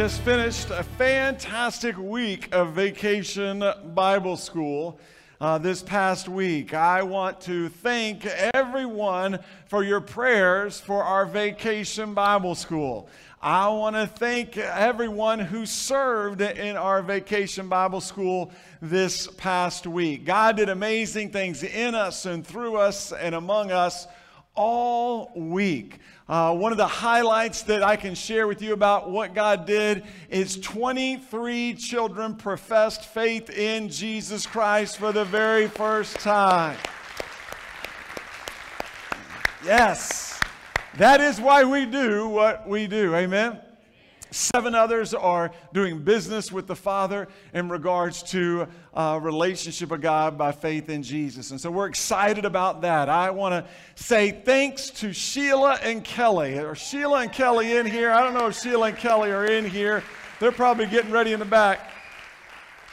just 0.00 0.22
finished 0.22 0.70
a 0.70 0.82
fantastic 0.82 1.94
week 1.98 2.48
of 2.52 2.72
vacation 2.72 3.62
Bible 3.92 4.34
school. 4.34 4.98
Uh, 5.38 5.58
this 5.58 5.82
past 5.82 6.26
week. 6.26 6.72
I 6.72 7.02
want 7.02 7.42
to 7.42 7.68
thank 7.68 8.24
everyone 8.54 9.38
for 9.66 9.82
your 9.82 10.00
prayers 10.00 10.80
for 10.80 11.02
our 11.02 11.26
vacation 11.26 12.14
Bible 12.14 12.54
school. 12.54 13.10
I 13.42 13.68
want 13.68 13.94
to 13.96 14.06
thank 14.06 14.56
everyone 14.56 15.38
who 15.38 15.66
served 15.66 16.40
in 16.40 16.76
our 16.76 17.02
vacation 17.02 17.68
Bible 17.68 18.00
school 18.00 18.52
this 18.80 19.26
past 19.26 19.86
week. 19.86 20.24
God 20.24 20.56
did 20.56 20.70
amazing 20.70 21.30
things 21.30 21.62
in 21.62 21.94
us 21.94 22.24
and 22.24 22.46
through 22.46 22.76
us 22.76 23.12
and 23.12 23.34
among 23.34 23.70
us 23.70 24.06
all 24.54 25.32
week. 25.34 25.98
Uh, 26.30 26.54
one 26.54 26.70
of 26.70 26.78
the 26.78 26.86
highlights 26.86 27.62
that 27.62 27.82
I 27.82 27.96
can 27.96 28.14
share 28.14 28.46
with 28.46 28.62
you 28.62 28.72
about 28.72 29.10
what 29.10 29.34
God 29.34 29.66
did 29.66 30.04
is 30.28 30.60
23 30.60 31.74
children 31.74 32.36
professed 32.36 33.04
faith 33.06 33.50
in 33.50 33.88
Jesus 33.88 34.46
Christ 34.46 34.98
for 34.98 35.10
the 35.10 35.24
very 35.24 35.66
first 35.66 36.20
time. 36.20 36.76
Yes, 39.64 40.38
that 40.98 41.20
is 41.20 41.40
why 41.40 41.64
we 41.64 41.84
do 41.84 42.28
what 42.28 42.68
we 42.68 42.86
do. 42.86 43.12
Amen. 43.16 43.58
Seven 44.30 44.74
others 44.74 45.12
are 45.12 45.50
doing 45.72 46.00
business 46.02 46.52
with 46.52 46.66
the 46.66 46.76
Father 46.76 47.28
in 47.52 47.68
regards 47.68 48.22
to 48.24 48.68
a 48.94 49.18
relationship 49.20 49.90
with 49.90 50.02
God 50.02 50.38
by 50.38 50.52
faith 50.52 50.88
in 50.88 51.02
Jesus. 51.02 51.50
And 51.50 51.60
so 51.60 51.70
we're 51.70 51.88
excited 51.88 52.44
about 52.44 52.82
that. 52.82 53.08
I 53.08 53.30
want 53.30 53.52
to 53.52 53.70
say 53.96 54.30
thanks 54.30 54.90
to 54.90 55.12
Sheila 55.12 55.78
and 55.82 56.04
Kelly. 56.04 56.58
Are 56.58 56.74
Sheila 56.74 57.22
and 57.22 57.32
Kelly 57.32 57.76
in 57.76 57.86
here? 57.86 58.12
I 58.12 58.22
don't 58.22 58.34
know 58.34 58.46
if 58.46 58.60
Sheila 58.60 58.88
and 58.88 58.96
Kelly 58.96 59.32
are 59.32 59.46
in 59.46 59.64
here. 59.64 60.04
They're 60.38 60.52
probably 60.52 60.86
getting 60.86 61.10
ready 61.10 61.32
in 61.32 61.40
the 61.40 61.44
back. 61.44 61.90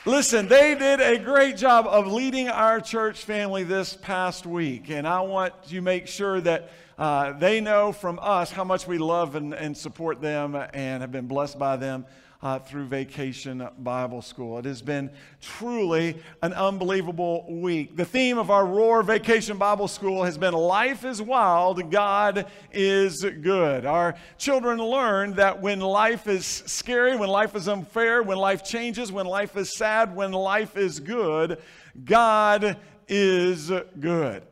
Listen, 0.06 0.48
they 0.48 0.74
did 0.74 1.02
a 1.02 1.20
great 1.20 1.58
job 1.58 1.86
of 1.86 2.08
leading 2.08 2.48
our 2.48 2.80
church 2.80 3.26
family 3.26 3.64
this 3.64 3.94
past 3.94 4.46
week. 4.46 4.90
And 4.90 5.06
I 5.06 5.22
want 5.22 5.54
to 5.66 5.82
make 5.82 6.08
sure 6.08 6.40
that 6.42 6.72
uh, 6.98 7.34
they 7.34 7.62
know 7.62 7.92
from 7.92 8.20
us 8.22 8.52
how 8.52 8.64
much 8.64 8.88
we 8.88 8.98
love 8.98 9.36
and, 9.36 9.54
and 9.54 9.78
support 9.78 10.22
them 10.22 10.56
and 10.74 11.02
have 11.02 11.12
been 11.12 11.28
blessed 11.28 11.60
by 11.60 11.76
them 11.76 12.06
uh, 12.42 12.60
through 12.60 12.86
Vacation 12.86 13.68
Bible 13.80 14.22
School. 14.22 14.58
It 14.60 14.66
has 14.66 14.82
been 14.82 15.10
truly 15.42 16.18
an 16.42 16.54
unbelievable 16.54 17.46
week. 17.50 17.96
The 17.96 18.06
theme 18.06 18.38
of 18.38 18.52
our 18.52 18.66
Roar 18.66 19.04
Vacation 19.04 19.58
Bible 19.58 19.88
School 19.88 20.24
has 20.24 20.38
been 20.38 20.54
Life 20.54 21.04
is 21.04 21.22
Wild, 21.22 21.92
God 21.92 22.48
is 22.72 23.24
Good. 23.24 23.86
Our 23.86 24.16
children 24.38 24.80
learn 24.80 25.34
that 25.34 25.62
when 25.62 25.80
life 25.80 26.28
is 26.28 26.46
scary, 26.46 27.16
when 27.16 27.30
life 27.30 27.56
is 27.56 27.68
unfair, 27.68 28.22
when 28.22 28.38
life 28.38 28.64
changes, 28.64 29.12
when 29.12 29.26
life 29.26 29.58
is 29.58 29.76
sad, 29.76 30.16
when 30.16 30.32
life 30.32 30.78
is 30.78 31.00
good, 31.00 31.62
God 32.06 32.78
is 33.08 33.72
good. 34.00 34.44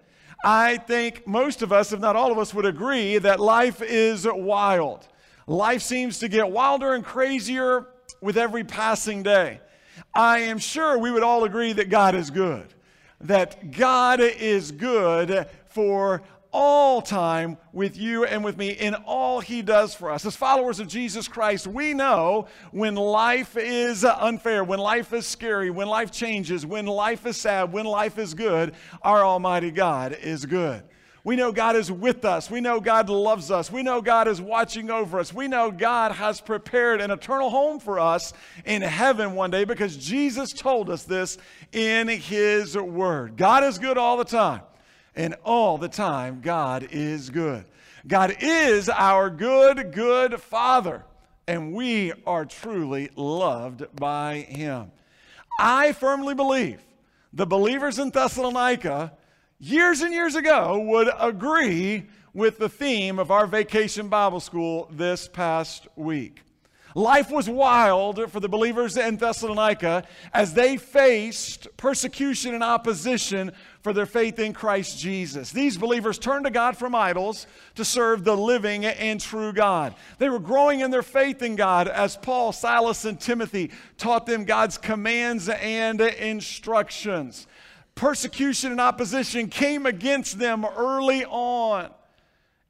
I 0.44 0.78
think 0.78 1.25
most 1.25 1.61
of 1.61 1.72
us, 1.72 1.91
if 1.91 2.00
not 2.00 2.16
all 2.16 2.31
of 2.31 2.38
us, 2.38 2.53
would 2.53 2.66
agree 2.66 3.17
that 3.17 3.39
life 3.39 3.81
is 3.81 4.28
wild. 4.30 5.08
Life 5.47 5.81
seems 5.81 6.19
to 6.19 6.28
get 6.28 6.50
wilder 6.50 6.94
and 6.94 7.03
crazier 7.03 7.88
with 8.22 8.38
every 8.38 8.63
passing 8.63 9.23
day. 9.23 9.59
I 10.13 10.39
am 10.39 10.58
sure 10.58 10.97
we 10.97 11.11
would 11.11 11.23
all 11.23 11.44
agree 11.44 11.73
that 11.73 11.89
God 11.89 12.16
is 12.16 12.30
good, 12.30 12.73
that 13.22 13.72
God 13.72 14.19
is 14.19 14.72
good 14.72 15.47
for 15.67 16.22
all 16.58 17.02
time 17.02 17.58
with 17.73 17.98
you 17.98 18.23
and 18.23 18.42
with 18.42 18.56
me 18.56 18.70
in 18.70 18.95
all 19.06 19.42
he 19.42 19.61
does 19.61 19.94
for 19.94 20.09
us. 20.09 20.25
As 20.25 20.38
followers 20.38 20.80
of 20.80 20.88
Jesus 20.88 21.28
Christ, 21.28 21.67
we 21.67 21.94
know 21.94 22.47
when 22.72 22.95
life 22.95 23.58
is 23.58 24.06
unfair, 24.06 24.64
when 24.64 24.80
life 24.80 25.12
is 25.12 25.28
scary, 25.28 25.70
when 25.70 25.88
life 25.88 26.12
changes, 26.12 26.66
when 26.66 26.85
life 26.85 27.25
is 27.25 27.35
sad, 27.35 27.74
when 27.74 27.85
life 27.85 28.18
is 28.18 28.34
good, 28.34 28.74
our 29.02 29.22
Almighty 29.22 29.69
God 29.69 30.13
is 30.13 30.46
good. 30.46 30.81
We 31.25 31.35
know 31.35 31.52
God 31.52 31.75
is 31.75 31.91
with 31.91 32.24
us. 32.24 32.50
We 32.50 32.62
know 32.62 32.79
God 32.79 33.09
loves 33.09 33.52
us. 33.52 33.69
We 33.69 33.84
know 33.84 34.02
God 34.02 34.29
is 34.29 34.40
watching 34.40 34.90
over 34.90 35.19
us. 35.19 35.34
We 35.34 35.50
know 35.50 35.72
God 35.72 36.13
has 36.13 36.40
prepared 36.40 37.02
an 37.02 37.12
eternal 37.12 37.50
home 37.50 37.81
for 37.81 38.00
us 38.00 38.31
in 38.63 38.81
heaven 38.81 39.34
one 39.34 39.52
day 39.52 39.66
because 39.66 39.97
Jesus 39.97 40.53
told 40.53 40.90
us 40.90 41.03
this 41.03 41.38
in 41.74 42.08
His 42.08 42.78
Word. 42.78 43.35
God 43.35 43.66
is 43.66 43.78
good 43.78 43.97
all 43.97 44.16
the 44.16 44.24
time. 44.24 44.62
And 45.16 45.36
all 45.44 45.78
the 45.78 45.88
time, 45.88 46.42
God 46.42 46.88
is 46.92 47.30
good. 47.30 47.66
God 48.08 48.36
is 48.40 48.90
our 48.90 49.30
good, 49.30 49.92
good 49.94 50.40
Father, 50.40 51.03
and 51.48 51.74
we 51.74 52.14
are 52.28 52.46
truly 52.46 53.09
loved 53.16 53.86
by 53.96 54.40
Him. 54.50 54.92
I 55.59 55.94
firmly 55.94 56.36
believe 56.36 56.81
the 57.34 57.46
believers 57.48 57.98
in 57.98 58.12
Thessalonica 58.12 59.14
years 59.59 60.02
and 60.02 60.14
years 60.14 60.36
ago 60.36 60.80
would 60.80 61.09
agree 61.20 62.06
with 62.34 62.58
the 62.58 62.70
theme 62.70 63.18
of 63.18 63.32
our 63.32 63.47
vacation 63.47 64.09
Bible 64.09 64.42
school 64.42 64.90
this 64.92 65.28
past 65.28 65.88
week. 65.96 66.44
Life 66.97 67.29
was 67.29 67.50
wild 67.50 68.31
for 68.31 68.39
the 68.39 68.47
believers 68.47 68.95
in 68.95 69.17
Thessalonica 69.17 70.06
as 70.33 70.53
they 70.53 70.78
faced 70.78 71.67
persecution 71.75 72.53
and 72.53 72.63
opposition 72.63 73.51
for 73.81 73.91
their 73.91 74.06
faith 74.06 74.39
in 74.39 74.53
Christ 74.53 74.97
Jesus. 74.97 75.51
These 75.51 75.78
believers 75.78 76.17
turned 76.17 76.45
to 76.45 76.51
God 76.51 76.78
from 76.78 76.95
idols 76.95 77.47
to 77.75 77.84
serve 77.84 78.23
the 78.23 78.38
living 78.38 78.85
and 78.85 79.19
true 79.19 79.51
God. 79.51 79.94
They 80.19 80.29
were 80.29 80.39
growing 80.39 80.79
in 80.79 80.89
their 80.89 81.03
faith 81.03 81.41
in 81.41 81.57
God 81.57 81.89
as 81.89 82.16
Paul, 82.16 82.53
Silas, 82.53 83.03
and 83.03 83.19
Timothy 83.19 83.72
taught 83.97 84.25
them 84.25 84.45
God's 84.45 84.78
commands 84.78 85.50
and 85.50 86.00
instructions. 86.00 87.45
Persecution 87.95 88.72
and 88.72 88.79
opposition 88.79 89.50
came 89.50 89.85
against 89.85 90.39
them 90.39 90.63
early 90.63 91.25
on 91.25 91.91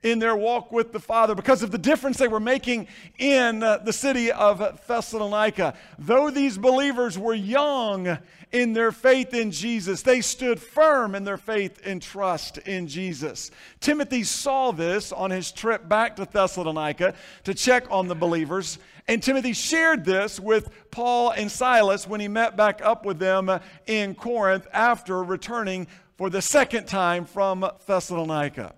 in 0.06 0.20
their 0.20 0.36
walk 0.36 0.72
with 0.72 0.94
the 0.94 1.00
Father 1.00 1.34
because 1.34 1.64
of 1.64 1.72
the 1.72 1.80
difference 1.80 2.18
they 2.18 2.28
were 2.28 2.40
making 2.40 2.88
in 3.18 3.64
uh, 3.64 3.80
the 3.80 3.92
city 3.92 4.32
of 4.32 4.60
Thessalonica. 4.88 5.74
Though 5.98 6.30
these 6.30 6.60
believers 6.60 7.18
were 7.18 7.34
young 7.34 8.20
in 8.52 8.74
their 8.74 8.92
faith 8.92 9.34
in 9.34 9.50
Jesus, 9.50 10.04
they 10.04 10.22
stood 10.22 10.60
firm 10.60 11.16
in 11.16 11.24
their 11.24 11.38
faith 11.38 11.82
and 11.84 12.04
trust 12.04 12.60
in 12.60 12.88
Jesus. 12.88 13.50
Timothy 13.80 14.24
saw 14.24 14.72
this 14.72 15.12
on 15.12 15.32
his 15.32 15.52
trip 15.52 15.90
back 15.90 16.18
to 16.18 16.26
Thessalonica 16.26 17.16
to 17.44 17.56
check 17.56 17.86
on 17.90 18.08
the 18.08 18.16
believers. 18.16 18.78
And 19.08 19.24
Timothy 19.24 19.54
shared 19.54 20.06
this 20.06 20.40
with 20.40 20.70
Paul 20.92 21.32
and 21.32 21.52
Silas 21.52 22.08
when 22.08 22.20
he 22.20 22.28
met 22.28 22.56
back 22.56 22.80
up 22.84 23.06
with 23.06 23.18
them 23.18 23.50
in 23.88 24.14
Corinth 24.14 24.68
after 24.72 25.24
returning 25.24 25.88
for 26.16 26.30
the 26.30 26.44
second 26.44 26.86
time 26.86 27.26
from 27.26 27.68
Thessalonica. 27.88 28.76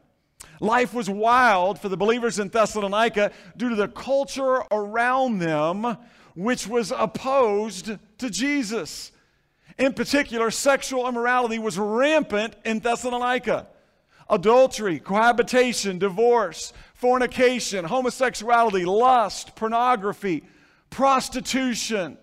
Life 0.59 0.93
was 0.93 1.09
wild 1.09 1.79
for 1.79 1.89
the 1.89 1.97
believers 1.97 2.39
in 2.39 2.49
Thessalonica 2.49 3.31
due 3.55 3.69
to 3.69 3.75
the 3.75 3.87
culture 3.87 4.63
around 4.71 5.39
them, 5.39 5.97
which 6.35 6.67
was 6.67 6.91
opposed 6.91 7.97
to 8.17 8.29
Jesus. 8.29 9.11
In 9.77 9.93
particular, 9.93 10.49
sexual 10.49 11.07
immorality 11.07 11.59
was 11.59 11.77
rampant 11.77 12.55
in 12.65 12.79
Thessalonica. 12.79 13.67
Adultery, 14.29 14.99
cohabitation, 14.99 15.99
divorce, 15.99 16.73
fornication, 16.95 17.85
homosexuality, 17.85 18.83
lust, 18.83 19.55
pornography, 19.55 20.43
prostitution 20.89 22.17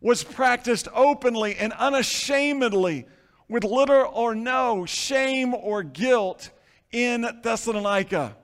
was 0.00 0.24
practiced 0.24 0.88
openly 0.92 1.54
and 1.56 1.72
unashamedly 1.74 3.06
with 3.48 3.64
little 3.64 4.10
or 4.12 4.34
no 4.34 4.84
shame 4.86 5.54
or 5.54 5.82
guilt 5.82 6.50
in 6.92 7.26
Thessalonica. 7.42 8.36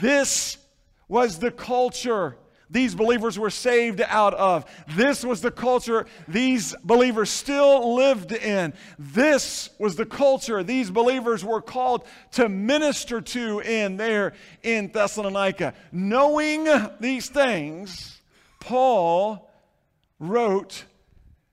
This 0.00 0.58
was 1.08 1.38
the 1.38 1.50
culture 1.50 2.36
these 2.72 2.94
believers 2.94 3.38
were 3.38 3.50
saved 3.50 4.00
out 4.00 4.32
of. 4.32 4.64
This 4.96 5.22
was 5.24 5.42
the 5.42 5.50
culture 5.50 6.06
these 6.26 6.74
believers 6.82 7.28
still 7.28 7.94
lived 7.94 8.32
in. 8.32 8.72
This 8.98 9.68
was 9.78 9.96
the 9.96 10.06
culture 10.06 10.62
these 10.62 10.90
believers 10.90 11.44
were 11.44 11.60
called 11.60 12.06
to 12.32 12.48
minister 12.48 13.20
to 13.20 13.60
in 13.60 13.98
there 13.98 14.32
in 14.62 14.90
Thessalonica. 14.90 15.74
Knowing 15.92 16.66
these 16.98 17.28
things, 17.28 18.22
Paul 18.58 19.50
wrote 20.18 20.84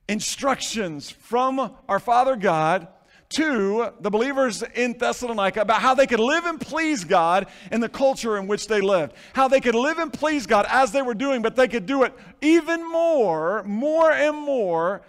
instructions 0.08 1.10
from 1.10 1.76
our 1.90 2.00
Father 2.00 2.38
God 2.38 2.88
to 3.30 3.94
the 4.00 4.10
believers 4.10 4.64
in 4.74 4.98
Thessalonica 4.98 5.62
about 5.62 5.82
how 5.82 5.94
they 5.94 6.08
could 6.08 6.20
live 6.20 6.46
and 6.46 6.60
please 6.60 7.04
God 7.04 7.48
in 7.72 7.80
the 7.80 7.90
culture 7.90 8.38
in 8.38 8.48
which 8.48 8.68
they 8.68 8.82
lived. 8.82 9.14
How 9.34 9.48
they 9.48 9.62
could 9.62 9.76
live 9.76 10.00
and 10.00 10.12
please 10.12 10.48
God 10.48 10.66
as 10.70 10.92
they 10.92 11.02
were 11.02 11.14
doing, 11.14 11.42
but 11.42 11.56
they 11.56 11.68
could 11.68 11.86
do 11.86 12.04
it 12.04 12.14
even 12.42 12.90
more, 12.90 13.64
more 13.64 14.12
and 14.12 14.36
more, 14.36 15.02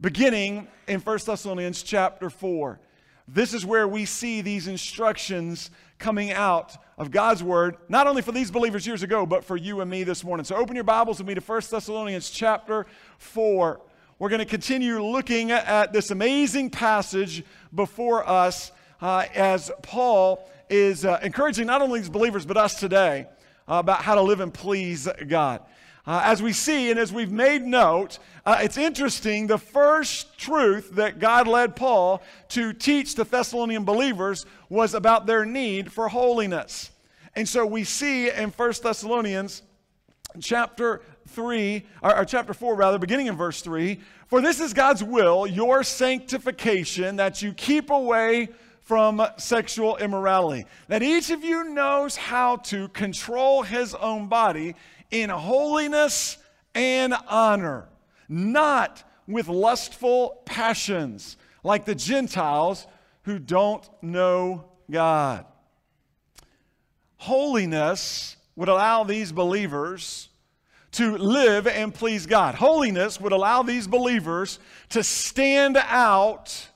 beginning 0.00 0.66
in 0.86 1.00
1 1.00 1.18
Thessalonians 1.26 1.82
chapter 1.82 2.30
4. 2.30 2.80
This 3.26 3.52
is 3.52 3.66
where 3.66 3.86
we 3.86 4.06
see 4.06 4.40
these 4.40 4.66
instructions 4.68 5.70
coming 5.98 6.32
out 6.32 6.76
of 6.96 7.10
God's 7.10 7.42
word, 7.42 7.76
not 7.88 8.06
only 8.06 8.22
for 8.22 8.32
these 8.32 8.50
believers 8.50 8.86
years 8.86 9.02
ago, 9.02 9.26
but 9.26 9.44
for 9.44 9.56
you 9.56 9.82
and 9.82 9.90
me 9.90 10.04
this 10.04 10.24
morning. 10.24 10.44
So 10.44 10.56
open 10.56 10.74
your 10.74 10.84
Bibles 10.84 11.18
with 11.18 11.26
me 11.26 11.34
to 11.34 11.40
1 11.40 11.62
Thessalonians 11.70 12.30
chapter 12.30 12.86
4. 13.18 13.80
We're 14.18 14.30
going 14.30 14.40
to 14.40 14.46
continue 14.46 15.00
looking 15.04 15.52
at 15.52 15.92
this 15.92 16.10
amazing 16.10 16.70
passage 16.70 17.44
before 17.74 18.28
us 18.28 18.72
uh, 19.00 19.24
as 19.34 19.70
Paul 19.82 20.48
is 20.68 21.04
uh, 21.04 21.20
encouraging 21.22 21.66
not 21.66 21.82
only 21.82 22.00
these 22.00 22.08
believers, 22.08 22.44
but 22.44 22.56
us 22.56 22.78
today 22.78 23.26
uh, 23.68 23.74
about 23.74 24.02
how 24.02 24.14
to 24.14 24.22
live 24.22 24.40
and 24.40 24.52
please 24.52 25.08
God. 25.26 25.62
Uh, 26.06 26.22
as 26.24 26.42
we 26.42 26.54
see 26.54 26.90
and 26.90 26.98
as 26.98 27.12
we've 27.12 27.30
made 27.30 27.62
note, 27.62 28.18
uh, 28.46 28.58
it's 28.62 28.78
interesting 28.78 29.46
the 29.46 29.58
first 29.58 30.38
truth 30.38 30.92
that 30.92 31.18
God 31.18 31.46
led 31.46 31.76
Paul 31.76 32.22
to 32.48 32.72
teach 32.72 33.14
the 33.14 33.24
Thessalonian 33.24 33.84
believers 33.84 34.46
was 34.70 34.94
about 34.94 35.26
their 35.26 35.44
need 35.44 35.92
for 35.92 36.08
holiness. 36.08 36.90
And 37.36 37.46
so 37.46 37.66
we 37.66 37.84
see 37.84 38.30
in 38.30 38.50
1 38.50 38.72
Thessalonians 38.82 39.62
chapter 40.40 41.02
3, 41.28 41.86
or, 42.02 42.18
or, 42.18 42.24
chapter 42.24 42.52
4 42.52 42.74
rather, 42.74 42.98
beginning 42.98 43.26
in 43.26 43.36
verse 43.36 43.62
3 43.62 44.00
For 44.26 44.40
this 44.40 44.60
is 44.60 44.72
God's 44.72 45.04
will, 45.04 45.46
your 45.46 45.82
sanctification, 45.82 47.16
that 47.16 47.42
you 47.42 47.52
keep 47.52 47.90
away 47.90 48.48
from 48.80 49.22
sexual 49.36 49.98
immorality. 49.98 50.64
That 50.88 51.02
each 51.02 51.30
of 51.30 51.44
you 51.44 51.64
knows 51.64 52.16
how 52.16 52.56
to 52.56 52.88
control 52.88 53.62
his 53.62 53.94
own 53.94 54.28
body 54.28 54.74
in 55.10 55.30
holiness 55.30 56.38
and 56.74 57.14
honor, 57.28 57.88
not 58.28 59.04
with 59.26 59.48
lustful 59.48 60.42
passions 60.46 61.36
like 61.62 61.84
the 61.84 61.94
Gentiles 61.94 62.86
who 63.22 63.38
don't 63.38 63.86
know 64.00 64.64
God. 64.90 65.44
Holiness 67.18 68.36
would 68.56 68.68
allow 68.68 69.04
these 69.04 69.32
believers 69.32 70.27
to 70.98 71.16
live 71.16 71.68
and 71.68 71.94
please 71.94 72.26
God. 72.26 72.56
Holiness 72.56 73.20
would 73.20 73.30
allow 73.30 73.62
these 73.62 73.86
believers 73.86 74.58
to 74.88 75.04
stand 75.04 75.76
out 75.76 76.68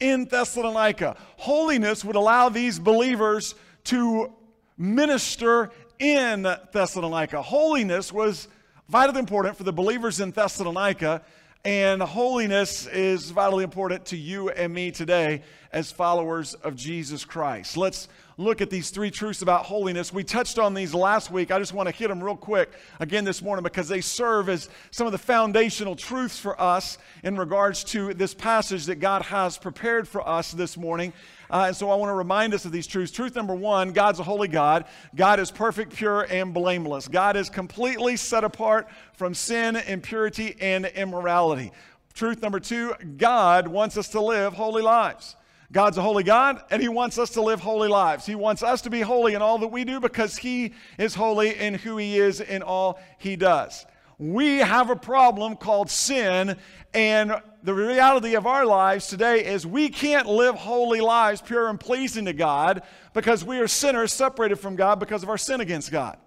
in 0.00 0.24
Thessalonica. 0.24 1.14
Holiness 1.36 2.02
would 2.02 2.16
allow 2.16 2.48
these 2.48 2.78
believers 2.78 3.54
to 3.84 4.32
minister 4.78 5.72
in 5.98 6.44
Thessalonica. 6.72 7.42
Holiness 7.42 8.10
was 8.10 8.48
vitally 8.88 9.18
important 9.18 9.58
for 9.58 9.64
the 9.64 9.74
believers 9.74 10.20
in 10.20 10.30
Thessalonica, 10.30 11.20
and 11.64 12.00
holiness 12.00 12.86
is 12.86 13.30
vitally 13.30 13.64
important 13.64 14.06
to 14.06 14.16
you 14.16 14.48
and 14.48 14.72
me 14.72 14.90
today 14.90 15.42
as 15.72 15.92
followers 15.92 16.54
of 16.54 16.74
Jesus 16.74 17.24
Christ. 17.24 17.76
Let's 17.76 18.08
look 18.38 18.62
at 18.62 18.70
these 18.70 18.88
three 18.88 19.10
truths 19.10 19.42
about 19.42 19.66
holiness. 19.66 20.10
We 20.10 20.24
touched 20.24 20.58
on 20.58 20.72
these 20.72 20.94
last 20.94 21.30
week. 21.30 21.50
I 21.50 21.58
just 21.58 21.74
want 21.74 21.90
to 21.90 21.94
hit 21.94 22.08
them 22.08 22.24
real 22.24 22.36
quick 22.36 22.72
again 22.98 23.24
this 23.24 23.42
morning 23.42 23.62
because 23.62 23.88
they 23.88 24.00
serve 24.00 24.48
as 24.48 24.70
some 24.90 25.06
of 25.06 25.12
the 25.12 25.18
foundational 25.18 25.96
truths 25.96 26.38
for 26.38 26.58
us 26.58 26.96
in 27.22 27.36
regards 27.36 27.84
to 27.84 28.14
this 28.14 28.32
passage 28.32 28.86
that 28.86 28.96
God 28.96 29.20
has 29.22 29.58
prepared 29.58 30.08
for 30.08 30.26
us 30.26 30.52
this 30.52 30.78
morning. 30.78 31.12
Uh, 31.50 31.64
and 31.68 31.76
so 31.76 31.90
I 31.90 31.96
want 31.96 32.10
to 32.10 32.14
remind 32.14 32.54
us 32.54 32.64
of 32.64 32.72
these 32.72 32.86
truths. 32.86 33.10
Truth 33.10 33.34
number 33.34 33.54
one 33.54 33.92
God's 33.92 34.20
a 34.20 34.22
holy 34.22 34.48
God. 34.48 34.84
God 35.14 35.40
is 35.40 35.50
perfect, 35.50 35.94
pure, 35.94 36.26
and 36.30 36.54
blameless. 36.54 37.08
God 37.08 37.36
is 37.36 37.50
completely 37.50 38.16
set 38.16 38.44
apart 38.44 38.88
from 39.14 39.34
sin, 39.34 39.76
impurity, 39.76 40.56
and 40.60 40.86
immorality. 40.86 41.72
Truth 42.14 42.42
number 42.42 42.60
two 42.60 42.94
God 43.16 43.66
wants 43.68 43.96
us 43.96 44.08
to 44.08 44.20
live 44.20 44.52
holy 44.52 44.82
lives. 44.82 45.36
God's 45.72 45.98
a 45.98 46.02
holy 46.02 46.24
God, 46.24 46.62
and 46.70 46.82
He 46.82 46.88
wants 46.88 47.16
us 47.18 47.30
to 47.30 47.42
live 47.42 47.60
holy 47.60 47.88
lives. 47.88 48.26
He 48.26 48.34
wants 48.34 48.62
us 48.62 48.82
to 48.82 48.90
be 48.90 49.00
holy 49.00 49.34
in 49.34 49.42
all 49.42 49.58
that 49.58 49.68
we 49.68 49.84
do 49.84 50.00
because 50.00 50.36
He 50.36 50.74
is 50.98 51.14
holy 51.14 51.56
in 51.56 51.74
who 51.74 51.96
He 51.96 52.18
is 52.18 52.40
in 52.40 52.62
all 52.62 53.00
He 53.18 53.36
does. 53.36 53.86
We 54.18 54.58
have 54.58 54.90
a 54.90 54.96
problem 54.96 55.56
called 55.56 55.88
sin, 55.88 56.58
and 56.92 57.40
the 57.62 57.74
reality 57.74 58.34
of 58.34 58.46
our 58.46 58.64
lives 58.64 59.08
today 59.08 59.44
is 59.44 59.66
we 59.66 59.88
can't 59.88 60.26
live 60.26 60.54
holy 60.54 61.00
lives, 61.00 61.42
pure 61.42 61.68
and 61.68 61.78
pleasing 61.78 62.24
to 62.24 62.32
God, 62.32 62.82
because 63.12 63.44
we 63.44 63.58
are 63.58 63.68
sinners 63.68 64.12
separated 64.12 64.56
from 64.56 64.76
God 64.76 64.98
because 64.98 65.22
of 65.22 65.28
our 65.28 65.38
sin 65.38 65.60
against 65.60 65.90
God. 65.90 66.18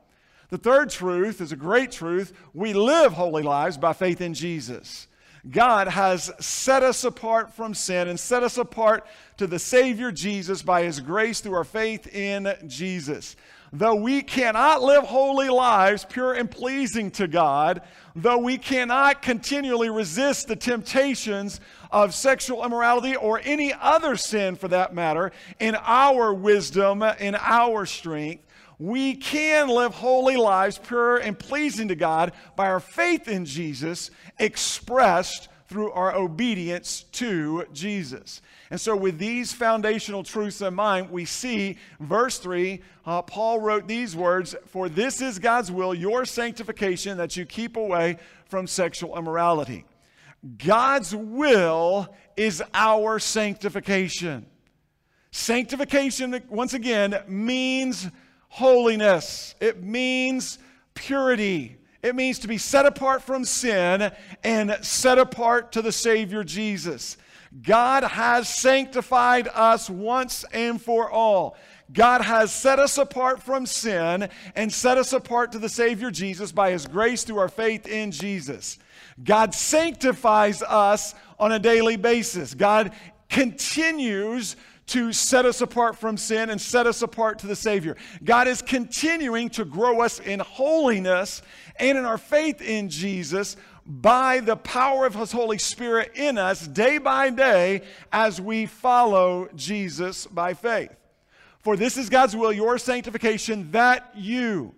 The 0.50 0.58
third 0.58 0.92
truth 0.92 1.42
is 1.42 1.52
a 1.52 1.56
great 1.56 1.92
truth. 1.92 2.34
We 2.54 2.74
live 2.74 3.14
holy 3.14 3.42
lives 3.42 3.78
by 3.78 3.94
faith 3.94 4.22
in 4.22 4.34
Jesus. 4.34 5.08
God 5.50 5.88
has 5.88 6.32
set 6.40 6.84
us 6.84 7.04
apart 7.04 7.54
from 7.54 7.74
sin 7.74 8.08
and 8.08 8.20
set 8.20 8.44
us 8.44 8.58
apart 8.58 9.06
to 9.38 9.48
the 9.48 9.60
Savior 9.60 10.12
Jesus 10.12 10.62
by 10.62 10.84
His 10.84 11.02
grace 11.02 11.42
through 11.42 11.56
our 11.56 11.64
faith 11.64 12.08
in 12.08 12.56
Jesus. 12.68 13.36
Though 13.76 13.96
we 13.96 14.22
cannot 14.22 14.84
live 14.84 15.04
holy 15.04 15.50
lives, 15.50 16.06
pure 16.06 16.34
and 16.34 16.50
pleasing 16.50 17.10
to 17.12 17.28
God, 17.28 17.82
though 18.16 18.38
we 18.38 18.60
cannot 18.60 19.24
continually 19.24 19.90
resist 19.90 20.48
the 20.48 20.56
temptations 20.56 21.60
of 21.90 22.14
sexual 22.14 22.64
immorality 22.64 23.16
or 23.16 23.42
any 23.44 23.74
other 23.74 24.16
sin 24.16 24.56
for 24.58 24.68
that 24.68 24.94
matter, 24.94 25.32
in 25.60 25.76
our 25.76 26.32
wisdom, 26.36 27.02
in 27.02 27.34
our 27.34 27.88
strength, 27.88 28.46
we 28.78 29.16
can 29.16 29.70
live 29.70 29.96
holy 29.96 30.38
lives, 30.38 30.78
pure 30.78 31.18
and 31.18 31.40
pleasing 31.40 31.88
to 31.88 31.96
God, 31.96 32.34
by 32.56 32.68
our 32.68 32.80
faith 32.80 33.28
in 33.28 33.44
Jesus, 33.44 34.12
expressed 34.38 35.48
through 35.74 35.92
our 35.94 36.16
obedience 36.16 37.06
to 37.14 37.66
Jesus. 37.74 38.44
And 38.70 38.80
so, 38.80 38.96
with 38.96 39.18
these 39.18 39.54
foundational 39.54 40.22
truths 40.22 40.62
in 40.62 40.76
mind, 40.76 41.10
we 41.10 41.26
see 41.26 41.80
verse 42.00 42.38
3, 42.38 42.80
uh, 43.08 43.24
Paul 43.24 43.60
wrote 43.60 43.88
these 43.88 44.16
words 44.16 44.56
For 44.68 44.88
this 44.88 45.20
is 45.20 45.40
God's 45.40 45.72
will, 45.72 45.96
your 45.96 46.26
sanctification, 46.26 47.18
that 47.18 47.36
you 47.36 47.48
keep 47.48 47.76
away 47.76 48.18
from 48.46 48.68
sexual 48.68 49.18
immorality. 49.18 49.84
God's 50.60 51.16
will 51.16 52.08
is 52.38 52.62
our 52.76 53.18
sanctification. 53.18 54.46
Sanctification, 55.32 56.40
once 56.50 56.76
again, 56.76 57.20
means 57.28 58.08
holiness, 58.48 59.56
it 59.60 59.82
means 59.82 60.60
purity. 60.94 61.78
It 62.04 62.16
means 62.16 62.40
to 62.40 62.50
be 62.50 62.58
set 62.58 62.86
apart 62.86 63.24
from 63.24 63.46
sin 63.46 64.12
and 64.44 64.78
set 64.82 65.18
apart 65.18 65.72
to 65.72 65.82
the 65.82 65.94
Savior 65.94 66.44
Jesus. 66.44 67.16
God 67.62 68.04
has 68.04 68.50
sanctified 68.50 69.48
us 69.48 69.90
once 69.90 70.44
and 70.52 70.82
for 70.82 71.10
all. 71.10 71.56
God 71.94 72.22
has 72.22 72.52
set 72.52 72.80
us 72.80 72.98
apart 72.98 73.42
from 73.42 73.66
sin 73.66 74.30
and 74.56 74.74
set 74.74 74.98
us 74.98 75.14
apart 75.14 75.54
to 75.54 75.60
the 75.60 75.70
Savior 75.70 76.12
Jesus 76.12 76.52
by 76.52 76.72
His 76.72 76.88
grace 76.88 77.24
through 77.24 77.38
our 77.38 77.50
faith 77.50 77.88
in 77.88 78.12
Jesus. 78.12 78.80
God 79.24 79.54
sanctifies 79.54 80.62
us 80.62 81.16
on 81.40 81.52
a 81.52 81.60
daily 81.60 81.96
basis. 81.96 82.54
God 82.54 82.92
continues 83.30 84.56
to 84.88 85.14
set 85.14 85.46
us 85.46 85.62
apart 85.62 85.98
from 85.98 86.18
sin 86.18 86.50
and 86.50 86.60
set 86.60 86.88
us 86.88 87.02
apart 87.02 87.40
to 87.40 87.48
the 87.48 87.56
Savior. 87.56 87.96
God 88.24 88.48
is 88.48 88.62
continuing 88.62 89.50
to 89.52 89.66
grow 89.66 90.02
us 90.02 90.20
in 90.20 90.40
holiness 90.40 91.42
and 91.78 91.98
in 91.98 92.06
our 92.06 92.18
faith 92.18 92.62
in 92.62 92.90
Jesus 92.90 93.56
by 93.86 94.40
the 94.40 94.56
power 94.56 95.06
of 95.06 95.16
His 95.16 95.32
Holy 95.32 95.58
Spirit 95.58 96.12
in 96.16 96.38
us 96.38 96.68
day 96.68 96.98
by 96.98 97.30
day 97.30 97.82
as 98.12 98.40
we 98.40 98.66
follow 98.66 99.50
Jesus 99.56 100.26
by 100.28 100.54
faith. 100.54 100.94
For 101.60 101.78
this 101.78 101.98
is 101.98 102.10
God's 102.10 102.36
will, 102.36 102.52
your 102.52 102.78
sanctification, 102.78 103.72
that 103.72 104.12
you, 104.16 104.76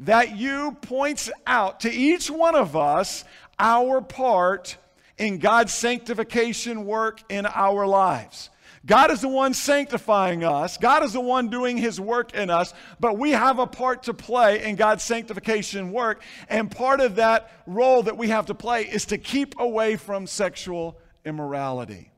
that 0.00 0.36
you 0.36 0.76
points 0.82 1.30
out 1.46 1.80
to 1.80 1.90
each 1.90 2.28
one 2.28 2.56
of 2.56 2.76
us 2.76 3.24
our 3.58 4.00
part 4.00 4.76
in 5.16 5.38
God's 5.38 5.72
sanctification 5.72 6.84
work 6.84 7.20
in 7.28 7.46
our 7.46 7.86
lives. 7.86 8.50
God 8.86 9.10
is 9.10 9.22
the 9.22 9.28
one 9.28 9.54
sanctifying 9.54 10.44
us. 10.44 10.76
God 10.76 11.02
is 11.02 11.14
the 11.14 11.20
one 11.20 11.48
doing 11.48 11.78
his 11.78 11.98
work 11.98 12.34
in 12.34 12.50
us, 12.50 12.74
but 13.00 13.18
we 13.18 13.30
have 13.30 13.58
a 13.58 13.66
part 13.66 14.02
to 14.04 14.14
play 14.14 14.62
in 14.62 14.76
God's 14.76 15.02
sanctification 15.02 15.90
work. 15.90 16.22
And 16.50 16.70
part 16.70 17.00
of 17.00 17.16
that 17.16 17.50
role 17.66 18.02
that 18.02 18.18
we 18.18 18.28
have 18.28 18.46
to 18.46 18.54
play 18.54 18.82
is 18.82 19.06
to 19.06 19.18
keep 19.18 19.58
away 19.58 19.96
from 19.96 20.26
sexual 20.26 20.98
immorality. 21.24 22.10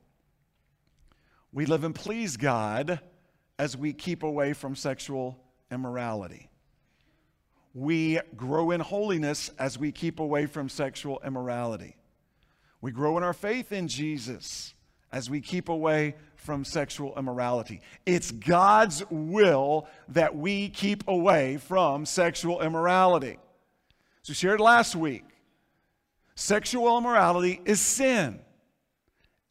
We 1.52 1.66
live 1.66 1.84
and 1.84 1.94
please 1.94 2.36
God 2.36 3.00
as 3.58 3.76
we 3.76 3.92
keep 3.92 4.24
away 4.24 4.52
from 4.52 4.74
sexual 4.74 5.38
immorality. 5.70 6.50
We 7.74 8.18
grow 8.36 8.72
in 8.72 8.80
holiness 8.80 9.50
as 9.58 9.78
we 9.78 9.92
keep 9.92 10.18
away 10.18 10.46
from 10.46 10.68
sexual 10.68 11.20
immorality. 11.24 11.96
We 12.80 12.90
grow 12.90 13.16
in 13.18 13.22
our 13.22 13.32
faith 13.32 13.70
in 13.70 13.86
Jesus 13.86 14.74
as 15.12 15.30
we 15.30 15.40
keep 15.40 15.68
away 15.68 16.14
from 16.46 16.64
sexual 16.64 17.12
immorality. 17.18 17.80
It's 18.06 18.30
God's 18.30 19.02
will 19.10 19.88
that 20.10 20.36
we 20.36 20.68
keep 20.68 21.06
away 21.08 21.56
from 21.56 22.06
sexual 22.06 22.62
immorality. 22.62 23.38
So, 24.22 24.32
shared 24.32 24.60
last 24.60 24.94
week 24.94 25.24
sexual 26.36 26.96
immorality 26.96 27.60
is 27.64 27.80
sin. 27.80 28.38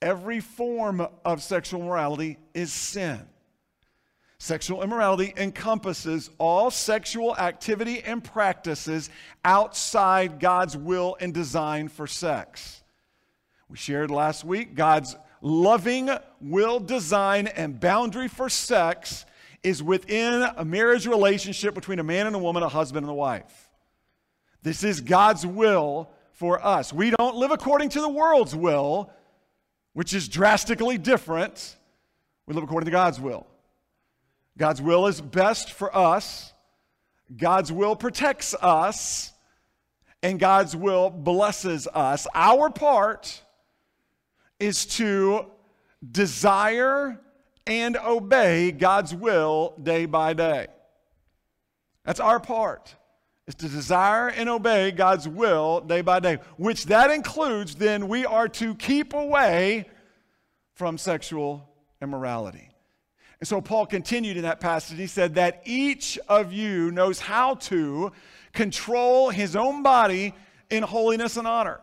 Every 0.02 0.40
form 0.40 1.06
of 1.26 1.44
sexual 1.44 1.82
morality 1.82 2.38
is 2.54 2.72
sin. 2.72 3.22
Sexual 4.38 4.82
immorality 4.82 5.34
encompasses 5.36 6.30
all 6.38 6.72
sexual 6.72 7.36
activity 7.36 8.02
and 8.04 8.24
practices 8.24 9.10
outside 9.44 10.40
God's 10.40 10.78
will 10.78 11.18
and 11.20 11.34
design 11.34 11.90
for 11.90 12.08
sex. 12.08 12.84
We 13.68 13.78
shared 13.78 14.12
last 14.12 14.46
week 14.46 14.76
God's 14.76 15.16
loving 15.42 16.10
will, 16.42 16.80
design, 16.80 17.48
and 17.48 17.80
boundary 17.80 18.28
for 18.28 18.50
sex 18.50 19.26
is 19.64 19.82
within 19.82 20.48
a 20.58 20.64
marriage 20.64 21.08
relationship 21.08 21.74
between 21.74 22.00
a 22.00 22.04
man 22.04 22.28
and 22.28 22.36
a 22.36 22.40
woman, 22.40 22.64
a 22.64 22.70
husband 22.70 23.04
and 23.04 23.12
a 23.12 23.16
wife. 23.16 23.70
This 24.62 24.84
is 24.84 25.02
God's 25.02 25.46
will 25.46 26.10
for 26.34 26.64
us. 26.64 26.92
We 26.92 27.12
don't 27.12 27.36
live 27.36 27.52
according 27.52 27.90
to 27.90 28.02
the 28.02 28.10
world's 28.10 28.56
will, 28.56 29.12
which 29.94 30.14
is 30.14 30.28
drastically 30.28 30.98
different. 30.98 31.76
We 32.46 32.54
live 32.54 32.64
according 32.64 32.86
to 32.86 32.92
God's 32.92 33.20
will. 33.20 33.48
God's 34.58 34.82
will 34.82 35.08
is 35.08 35.20
best 35.20 35.72
for 35.72 35.96
us, 35.96 36.54
God's 37.36 37.72
will 37.72 37.96
protects 37.96 38.54
us, 38.62 39.32
and 40.22 40.40
God's 40.40 40.76
will 40.76 41.10
blesses 41.10 41.88
us. 41.94 42.28
Our 42.34 42.70
part 42.70 43.42
is 44.60 44.86
to 44.86 45.46
desire 46.12 47.20
and 47.68 47.98
obey 47.98 48.72
God's 48.72 49.14
will 49.14 49.74
day 49.82 50.06
by 50.06 50.34
day. 50.34 50.68
That's 52.04 52.20
our 52.20 52.40
part. 52.40 52.96
Is 53.48 53.56
to 53.56 53.68
desire 53.68 54.30
and 54.30 54.50
obey 54.50 54.92
God's 54.92 55.28
will 55.28 55.82
day 55.82 56.02
by 56.02 56.20
day, 56.20 56.40
which 56.58 56.86
that 56.86 57.12
includes 57.12 57.76
then 57.76 58.08
we 58.08 58.26
are 58.26 58.48
to 58.50 58.74
keep 58.76 59.14
away 59.14 59.86
from 60.74 60.98
sexual 60.98 61.70
immorality. 62.02 62.70
And 63.40 63.48
so 63.48 63.62
Paul 63.62 63.86
continued 63.86 64.38
in 64.38 64.44
that 64.44 64.60
passage. 64.60 64.98
He 64.98 65.08
said 65.08 65.36
that 65.36 65.62
each 65.66 66.18
of 66.28 66.54
you 66.54 66.90
knows 66.92 67.20
how 67.20 67.56
to 67.56 68.12
control 68.54 69.30
his 69.30 69.56
own 69.56 69.84
body 69.84 70.34
in 70.70 70.82
holiness 70.82 71.38
and 71.38 71.48
honor. 71.48 71.82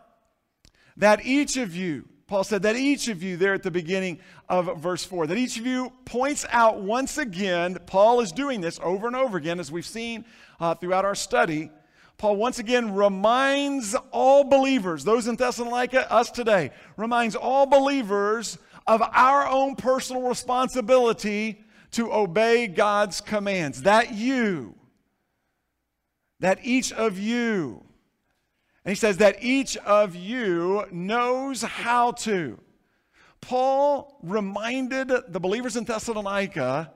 That 0.97 1.25
each 1.25 1.57
of 1.57 1.76
you, 1.76 2.09
Paul 2.32 2.44
said, 2.44 2.62
that 2.62 2.76
each 2.76 3.08
of 3.08 3.22
you, 3.22 3.36
there 3.36 3.52
at 3.52 3.62
the 3.62 3.70
beginning 3.70 4.18
of 4.48 4.80
verse 4.80 5.04
4, 5.04 5.26
that 5.26 5.36
each 5.36 5.58
of 5.58 5.66
you 5.66 5.92
points 6.06 6.46
out 6.48 6.80
once 6.80 7.18
again, 7.18 7.76
Paul 7.84 8.22
is 8.22 8.32
doing 8.32 8.62
this 8.62 8.80
over 8.82 9.06
and 9.06 9.14
over 9.14 9.36
again, 9.36 9.60
as 9.60 9.70
we've 9.70 9.84
seen 9.84 10.24
uh, 10.58 10.74
throughout 10.74 11.04
our 11.04 11.14
study. 11.14 11.68
Paul 12.16 12.36
once 12.36 12.58
again 12.58 12.94
reminds 12.94 13.94
all 14.12 14.44
believers, 14.44 15.04
those 15.04 15.28
in 15.28 15.36
Thessalonica, 15.36 16.10
us 16.10 16.30
today, 16.30 16.70
reminds 16.96 17.36
all 17.36 17.66
believers 17.66 18.56
of 18.86 19.02
our 19.02 19.46
own 19.46 19.76
personal 19.76 20.22
responsibility 20.22 21.62
to 21.90 22.10
obey 22.14 22.66
God's 22.66 23.20
commands. 23.20 23.82
That 23.82 24.14
you, 24.14 24.74
that 26.40 26.60
each 26.62 26.94
of 26.94 27.18
you, 27.18 27.84
and 28.84 28.90
he 28.90 28.94
says 28.94 29.18
that 29.18 29.42
each 29.42 29.76
of 29.78 30.16
you 30.16 30.84
knows 30.90 31.62
how 31.62 32.12
to. 32.12 32.58
Paul 33.40 34.18
reminded 34.22 35.08
the 35.28 35.40
believers 35.40 35.76
in 35.76 35.84
Thessalonica 35.84 36.92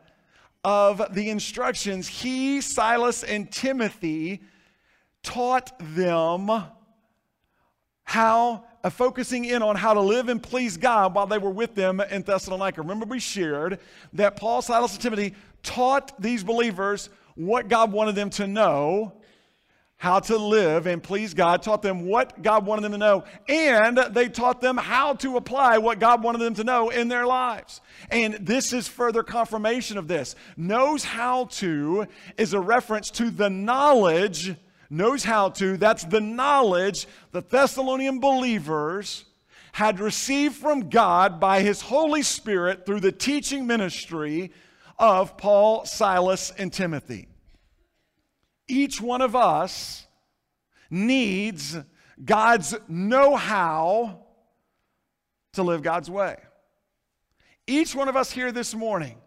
of 0.64 1.14
the 1.14 1.30
instructions 1.30 2.08
he, 2.08 2.60
Silas, 2.60 3.22
and 3.22 3.50
Timothy 3.50 4.42
taught 5.22 5.72
them 5.94 6.50
how 8.02 8.64
uh, 8.84 8.90
focusing 8.90 9.44
in 9.44 9.62
on 9.62 9.74
how 9.74 9.92
to 9.94 10.00
live 10.00 10.28
and 10.28 10.40
please 10.40 10.76
God 10.76 11.14
while 11.14 11.26
they 11.26 11.38
were 11.38 11.50
with 11.50 11.74
them 11.74 12.00
in 12.00 12.22
Thessalonica. 12.22 12.80
Remember, 12.80 13.04
we 13.04 13.18
shared 13.18 13.80
that 14.12 14.36
Paul, 14.36 14.62
Silas, 14.62 14.92
and 14.92 15.00
Timothy 15.00 15.34
taught 15.64 16.20
these 16.20 16.44
believers 16.44 17.10
what 17.34 17.68
God 17.68 17.90
wanted 17.92 18.14
them 18.14 18.30
to 18.30 18.46
know, 18.46 19.15
how 19.98 20.20
to 20.20 20.36
live 20.36 20.86
and 20.86 21.02
please 21.02 21.32
God, 21.32 21.62
taught 21.62 21.82
them 21.82 22.06
what 22.06 22.42
God 22.42 22.66
wanted 22.66 22.82
them 22.82 22.92
to 22.92 22.98
know, 22.98 23.24
and 23.48 23.96
they 24.10 24.28
taught 24.28 24.60
them 24.60 24.76
how 24.76 25.14
to 25.14 25.36
apply 25.36 25.78
what 25.78 25.98
God 25.98 26.22
wanted 26.22 26.38
them 26.38 26.54
to 26.54 26.64
know 26.64 26.90
in 26.90 27.08
their 27.08 27.26
lives. 27.26 27.80
And 28.10 28.34
this 28.34 28.72
is 28.72 28.88
further 28.88 29.22
confirmation 29.22 29.96
of 29.96 30.06
this. 30.06 30.34
Knows 30.56 31.04
how 31.04 31.46
to 31.46 32.06
is 32.36 32.52
a 32.52 32.60
reference 32.60 33.10
to 33.12 33.30
the 33.30 33.48
knowledge 33.48 34.54
knows 34.90 35.24
how 35.24 35.50
to. 35.50 35.76
That's 35.76 36.04
the 36.04 36.20
knowledge 36.20 37.06
the 37.32 37.42
Thessalonian 37.42 38.20
believers 38.20 39.24
had 39.72 40.00
received 40.00 40.56
from 40.56 40.88
God 40.88 41.38
by 41.38 41.60
his 41.60 41.80
Holy 41.80 42.22
Spirit 42.22 42.86
through 42.86 43.00
the 43.00 43.12
teaching 43.12 43.66
ministry 43.66 44.52
of 44.98 45.36
Paul, 45.36 45.84
Silas, 45.84 46.50
and 46.56 46.72
Timothy. 46.72 47.28
Each 48.68 49.00
one 49.00 49.22
of 49.22 49.36
us 49.36 50.06
needs 50.90 51.76
God's 52.22 52.74
know 52.88 53.36
how 53.36 54.26
to 55.52 55.62
live 55.62 55.82
God's 55.82 56.10
way. 56.10 56.36
Each 57.66 57.94
one 57.94 58.08
of 58.08 58.16
us 58.16 58.30
here 58.30 58.52
this 58.52 58.74
morning 58.74 59.18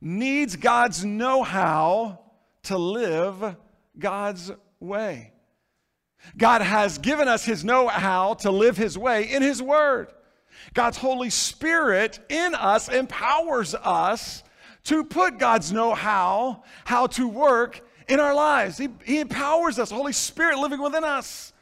needs 0.00 0.56
God's 0.56 1.04
know 1.04 1.42
how 1.42 2.20
to 2.64 2.78
live 2.78 3.56
God's 3.98 4.52
way. 4.80 5.32
God 6.36 6.62
has 6.62 6.98
given 6.98 7.28
us 7.28 7.44
His 7.44 7.64
know 7.64 7.88
how 7.88 8.34
to 8.34 8.50
live 8.50 8.76
His 8.76 8.96
way 8.96 9.30
in 9.30 9.42
His 9.42 9.60
Word. 9.60 10.08
God's 10.72 10.96
Holy 10.96 11.30
Spirit 11.30 12.18
in 12.28 12.54
us 12.54 12.88
empowers 12.88 13.74
us 13.74 14.42
to 14.84 15.04
put 15.04 15.38
God's 15.38 15.72
know 15.72 15.94
how, 15.94 16.62
how 16.84 17.06
to 17.08 17.28
work 17.28 17.80
in 18.08 18.20
our 18.20 18.34
lives. 18.34 18.78
He, 18.78 18.88
he 19.04 19.20
empowers 19.20 19.78
us, 19.78 19.90
Holy 19.90 20.12
Spirit 20.12 20.58
living 20.58 20.82
within 20.82 21.04
us 21.04 21.52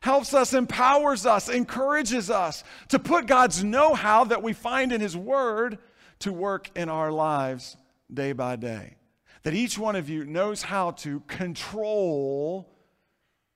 helps 0.00 0.34
us, 0.34 0.52
empowers 0.52 1.24
us, 1.24 1.48
encourages 1.48 2.28
us 2.28 2.62
to 2.88 2.98
put 2.98 3.26
God's 3.26 3.64
know 3.64 3.94
how 3.94 4.24
that 4.24 4.42
we 4.42 4.52
find 4.52 4.92
in 4.92 5.00
His 5.00 5.16
Word 5.16 5.78
to 6.18 6.30
work 6.30 6.70
in 6.76 6.90
our 6.90 7.10
lives 7.10 7.78
day 8.12 8.32
by 8.32 8.56
day 8.56 8.96
that 9.44 9.54
each 9.54 9.78
one 9.78 9.94
of 9.94 10.08
you 10.08 10.24
knows 10.24 10.62
how 10.62 10.90
to 10.90 11.20
control 11.20 12.68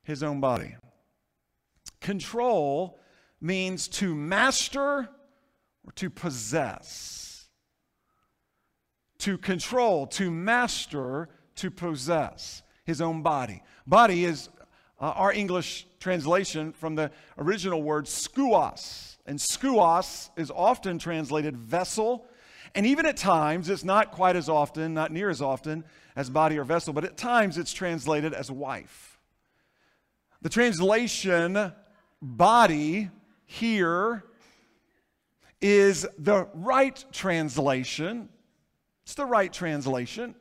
his 0.03 0.23
own 0.23 0.39
body. 0.39 0.75
Control 1.99 2.99
means 3.41 3.87
to 3.87 4.15
master 4.15 5.09
or 5.83 5.91
to 5.95 6.09
possess. 6.09 7.49
To 9.19 9.37
control, 9.37 10.07
to 10.07 10.31
master, 10.31 11.27
to 11.59 11.71
possess 11.71 12.61
his 12.85 13.01
own 13.01 13.21
body. 13.21 13.63
Body 13.87 14.25
is 14.25 14.49
uh, 14.99 15.13
our 15.15 15.31
English 15.31 15.87
translation 15.99 16.73
from 16.73 16.95
the 16.95 17.11
original 17.37 17.81
word 17.81 18.05
skeuos. 18.05 19.17
And 19.25 19.39
skeuos 19.39 20.29
is 20.35 20.51
often 20.51 20.97
translated 20.99 21.55
vessel 21.55 22.25
and 22.75 22.85
even 22.85 23.05
at 23.05 23.17
times, 23.17 23.69
it's 23.69 23.83
not 23.83 24.11
quite 24.11 24.35
as 24.35 24.49
often, 24.49 24.93
not 24.93 25.11
near 25.11 25.29
as 25.29 25.41
often 25.41 25.83
as 26.15 26.29
body 26.29 26.57
or 26.57 26.63
vessel, 26.63 26.93
but 26.93 27.03
at 27.03 27.17
times 27.17 27.57
it's 27.57 27.73
translated 27.73 28.33
as 28.33 28.51
wife. 28.51 29.19
The 30.41 30.49
translation 30.49 31.73
body 32.21 33.09
here 33.45 34.23
is 35.61 36.07
the 36.17 36.47
right 36.53 37.03
translation. 37.11 38.29
It's 39.03 39.15
the 39.15 39.25
right 39.25 39.51
translation 39.51 40.35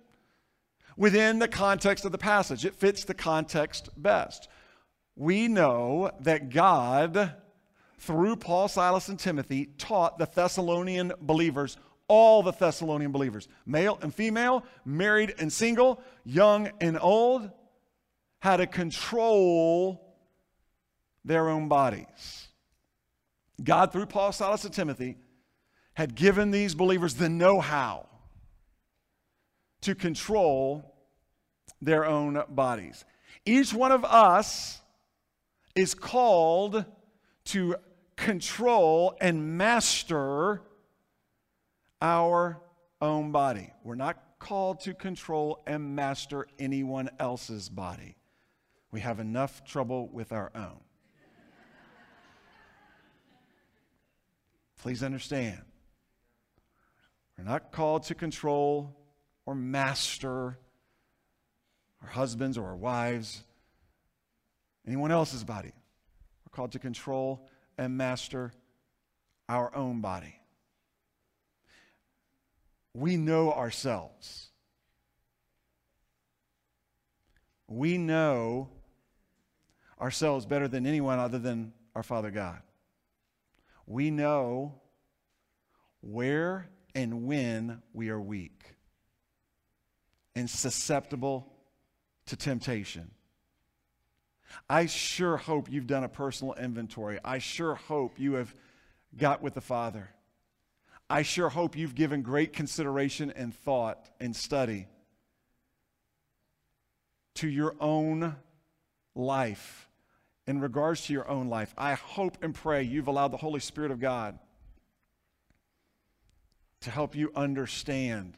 within 0.99 1.39
the 1.39 1.49
context 1.49 2.05
of 2.05 2.13
the 2.13 2.19
passage. 2.19 2.67
It 2.67 2.75
fits 2.75 3.05
the 3.05 3.15
context 3.15 3.89
best. 3.97 4.49
We 5.17 5.49
know 5.49 6.11
that 6.21 6.51
God, 6.51 7.35
through 7.99 8.37
Paul, 8.37 8.69
Silas, 8.69 9.09
and 9.09 9.19
Timothy, 9.19 9.67
taught 9.79 10.19
the 10.19 10.27
Thessalonian 10.27 11.13
believers 11.21 11.79
all 12.09 12.43
the 12.43 12.53
Thessalonian 12.53 13.13
believers, 13.13 13.49
male 13.67 13.99
and 14.01 14.15
female, 14.15 14.65
married 14.85 15.35
and 15.39 15.53
single, 15.53 16.03
young 16.25 16.71
and 16.81 16.99
old, 17.01 17.51
how 18.41 18.57
to 18.57 18.67
control 18.67 20.17
their 21.25 21.49
own 21.51 21.69
bodies. 21.69 22.49
God, 23.63 23.93
through 23.93 24.07
Paul, 24.07 24.33
Silas, 24.33 24.65
and 24.65 24.73
Timothy, 24.73 25.17
had 25.95 26.15
given 26.15 26.51
these 26.51 26.75
believers 26.75 27.15
the 27.15 27.29
know 27.29 27.61
how 27.61 28.09
to 29.83 29.95
control 29.95 30.95
their 31.81 32.05
own 32.05 32.43
bodies. 32.49 33.05
Each 33.45 33.73
one 33.73 33.93
of 33.93 34.05
us 34.05 34.81
is 35.75 35.95
called 35.95 36.85
to 37.47 37.77
control 38.17 39.17
and 39.21 39.57
master 39.57 40.63
our 42.03 42.61
own 43.01 43.33
body. 43.33 43.71
We're 43.85 43.95
not 43.95 44.23
called 44.39 44.81
to 44.81 44.95
control 44.95 45.63
and 45.67 45.95
master 45.95 46.47
anyone 46.59 47.11
else's 47.19 47.69
body. 47.69 48.17
We 48.91 49.01
have 49.01 49.21
enough 49.21 49.65
trouble 49.65 50.09
with 50.09 50.33
our 50.33 50.51
own. 50.55 50.81
Please 54.81 55.03
understand. 55.03 55.63
We're 57.37 57.45
not 57.45 57.73
called 57.73 58.05
to 58.05 58.15
control 58.15 58.98
or 59.49 59.55
master 59.55 60.59
our 62.03 62.09
husbands 62.11 62.59
or 62.59 62.67
our 62.67 62.77
wives, 62.77 63.43
anyone 64.87 65.11
else's 65.11 65.43
body. 65.43 65.73
We're 66.45 66.55
called 66.55 66.73
to 66.73 66.79
control 66.79 67.49
and 67.79 67.97
master 67.97 68.53
our 69.49 69.75
own 69.75 70.03
body. 70.03 70.39
We 72.93 73.17
know 73.17 73.51
ourselves. 73.51 74.49
We 77.69 77.97
know 77.97 78.69
ourselves 79.99 80.45
better 80.45 80.69
than 80.69 80.85
anyone 80.85 81.19
other 81.19 81.39
than 81.39 81.73
our 81.95 82.03
Father 82.03 82.31
God. 82.31 82.61
We 83.87 84.11
know 84.11 84.75
where 86.03 86.69
and 86.95 87.25
when 87.25 87.81
we 87.95 88.11
are 88.11 88.21
weak 88.21 88.75
and 90.39 90.49
susceptible 90.49 91.53
to 92.27 92.37
temptation. 92.37 93.11
I 94.71 94.87
sure 94.87 95.37
hope 95.37 95.71
you've 95.71 95.89
done 95.89 96.05
a 96.05 96.09
personal 96.09 96.55
inventory. 96.55 97.19
I 97.25 97.39
sure 97.39 97.75
hope 97.75 98.19
you 98.21 98.35
have 98.35 98.55
got 99.17 99.43
with 99.43 99.55
the 99.55 99.61
Father. 99.61 100.11
I 101.11 101.23
sure 101.23 101.49
hope 101.49 101.77
you've 101.77 101.95
given 101.97 102.23
great 102.23 102.53
consideration 102.53 103.33
and 103.35 103.53
thought 103.53 104.09
and 104.21 104.35
study 104.37 104.87
to 107.35 107.49
your 107.49 107.75
own 107.81 108.37
life 109.15 109.89
in 110.47 110.61
regards 110.61 111.07
to 111.07 111.13
your 111.13 111.29
own 111.29 111.49
life. 111.49 111.75
I 111.77 111.95
hope 111.95 112.39
and 112.43 112.55
pray 112.55 112.85
you've 112.85 113.09
allowed 113.09 113.33
the 113.33 113.39
Holy 113.39 113.61
Spirit 113.61 113.91
of 113.91 113.99
God 113.99 114.39
to 116.83 116.91
help 116.91 117.17
you 117.17 117.33
understand 117.35 118.37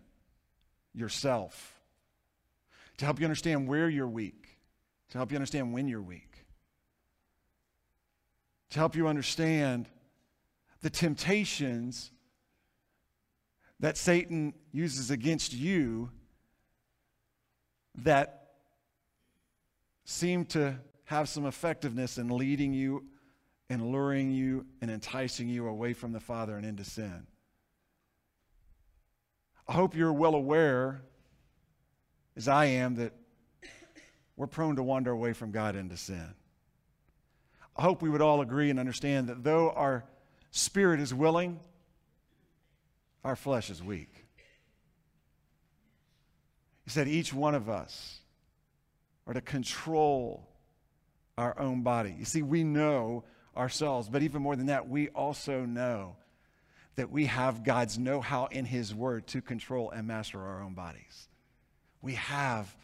yourself, 0.95 1.80
to 3.01 3.07
help 3.07 3.19
you 3.19 3.25
understand 3.25 3.67
where 3.67 3.89
you're 3.89 4.07
weak, 4.07 4.59
to 5.09 5.17
help 5.17 5.31
you 5.33 5.37
understand 5.37 5.73
when 5.73 5.89
you're 5.89 6.03
weak, 6.03 6.45
to 8.69 8.79
help 8.79 8.95
you 8.95 9.09
understand 9.09 9.89
the 10.83 10.91
temptations 10.91 12.11
that 13.81 13.97
Satan 13.97 14.53
uses 14.71 15.11
against 15.11 15.55
you 15.55 16.11
that 17.95 18.51
seem 20.05 20.45
to 20.45 20.77
have 21.05 21.27
some 21.27 21.47
effectiveness 21.47 22.19
in 22.19 22.29
leading 22.29 22.75
you 22.75 23.07
and 23.71 23.91
luring 23.91 24.31
you 24.31 24.67
and 24.83 24.91
enticing 24.91 25.49
you 25.49 25.69
away 25.69 25.95
from 25.95 26.13
the 26.13 26.21
Father 26.21 26.55
and 26.55 26.67
into 26.67 26.85
sin. 26.85 27.27
I 29.67 29.73
hope 29.73 29.97
you're 29.97 30.13
well 30.13 30.35
aware, 30.35 31.01
as 32.41 32.49
I 32.49 32.65
am, 32.65 32.95
that 32.95 33.13
we're 34.35 34.47
prone 34.47 34.77
to 34.77 34.83
wander 34.83 35.11
away 35.11 35.35
from 35.35 35.51
God 35.51 35.77
into 35.77 35.99
sin. 35.99 36.35
I 37.77 37.83
hope 37.83 38.01
we 38.01 38.09
would 38.09 38.23
all 38.23 38.41
agree 38.41 38.71
and 38.71 38.81
understand 38.81 39.29
that 39.29 39.45
though 39.45 39.71
our 39.73 40.05
spirit 40.51 41.01
is 41.01 41.13
willing, 41.13 41.61
our 43.25 43.37
flesh 43.37 43.69
is 43.69 43.83
weak. 43.83 44.25
He 46.85 46.91
said 46.91 47.09
each 47.09 47.35
one 47.35 47.55
of 47.55 47.69
us 47.69 48.21
are 49.27 49.35
to 49.35 49.43
control 49.43 50.49
our 51.37 51.59
own 51.61 51.83
body. 51.83 52.17
You 52.19 52.25
see, 52.25 52.41
we 52.41 52.65
know 52.65 53.25
ourselves, 53.55 54.09
but 54.09 54.23
even 54.23 54.41
more 54.41 54.57
than 54.57 54.67
that, 54.67 54.89
we 54.89 55.09
also 55.09 55.67
know 55.67 56.17
that 56.97 57.11
we 57.11 57.27
have 57.27 57.65
God's 57.65 57.99
know 57.99 58.23
how 58.23 58.47
in 58.47 58.65
His 58.65 58.95
Word 58.95 59.27
to 59.27 59.43
control 59.43 59.91
and 59.91 60.09
master 60.09 60.41
our 60.41 60.63
own 60.63 60.73
bodies. 60.73 61.29
We 62.03 62.15
have 62.15 62.75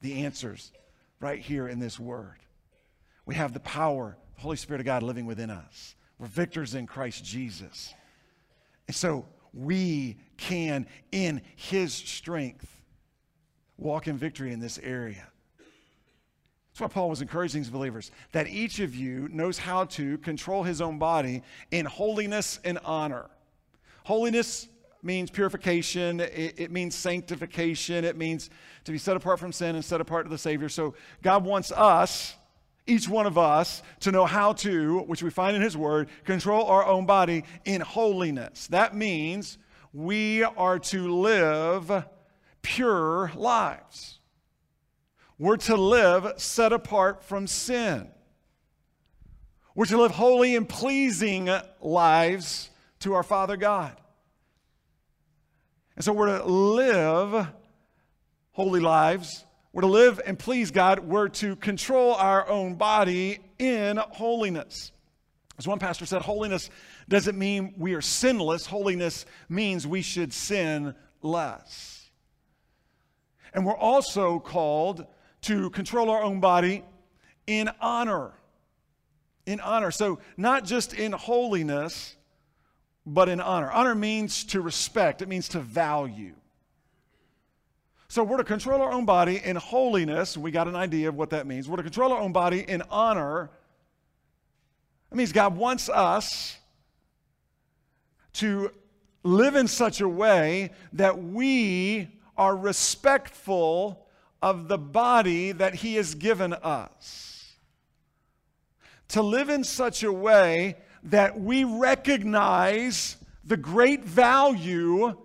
the 0.00 0.24
answers 0.24 0.72
right 1.20 1.40
here 1.40 1.68
in 1.68 1.78
this 1.78 1.98
Word. 1.98 2.36
We 3.26 3.34
have 3.34 3.52
the 3.52 3.60
power, 3.60 4.16
the 4.34 4.40
Holy 4.40 4.56
Spirit 4.56 4.80
of 4.80 4.86
God 4.86 5.02
living 5.02 5.26
within 5.26 5.50
us. 5.50 5.94
We're 6.18 6.26
victors 6.26 6.74
in 6.74 6.86
Christ 6.86 7.24
Jesus. 7.24 7.94
And 8.86 8.94
so 8.94 9.26
we 9.52 10.18
can, 10.36 10.86
in 11.12 11.42
His 11.56 11.92
strength, 11.92 12.80
walk 13.78 14.06
in 14.06 14.16
victory 14.16 14.52
in 14.52 14.60
this 14.60 14.78
area. 14.82 15.26
That's 16.70 16.80
why 16.80 16.88
Paul 16.88 17.10
was 17.10 17.20
encouraging 17.20 17.62
his 17.62 17.70
believers 17.70 18.10
that 18.32 18.46
each 18.46 18.78
of 18.78 18.94
you 18.94 19.28
knows 19.30 19.58
how 19.58 19.84
to 19.86 20.18
control 20.18 20.62
his 20.62 20.80
own 20.80 20.98
body 20.98 21.42
in 21.70 21.84
holiness 21.84 22.60
and 22.64 22.78
honor. 22.84 23.28
Holiness 24.04 24.68
means 25.02 25.30
purification, 25.30 26.20
it, 26.20 26.54
it, 26.58 26.70
means 26.70 26.94
sanctification, 26.94 28.04
it 28.04 28.16
means 28.16 28.50
to 28.84 28.92
be 28.92 28.98
set 28.98 29.16
apart 29.16 29.38
from 29.38 29.52
sin 29.52 29.74
and 29.74 29.84
set 29.84 30.00
apart 30.00 30.26
to 30.26 30.30
the 30.30 30.38
Savior. 30.38 30.68
So 30.68 30.94
God 31.22 31.44
wants 31.44 31.72
us 31.72 32.34
each 32.86 33.08
one 33.08 33.26
of 33.26 33.38
us 33.38 33.82
to 34.00 34.12
know 34.12 34.26
how 34.26 34.52
to, 34.54 35.00
which 35.00 35.22
we 35.22 35.30
find 35.30 35.56
in 35.56 35.62
His 35.62 35.76
Word, 35.76 36.08
control 36.24 36.66
our 36.66 36.84
own 36.84 37.06
body 37.06 37.44
in 37.64 37.80
holiness. 37.80 38.66
That 38.68 38.94
means 38.94 39.58
we 39.92 40.42
are 40.42 40.78
to 40.78 41.14
live 41.14 42.04
pure 42.62 43.32
lives. 43.34 44.18
We're 45.38 45.56
to 45.56 45.76
live 45.76 46.34
set 46.36 46.72
apart 46.72 47.24
from 47.24 47.46
sin. 47.46 48.08
We're 49.74 49.86
to 49.86 49.98
live 49.98 50.10
holy 50.10 50.56
and 50.56 50.68
pleasing 50.68 51.48
lives 51.80 52.70
to 53.00 53.14
our 53.14 53.22
Father 53.22 53.56
God. 53.56 53.98
And 56.00 56.04
so 56.06 56.14
we're 56.14 56.38
to 56.38 56.46
live 56.46 57.46
holy 58.52 58.80
lives 58.80 59.44
we're 59.72 59.82
to 59.82 59.86
live 59.86 60.20
and 60.26 60.38
please 60.38 60.70
God. 60.70 61.00
We're 61.00 61.28
to 61.28 61.56
control 61.56 62.14
our 62.14 62.48
own 62.48 62.74
body 62.74 63.38
in 63.58 63.98
holiness. 63.98 64.92
As 65.58 65.68
one 65.68 65.78
pastor 65.78 66.06
said, 66.06 66.22
holiness 66.22 66.70
doesn't 67.08 67.38
mean 67.38 67.74
we 67.76 67.92
are 67.92 68.00
sinless, 68.00 68.66
holiness 68.66 69.26
means 69.48 69.86
we 69.86 70.02
should 70.02 70.32
sin 70.32 70.94
less. 71.22 72.10
And 73.52 73.64
we're 73.64 73.76
also 73.76 74.40
called 74.40 75.06
to 75.42 75.70
control 75.70 76.10
our 76.10 76.22
own 76.22 76.40
body 76.40 76.82
in 77.46 77.70
honor. 77.80 78.32
In 79.46 79.60
honor. 79.60 79.90
So, 79.90 80.18
not 80.36 80.64
just 80.64 80.94
in 80.94 81.12
holiness, 81.12 82.16
but 83.06 83.28
in 83.28 83.40
honor. 83.40 83.70
Honor 83.70 83.94
means 83.94 84.44
to 84.44 84.60
respect, 84.60 85.22
it 85.22 85.28
means 85.28 85.48
to 85.48 85.60
value. 85.60 86.34
So 88.08 88.24
we're 88.24 88.38
to 88.38 88.44
control 88.44 88.82
our 88.82 88.90
own 88.90 89.04
body 89.04 89.40
in 89.42 89.54
holiness. 89.54 90.36
We 90.36 90.50
got 90.50 90.66
an 90.66 90.74
idea 90.74 91.08
of 91.08 91.14
what 91.14 91.30
that 91.30 91.46
means. 91.46 91.68
We're 91.68 91.76
to 91.76 91.84
control 91.84 92.12
our 92.12 92.20
own 92.20 92.32
body 92.32 92.64
in 92.66 92.82
honor. 92.90 93.50
That 95.10 95.16
means 95.16 95.30
God 95.30 95.56
wants 95.56 95.88
us 95.88 96.58
to 98.34 98.72
live 99.22 99.54
in 99.54 99.68
such 99.68 100.00
a 100.00 100.08
way 100.08 100.70
that 100.94 101.22
we 101.22 102.08
are 102.36 102.56
respectful 102.56 104.06
of 104.42 104.66
the 104.68 104.78
body 104.78 105.52
that 105.52 105.74
He 105.74 105.94
has 105.94 106.14
given 106.14 106.52
us. 106.52 107.54
To 109.08 109.22
live 109.22 109.50
in 109.50 109.62
such 109.62 110.02
a 110.02 110.12
way 110.12 110.76
that 111.04 111.40
we 111.40 111.64
recognize 111.64 113.16
the 113.44 113.56
great 113.56 114.04
value 114.04 115.16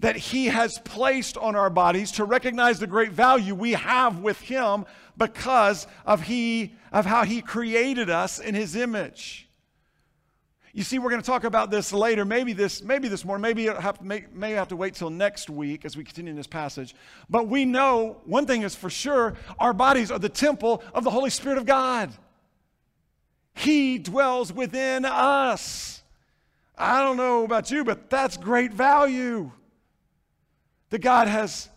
that 0.00 0.16
He 0.16 0.46
has 0.46 0.78
placed 0.78 1.36
on 1.38 1.56
our 1.56 1.70
bodies 1.70 2.12
to 2.12 2.24
recognize 2.24 2.78
the 2.78 2.86
great 2.86 3.12
value 3.12 3.54
we 3.54 3.72
have 3.72 4.20
with 4.20 4.40
Him 4.40 4.84
because 5.16 5.86
of, 6.04 6.22
he, 6.22 6.74
of 6.92 7.06
how 7.06 7.24
He 7.24 7.40
created 7.40 8.10
us 8.10 8.38
in 8.38 8.54
His 8.54 8.76
image. 8.76 9.46
You 10.76 10.82
see, 10.82 10.98
we're 10.98 11.08
going 11.08 11.22
to 11.22 11.26
talk 11.26 11.44
about 11.44 11.70
this 11.70 11.90
later. 11.90 12.26
Maybe 12.26 12.52
this, 12.52 12.82
maybe 12.82 13.08
this 13.08 13.24
morning. 13.24 13.40
Maybe 13.40 13.64
have 13.64 14.02
make, 14.02 14.34
may 14.34 14.50
have 14.52 14.68
to 14.68 14.76
wait 14.76 14.92
till 14.92 15.08
next 15.08 15.48
week 15.48 15.86
as 15.86 15.96
we 15.96 16.04
continue 16.04 16.28
in 16.32 16.36
this 16.36 16.46
passage. 16.46 16.94
But 17.30 17.48
we 17.48 17.64
know 17.64 18.20
one 18.26 18.44
thing 18.44 18.60
is 18.60 18.74
for 18.74 18.90
sure: 18.90 19.36
our 19.58 19.72
bodies 19.72 20.10
are 20.10 20.18
the 20.18 20.28
temple 20.28 20.82
of 20.92 21.02
the 21.02 21.10
Holy 21.10 21.30
Spirit 21.30 21.56
of 21.56 21.64
God. 21.64 22.12
He 23.56 23.96
dwells 23.96 24.52
within 24.52 25.06
us. 25.06 26.02
I 26.76 27.02
don't 27.02 27.16
know 27.16 27.44
about 27.44 27.70
you, 27.70 27.84
but 27.84 28.10
that's 28.10 28.36
great 28.36 28.72
value 28.72 29.50
that 30.90 30.98
God 30.98 31.26
has 31.26 31.70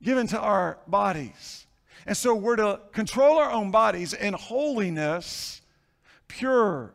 given 0.00 0.28
to 0.28 0.38
our 0.38 0.78
bodies. 0.86 1.66
And 2.06 2.16
so 2.16 2.36
we're 2.36 2.56
to 2.56 2.80
control 2.92 3.38
our 3.38 3.50
own 3.50 3.72
bodies 3.72 4.12
in 4.12 4.32
holiness, 4.32 5.60
pure, 6.28 6.94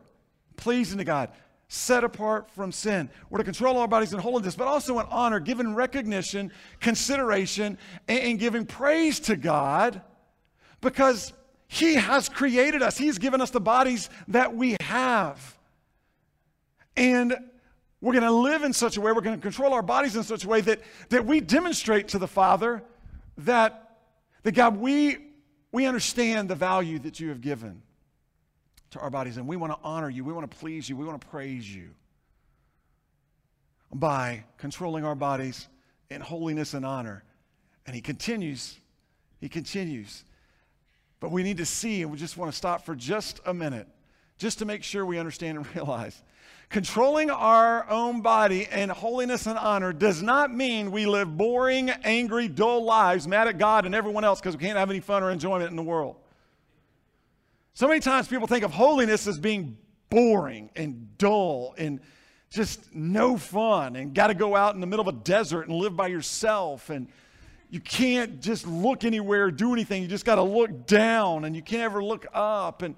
pleasing 0.56 0.96
to 0.96 1.04
God, 1.04 1.30
set 1.68 2.02
apart 2.02 2.50
from 2.50 2.72
sin. 2.72 3.10
We're 3.28 3.38
to 3.38 3.44
control 3.44 3.76
our 3.76 3.88
bodies 3.88 4.14
in 4.14 4.18
holiness, 4.18 4.56
but 4.56 4.68
also 4.68 4.98
in 5.00 5.06
honor, 5.10 5.38
giving 5.38 5.74
recognition, 5.74 6.50
consideration, 6.80 7.76
and, 8.08 8.20
and 8.20 8.38
giving 8.38 8.64
praise 8.64 9.20
to 9.20 9.36
God 9.36 10.00
because 10.80 11.34
He 11.68 11.94
has 11.94 12.28
created 12.28 12.82
us. 12.82 12.96
He's 12.96 13.18
given 13.18 13.40
us 13.40 13.50
the 13.50 13.60
bodies 13.60 14.08
that 14.28 14.54
we 14.54 14.76
have. 14.80 15.58
And 16.96 17.36
We're 18.00 18.12
going 18.12 18.24
to 18.24 18.30
live 18.30 18.62
in 18.62 18.72
such 18.72 18.96
a 18.96 19.00
way, 19.00 19.10
we're 19.12 19.22
going 19.22 19.36
to 19.36 19.42
control 19.42 19.72
our 19.72 19.82
bodies 19.82 20.16
in 20.16 20.22
such 20.22 20.44
a 20.44 20.48
way 20.48 20.60
that, 20.60 20.80
that 21.08 21.24
we 21.24 21.40
demonstrate 21.40 22.08
to 22.08 22.18
the 22.18 22.28
Father 22.28 22.82
that, 23.38 23.96
that 24.42 24.52
God, 24.52 24.76
we, 24.76 25.16
we 25.72 25.86
understand 25.86 26.48
the 26.48 26.54
value 26.54 26.98
that 27.00 27.18
you 27.18 27.30
have 27.30 27.40
given 27.40 27.82
to 28.90 29.00
our 29.00 29.10
bodies, 29.10 29.38
and 29.38 29.48
we 29.48 29.56
want 29.56 29.72
to 29.72 29.78
honor 29.82 30.10
you, 30.10 30.24
we 30.24 30.32
want 30.32 30.48
to 30.48 30.56
please 30.56 30.88
you, 30.88 30.96
we 30.96 31.04
want 31.04 31.20
to 31.20 31.26
praise 31.26 31.74
you 31.74 31.88
by 33.92 34.44
controlling 34.58 35.04
our 35.04 35.14
bodies 35.14 35.68
in 36.10 36.20
holiness 36.20 36.74
and 36.74 36.84
honor. 36.84 37.24
And 37.86 37.94
he 37.94 38.02
continues, 38.02 38.78
he 39.40 39.48
continues. 39.48 40.24
But 41.20 41.30
we 41.30 41.42
need 41.42 41.56
to 41.58 41.66
see, 41.66 42.02
and 42.02 42.10
we 42.10 42.18
just 42.18 42.36
want 42.36 42.50
to 42.50 42.56
stop 42.56 42.84
for 42.84 42.94
just 42.94 43.40
a 43.46 43.54
minute, 43.54 43.88
just 44.38 44.58
to 44.58 44.64
make 44.64 44.82
sure 44.82 45.06
we 45.06 45.18
understand 45.18 45.58
and 45.58 45.66
realize. 45.74 46.22
Controlling 46.68 47.30
our 47.30 47.88
own 47.88 48.22
body 48.22 48.66
in 48.70 48.88
holiness 48.88 49.46
and 49.46 49.56
honor 49.56 49.92
does 49.92 50.20
not 50.20 50.52
mean 50.52 50.90
we 50.90 51.06
live 51.06 51.36
boring, 51.36 51.90
angry, 51.90 52.48
dull 52.48 52.84
lives, 52.84 53.28
mad 53.28 53.46
at 53.46 53.56
God 53.56 53.86
and 53.86 53.94
everyone 53.94 54.24
else 54.24 54.40
because 54.40 54.56
we 54.56 54.64
can't 54.64 54.76
have 54.76 54.90
any 54.90 54.98
fun 54.98 55.22
or 55.22 55.30
enjoyment 55.30 55.70
in 55.70 55.76
the 55.76 55.82
world. 55.82 56.16
So 57.74 57.86
many 57.86 58.00
times 58.00 58.26
people 58.26 58.48
think 58.48 58.64
of 58.64 58.72
holiness 58.72 59.28
as 59.28 59.38
being 59.38 59.78
boring 60.10 60.70
and 60.74 61.16
dull 61.18 61.74
and 61.78 62.00
just 62.50 62.94
no 62.94 63.36
fun 63.36 63.94
and 63.94 64.14
got 64.14 64.28
to 64.28 64.34
go 64.34 64.56
out 64.56 64.74
in 64.74 64.80
the 64.80 64.86
middle 64.86 65.06
of 65.06 65.14
a 65.14 65.18
desert 65.18 65.68
and 65.68 65.76
live 65.76 65.96
by 65.96 66.08
yourself 66.08 66.90
and 66.90 67.06
you 67.68 67.80
can't 67.80 68.40
just 68.40 68.66
look 68.66 69.04
anywhere 69.04 69.50
do 69.50 69.72
anything. 69.72 70.02
You 70.02 70.08
just 70.08 70.24
got 70.24 70.36
to 70.36 70.42
look 70.42 70.86
down 70.86 71.44
and 71.44 71.56
you 71.56 71.62
can't 71.62 71.82
ever 71.82 72.02
look 72.02 72.26
up 72.32 72.82
and 72.82 72.94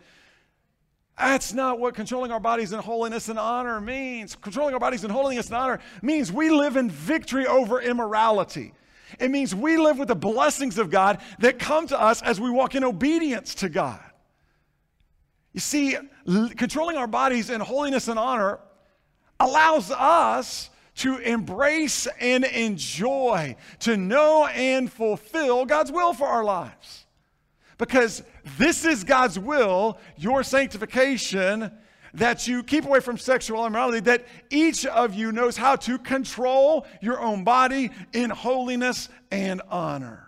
that's 1.18 1.52
not 1.52 1.80
what 1.80 1.94
controlling 1.94 2.30
our 2.30 2.38
bodies 2.38 2.72
in 2.72 2.78
holiness 2.78 3.28
and 3.28 3.38
honor 3.38 3.80
means. 3.80 4.36
Controlling 4.36 4.74
our 4.74 4.80
bodies 4.80 5.02
in 5.02 5.10
holiness 5.10 5.46
and 5.48 5.56
honor 5.56 5.80
means 6.00 6.30
we 6.30 6.50
live 6.50 6.76
in 6.76 6.88
victory 6.88 7.46
over 7.46 7.80
immorality. 7.80 8.72
It 9.18 9.30
means 9.30 9.54
we 9.54 9.78
live 9.78 9.98
with 9.98 10.08
the 10.08 10.14
blessings 10.14 10.78
of 10.78 10.90
god 10.90 11.20
that 11.40 11.58
come 11.58 11.88
to 11.88 12.00
us 12.00 12.22
as 12.22 12.40
we 12.40 12.50
walk 12.50 12.74
in 12.74 12.84
obedience 12.84 13.56
to 13.56 13.68
god. 13.68 14.00
You 15.52 15.60
see, 15.60 15.96
controlling 16.56 16.96
our 16.96 17.08
bodies 17.08 17.50
in 17.50 17.60
holiness 17.60 18.06
and 18.06 18.18
honor 18.18 18.60
allows 19.40 19.90
us 19.90 20.70
to 20.98 21.18
embrace 21.18 22.06
and 22.20 22.44
enjoy, 22.44 23.56
to 23.80 23.96
know 23.96 24.46
and 24.46 24.90
fulfill 24.90 25.64
God's 25.64 25.92
will 25.92 26.12
for 26.12 26.26
our 26.26 26.44
lives. 26.44 27.06
Because 27.78 28.22
this 28.58 28.84
is 28.84 29.04
God's 29.04 29.38
will, 29.38 29.98
your 30.16 30.42
sanctification, 30.42 31.70
that 32.14 32.48
you 32.48 32.62
keep 32.62 32.84
away 32.84 33.00
from 33.00 33.16
sexual 33.16 33.64
immorality, 33.64 34.00
that 34.00 34.26
each 34.50 34.86
of 34.86 35.14
you 35.14 35.30
knows 35.30 35.56
how 35.56 35.76
to 35.76 35.98
control 35.98 36.86
your 37.00 37.20
own 37.20 37.44
body 37.44 37.90
in 38.12 38.30
holiness 38.30 39.08
and 39.30 39.62
honor. 39.70 40.24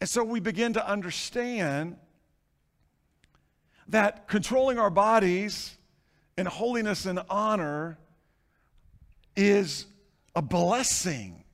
And 0.00 0.08
so 0.08 0.24
we 0.24 0.40
begin 0.40 0.74
to 0.74 0.86
understand 0.86 1.96
that 3.88 4.28
controlling 4.28 4.78
our 4.78 4.90
bodies 4.90 5.76
in 6.36 6.46
holiness 6.46 7.06
and 7.06 7.20
honor 7.28 7.98
is 9.40 9.86
a 10.34 10.42
blessing 10.42 11.44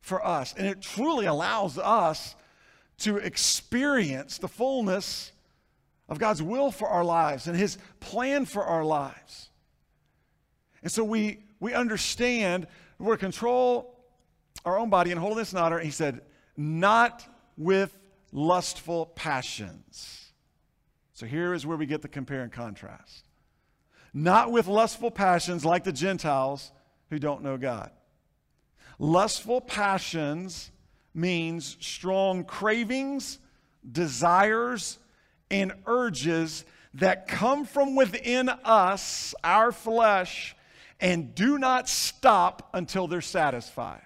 for 0.00 0.24
us. 0.24 0.54
And 0.56 0.66
it 0.66 0.80
truly 0.80 1.26
allows 1.26 1.78
us 1.78 2.34
to 2.98 3.16
experience 3.16 4.38
the 4.38 4.48
fullness 4.48 5.32
of 6.08 6.18
God's 6.18 6.42
will 6.42 6.70
for 6.70 6.88
our 6.88 7.04
lives 7.04 7.46
and 7.46 7.56
His 7.56 7.78
plan 8.00 8.44
for 8.44 8.64
our 8.64 8.84
lives. 8.84 9.48
And 10.82 10.90
so 10.90 11.04
we, 11.04 11.44
we 11.60 11.72
understand 11.72 12.66
we're 12.98 13.16
to 13.16 13.20
control 13.20 13.96
our 14.64 14.78
own 14.78 14.90
body 14.90 15.10
in 15.10 15.18
holiness 15.18 15.52
and 15.52 15.60
honor. 15.60 15.78
He 15.78 15.90
said, 15.90 16.20
not 16.56 17.26
with 17.56 17.96
lustful 18.32 19.06
passions. 19.06 20.32
So 21.14 21.26
here 21.26 21.54
is 21.54 21.66
where 21.66 21.76
we 21.76 21.86
get 21.86 22.02
the 22.02 22.08
compare 22.08 22.42
and 22.42 22.52
contrast. 22.52 23.26
Not 24.12 24.50
with 24.50 24.66
lustful 24.66 25.10
passions 25.10 25.64
like 25.64 25.84
the 25.84 25.92
Gentiles 25.92 26.72
who 27.10 27.18
don't 27.18 27.42
know 27.42 27.56
God. 27.56 27.90
Lustful 28.98 29.60
passions 29.60 30.70
means 31.12 31.76
strong 31.80 32.44
cravings, 32.44 33.38
desires, 33.90 34.98
and 35.50 35.72
urges 35.86 36.64
that 36.94 37.28
come 37.28 37.64
from 37.64 37.96
within 37.96 38.48
us, 38.48 39.34
our 39.42 39.72
flesh, 39.72 40.54
and 41.00 41.34
do 41.34 41.58
not 41.58 41.88
stop 41.88 42.68
until 42.74 43.06
they're 43.06 43.20
satisfied. 43.20 44.02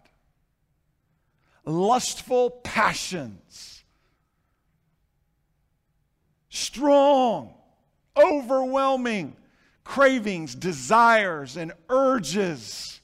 Lustful 1.64 2.50
passions 2.50 3.84
strong, 6.54 7.52
overwhelming 8.16 9.36
cravings, 9.84 10.54
desires, 10.54 11.56
and 11.56 11.72
urges 11.88 13.00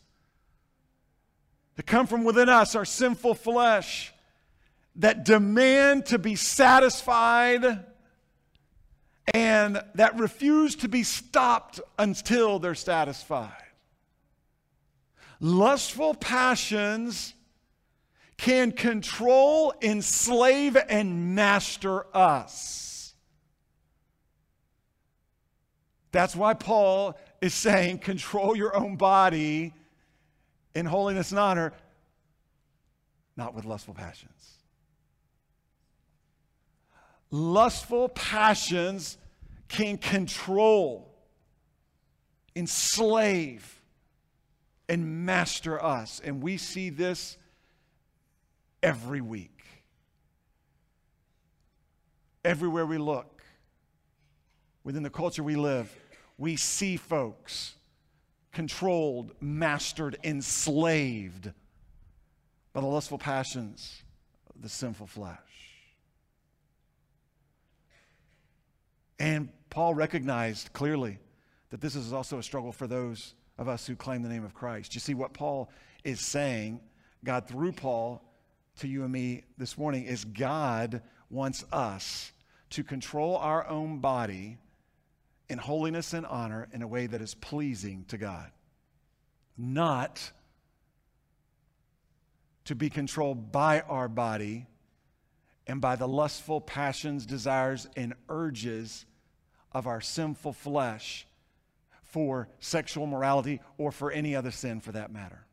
that 1.77 1.87
come 1.87 2.07
from 2.07 2.25
within 2.25 2.49
us, 2.49 2.75
our 2.75 2.85
sinful 2.85 3.35
flesh, 3.35 4.13
that 4.97 5.25
demand 5.25 6.07
to 6.07 6.19
be 6.19 6.35
satisfied 6.35 7.85
and 9.33 9.83
that 9.95 10.19
refuse 10.19 10.75
to 10.77 10.89
be 10.89 11.03
stopped 11.03 11.81
until 11.99 12.59
they're 12.59 12.75
satisfied. 12.75 13.53
Lustful 15.39 16.15
passions 16.15 17.35
can 18.37 18.73
control, 18.73 19.73
enslave, 19.81 20.77
and 20.89 21.35
master 21.35 22.05
us. 22.17 22.90
That's 26.13 26.35
why 26.35 26.55
Paul 26.55 27.19
is 27.41 27.55
saying 27.55 27.99
control 27.99 28.57
your 28.57 28.77
own 28.77 28.97
body 28.97 29.73
in 30.75 30.87
holiness 30.87 31.31
and 31.31 31.39
honor, 31.39 31.73
not 33.37 33.55
with 33.55 33.65
lustful 33.65 33.95
passions. 33.95 34.59
Lustful 37.31 38.09
passions 38.09 39.17
can 39.69 39.99
control, 39.99 41.15
enslave, 42.57 43.81
and 44.89 45.25
master 45.25 45.83
us. 45.83 46.21
And 46.25 46.43
we 46.43 46.57
see 46.57 46.91
this 46.91 47.37
every 48.83 49.21
week. 49.21 49.65
Everywhere 52.45 52.87
we 52.87 52.99
look 52.99 53.40
within 54.85 55.03
the 55.03 55.11
culture 55.11 55.43
we 55.43 55.57
live, 55.57 55.95
we 56.39 56.57
see 56.57 56.97
folks 56.97 57.75
controlled, 58.53 59.33
mastered, 59.41 60.17
enslaved 60.25 61.53
by 62.73 62.81
the 62.81 62.87
lustful 62.87 63.19
passions 63.19 64.03
of 64.55 64.63
the 64.63 64.69
sinful 64.69 65.07
flesh. 65.07 65.39
And 69.19 69.51
Paul 69.69 69.95
recognized 69.95 70.73
clearly 70.73 71.19
that 71.71 71.81
this 71.81 71.95
is 71.95 72.13
also 72.13 72.39
a 72.39 72.43
struggle 72.43 72.73
for 72.73 72.87
those 72.87 73.35
of 73.59 73.69
us 73.69 73.87
who 73.87 73.95
claim 73.95 74.23
the 74.23 74.29
name 74.29 74.45
of 74.45 74.55
Christ. 74.55 74.95
You 74.95 75.01
see, 75.01 75.15
what 75.15 75.35
Paul 75.35 75.71
is 76.03 76.21
saying, 76.21 76.81
God 77.23 77.47
through 77.47 77.73
Paul 77.73 78.25
to 78.79 78.89
you 78.89 79.03
and 79.03 79.13
me 79.13 79.45
this 79.59 79.77
morning, 79.77 80.05
is 80.05 80.25
God 80.25 81.03
wants 81.29 81.65
us 81.71 82.33
to 82.71 82.83
control 82.83 83.37
our 83.37 83.69
own 83.69 83.99
body 83.99 84.59
in 85.51 85.59
holiness 85.59 86.15
and 86.15 86.25
honor 86.25 86.69
in 86.73 86.81
a 86.81 86.87
way 86.87 87.07
that 87.07 87.21
is 87.21 87.35
pleasing 87.35 88.05
to 88.09 88.17
God. 88.17 88.51
Not 89.59 90.31
to 92.67 92.75
be 92.75 92.89
controlled 92.89 93.51
by 93.51 93.81
our 93.81 94.09
body 94.09 94.67
and 95.67 95.81
by 95.81 95.97
the 95.97 96.07
lustful 96.09 96.61
passions, 96.61 97.27
desires, 97.27 97.89
and 97.97 98.15
urges 98.29 99.05
of 99.73 99.87
our 99.87 100.01
sinful 100.01 100.53
flesh 100.53 101.27
for 102.03 102.49
sexual 102.61 103.07
morality 103.07 103.61
or 103.77 103.93
for 103.93 104.11
any 104.11 104.35
other 104.35 104.51
sin 104.51 104.81
for 104.81 104.93
that 104.93 105.13
matter. 105.13 105.45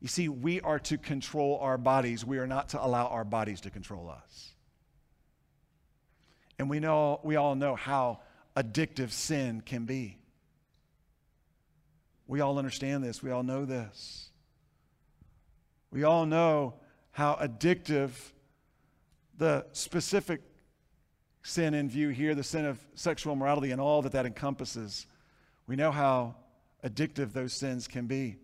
You 0.00 0.08
see, 0.08 0.28
we 0.28 0.60
are 0.60 0.80
to 0.80 0.98
control 0.98 1.58
our 1.62 1.78
bodies. 1.78 2.24
We 2.24 2.38
are 2.38 2.46
not 2.46 2.70
to 2.70 2.84
allow 2.84 3.06
our 3.06 3.24
bodies 3.24 3.60
to 3.62 3.70
control 3.70 4.10
us. 4.10 4.52
And 6.62 6.70
we 6.70 6.78
know 6.78 7.18
we 7.24 7.34
all 7.34 7.56
know 7.56 7.74
how 7.74 8.20
addictive 8.56 9.10
sin 9.10 9.62
can 9.62 9.84
be. 9.84 10.16
We 12.28 12.40
all 12.40 12.56
understand 12.56 13.02
this. 13.02 13.20
We 13.20 13.32
all 13.32 13.42
know 13.42 13.64
this. 13.64 14.30
We 15.90 16.04
all 16.04 16.24
know 16.24 16.74
how 17.10 17.34
addictive 17.42 18.12
the 19.36 19.66
specific 19.72 20.40
sin 21.42 21.74
in 21.74 21.88
view 21.88 22.10
here, 22.10 22.32
the 22.32 22.44
sin 22.44 22.64
of 22.64 22.78
sexual 22.94 23.32
immorality 23.32 23.72
and 23.72 23.80
all 23.80 24.00
that 24.02 24.12
that 24.12 24.24
encompasses, 24.24 25.08
we 25.66 25.74
know 25.74 25.90
how 25.90 26.36
addictive 26.84 27.32
those 27.32 27.52
sins 27.52 27.88
can 27.88 28.06
be. 28.06 28.36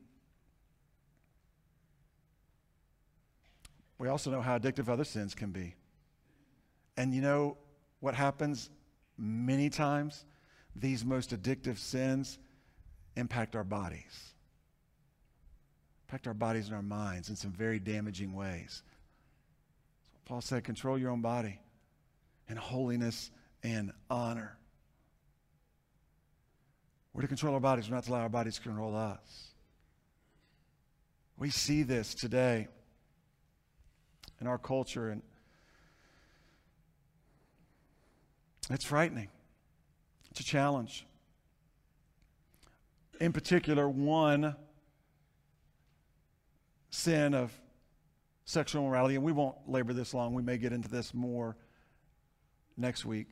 We 3.97 4.09
also 4.09 4.33
know 4.33 4.43
how 4.43 4.59
addictive 4.59 4.89
other 4.89 5.05
sins 5.05 5.37
can 5.37 5.53
be. 5.53 5.77
And 6.97 7.15
you 7.15 7.21
know 7.21 7.59
what 8.01 8.15
happens 8.15 8.71
many 9.17 9.71
times? 9.71 10.25
These 10.77 11.05
most 11.05 11.31
addictive 11.31 11.79
sins 11.79 12.39
impact 13.17 13.57
our 13.57 13.65
bodies, 13.65 14.35
impact 16.07 16.27
our 16.27 16.35
bodies 16.35 16.67
and 16.67 16.77
our 16.77 16.83
minds 16.83 17.29
in 17.29 17.37
some 17.37 17.51
very 17.51 17.81
damaging 17.81 18.33
ways. 18.33 18.83
So 20.13 20.19
Paul 20.25 20.41
said, 20.41 20.63
control 20.63 20.97
your 20.99 21.11
own 21.11 21.21
body 21.21 21.59
in 22.49 22.57
holiness 22.57 23.31
and 23.63 23.93
honor. 24.09 24.57
We're 27.13 27.23
to 27.23 27.29
control 27.29 27.55
our 27.55 27.61
bodies, 27.61 27.89
we're 27.89 27.97
not 27.97 28.05
to 28.05 28.11
allow 28.11 28.21
our 28.21 28.29
bodies 28.29 28.57
to 28.57 28.63
control 28.63 28.95
us. 28.95 29.49
We 31.37 31.51
see 31.51 31.83
this 31.83 32.15
today 32.15 32.69
in 34.41 34.47
our 34.47 34.59
culture, 34.59 35.11
and 35.11 35.23
it's 38.71 38.85
frightening. 38.85 39.29
It's 40.31 40.41
a 40.41 40.45
challenge. 40.45 41.07
In 43.21 43.33
particular, 43.33 43.89
one 43.89 44.55
sin 46.91 47.35
of 47.35 47.53
sexual 48.45 48.83
morality, 48.83 49.15
and 49.15 49.25
we 49.25 49.33
won't 49.33 49.57
labor 49.67 49.93
this 49.93 50.15
long, 50.15 50.35
we 50.35 50.43
may 50.43 50.59
get 50.59 50.73
into 50.73 50.89
this 50.89 51.13
more 51.13 51.57
next 52.77 53.05
week. 53.05 53.29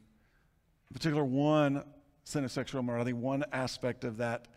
In 0.90 0.94
particular, 0.94 1.24
one 1.24 1.84
sin 2.24 2.44
of 2.44 2.50
sexual 2.50 2.82
morality, 2.82 3.12
one 3.12 3.44
aspect 3.52 4.04
of 4.04 4.18
that 4.18 4.48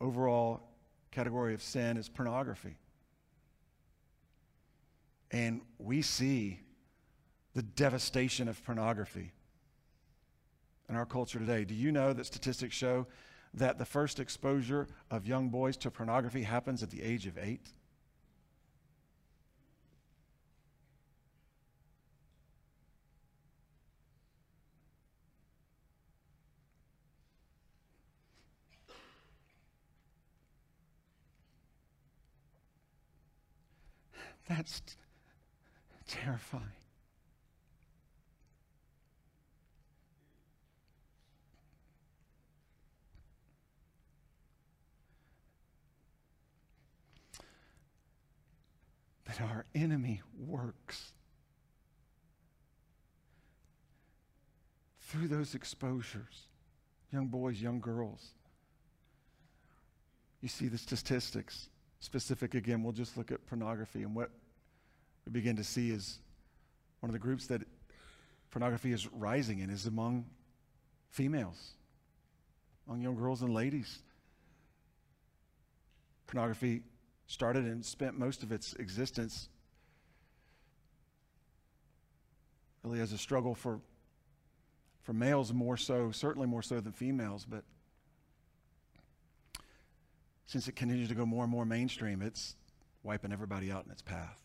overall 0.00 0.68
category 1.10 1.54
of 1.54 1.62
sin 1.62 1.96
is 1.96 2.08
pornography. 2.08 2.76
And 5.30 5.62
we 5.78 6.02
see 6.02 6.60
the 7.54 7.62
devastation 7.62 8.48
of 8.48 8.62
pornography 8.64 9.32
in 10.88 10.96
our 10.96 11.06
culture 11.06 11.38
today. 11.38 11.64
Do 11.64 11.74
you 11.74 11.92
know 11.92 12.12
that 12.12 12.26
statistics 12.26 12.74
show 12.76 13.06
that 13.54 13.78
the 13.78 13.84
first 13.84 14.18
exposure 14.20 14.88
of 15.10 15.26
young 15.26 15.48
boys 15.48 15.76
to 15.78 15.90
pornography 15.90 16.42
happens 16.42 16.82
at 16.82 16.90
the 16.90 17.02
age 17.02 17.26
of 17.26 17.38
eight? 17.38 17.68
That's 34.48 34.82
terrifying. 36.06 36.83
But 49.36 49.44
our 49.44 49.64
enemy 49.74 50.22
works 50.38 51.12
through 55.08 55.28
those 55.28 55.54
exposures, 55.54 56.48
young 57.12 57.28
boys, 57.28 57.60
young 57.60 57.80
girls. 57.80 58.30
You 60.40 60.48
see 60.48 60.68
the 60.68 60.78
statistics 60.78 61.68
specific 62.00 62.54
again, 62.54 62.82
we'll 62.82 62.92
just 62.92 63.16
look 63.16 63.32
at 63.32 63.46
pornography. 63.46 64.02
And 64.02 64.14
what 64.14 64.30
we 65.24 65.32
begin 65.32 65.56
to 65.56 65.64
see 65.64 65.90
is 65.90 66.18
one 67.00 67.08
of 67.08 67.12
the 67.12 67.18
groups 67.18 67.46
that 67.46 67.62
pornography 68.50 68.92
is 68.92 69.10
rising 69.12 69.60
in 69.60 69.70
is 69.70 69.86
among 69.86 70.26
females, 71.10 71.72
among 72.86 73.00
young 73.00 73.16
girls 73.16 73.42
and 73.42 73.54
ladies. 73.54 74.00
Pornography 76.26 76.82
started 77.26 77.64
and 77.64 77.84
spent 77.84 78.18
most 78.18 78.42
of 78.42 78.52
its 78.52 78.74
existence 78.74 79.48
really 82.82 83.00
as 83.00 83.12
a 83.12 83.18
struggle 83.18 83.54
for, 83.54 83.80
for 85.02 85.12
males 85.12 85.52
more 85.52 85.76
so, 85.76 86.10
certainly 86.10 86.46
more 86.46 86.62
so 86.62 86.80
than 86.80 86.92
females, 86.92 87.46
but 87.48 87.64
since 90.46 90.68
it 90.68 90.76
continues 90.76 91.08
to 91.08 91.14
go 91.14 91.24
more 91.24 91.44
and 91.44 91.50
more 91.50 91.64
mainstream, 91.64 92.20
it's 92.20 92.56
wiping 93.02 93.32
everybody 93.32 93.72
out 93.72 93.84
in 93.86 93.90
its 93.90 94.02
path. 94.02 94.38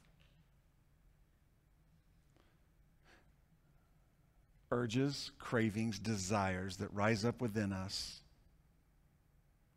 Urges, 4.72 5.32
cravings, 5.40 6.00
desires 6.00 6.78
that 6.78 6.94
rise 6.94 7.26
up 7.26 7.42
within 7.42 7.74
us 7.74 8.22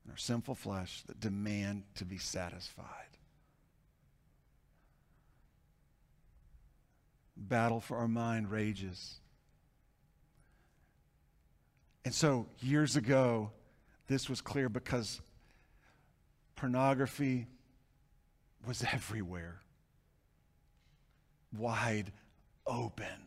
in 0.04 0.10
our 0.10 0.16
sinful 0.16 0.54
flesh 0.54 1.02
that 1.06 1.20
demand 1.20 1.84
to 1.96 2.04
be 2.04 2.18
satisfied. 2.18 2.86
Battle 7.36 7.80
for 7.80 7.96
our 7.96 8.08
mind 8.08 8.50
rages. 8.50 9.20
And 12.04 12.12
so, 12.12 12.46
years 12.60 12.96
ago, 12.96 13.50
this 14.08 14.28
was 14.28 14.40
clear 14.40 14.68
because 14.68 15.20
pornography 16.56 17.46
was 18.66 18.84
everywhere, 18.92 19.60
wide 21.56 22.12
open. 22.66 23.26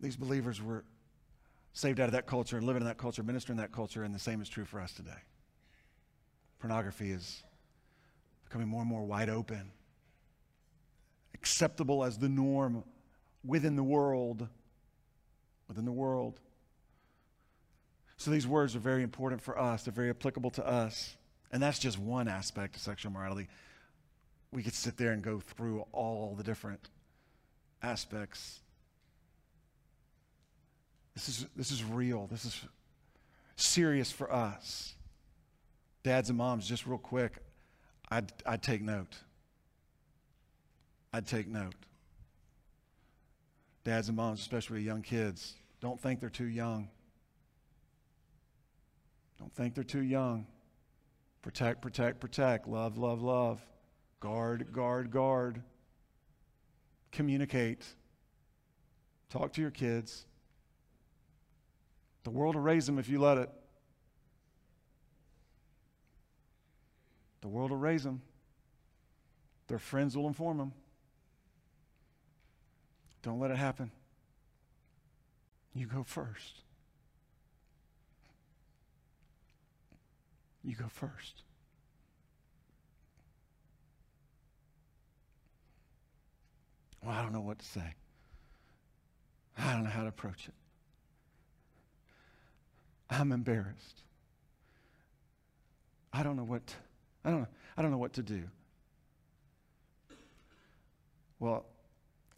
These 0.00 0.16
believers 0.16 0.62
were 0.62 0.84
saved 1.78 2.00
out 2.00 2.06
of 2.06 2.12
that 2.12 2.26
culture 2.26 2.56
and 2.56 2.66
living 2.66 2.82
in 2.82 2.88
that 2.88 2.98
culture, 2.98 3.22
ministering 3.22 3.56
in 3.56 3.62
that 3.62 3.70
culture, 3.70 4.02
and 4.02 4.12
the 4.12 4.18
same 4.18 4.42
is 4.42 4.48
true 4.48 4.64
for 4.64 4.80
us 4.80 4.92
today. 4.92 5.20
Pornography 6.58 7.12
is 7.12 7.44
becoming 8.42 8.66
more 8.66 8.80
and 8.80 8.90
more 8.90 9.04
wide 9.04 9.30
open, 9.30 9.70
acceptable 11.34 12.02
as 12.02 12.18
the 12.18 12.28
norm 12.28 12.82
within 13.44 13.76
the 13.76 13.84
world. 13.84 14.48
Within 15.68 15.84
the 15.84 15.92
world. 15.92 16.40
So 18.16 18.32
these 18.32 18.46
words 18.46 18.74
are 18.74 18.80
very 18.80 19.04
important 19.04 19.40
for 19.40 19.56
us, 19.56 19.84
they're 19.84 19.92
very 19.92 20.10
applicable 20.10 20.50
to 20.52 20.66
us. 20.66 21.16
And 21.52 21.62
that's 21.62 21.78
just 21.78 21.96
one 21.96 22.26
aspect 22.26 22.74
of 22.74 22.82
sexual 22.82 23.12
morality. 23.12 23.46
We 24.52 24.64
could 24.64 24.74
sit 24.74 24.96
there 24.96 25.12
and 25.12 25.22
go 25.22 25.38
through 25.38 25.84
all 25.92 26.34
the 26.34 26.42
different 26.42 26.88
aspects. 27.84 28.62
This 31.18 31.28
is, 31.28 31.46
this 31.56 31.72
is 31.72 31.82
real. 31.82 32.28
This 32.30 32.44
is 32.44 32.64
serious 33.56 34.12
for 34.12 34.32
us. 34.32 34.94
Dads 36.04 36.28
and 36.28 36.38
moms, 36.38 36.68
just 36.68 36.86
real 36.86 36.96
quick, 36.96 37.38
I'd, 38.08 38.32
I'd 38.46 38.62
take 38.62 38.82
note. 38.82 39.16
I'd 41.12 41.26
take 41.26 41.48
note. 41.48 41.74
Dads 43.82 44.06
and 44.06 44.16
moms, 44.16 44.38
especially 44.38 44.80
young 44.82 45.02
kids, 45.02 45.54
don't 45.80 46.00
think 46.00 46.20
they're 46.20 46.30
too 46.30 46.46
young. 46.46 46.88
Don't 49.40 49.52
think 49.52 49.74
they're 49.74 49.82
too 49.82 50.04
young. 50.04 50.46
Protect, 51.42 51.82
protect, 51.82 52.20
protect. 52.20 52.68
Love, 52.68 52.96
love, 52.96 53.22
love. 53.22 53.60
Guard, 54.20 54.72
guard, 54.72 55.10
guard. 55.10 55.62
Communicate. 57.10 57.84
Talk 59.30 59.52
to 59.54 59.60
your 59.60 59.72
kids. 59.72 60.24
The 62.28 62.34
world 62.34 62.56
will 62.56 62.62
raise 62.62 62.84
them 62.84 62.98
if 62.98 63.08
you 63.08 63.18
let 63.18 63.38
it. 63.38 63.48
The 67.40 67.48
world 67.48 67.70
will 67.70 67.78
raise 67.78 68.04
them. 68.04 68.20
Their 69.68 69.78
friends 69.78 70.14
will 70.14 70.26
inform 70.26 70.58
them. 70.58 70.72
Don't 73.22 73.40
let 73.40 73.50
it 73.50 73.56
happen. 73.56 73.90
You 75.74 75.86
go 75.86 76.02
first. 76.02 76.60
You 80.62 80.76
go 80.76 80.88
first. 80.88 81.44
Well, 87.02 87.14
I 87.14 87.22
don't 87.22 87.32
know 87.32 87.40
what 87.40 87.58
to 87.60 87.64
say. 87.64 87.94
I 89.56 89.72
don't 89.72 89.84
know 89.84 89.90
how 89.90 90.02
to 90.02 90.08
approach 90.08 90.46
it. 90.46 90.52
I'm 93.10 93.32
embarrassed. 93.32 94.02
I 96.12 96.22
don't 96.22 96.36
know 96.36 96.44
what 96.44 96.74
I 97.24 97.30
don't 97.30 97.40
know, 97.40 97.48
I 97.76 97.82
don't 97.82 97.90
know 97.90 97.98
what 97.98 98.14
to 98.14 98.22
do. 98.22 98.44
Well, 101.40 101.66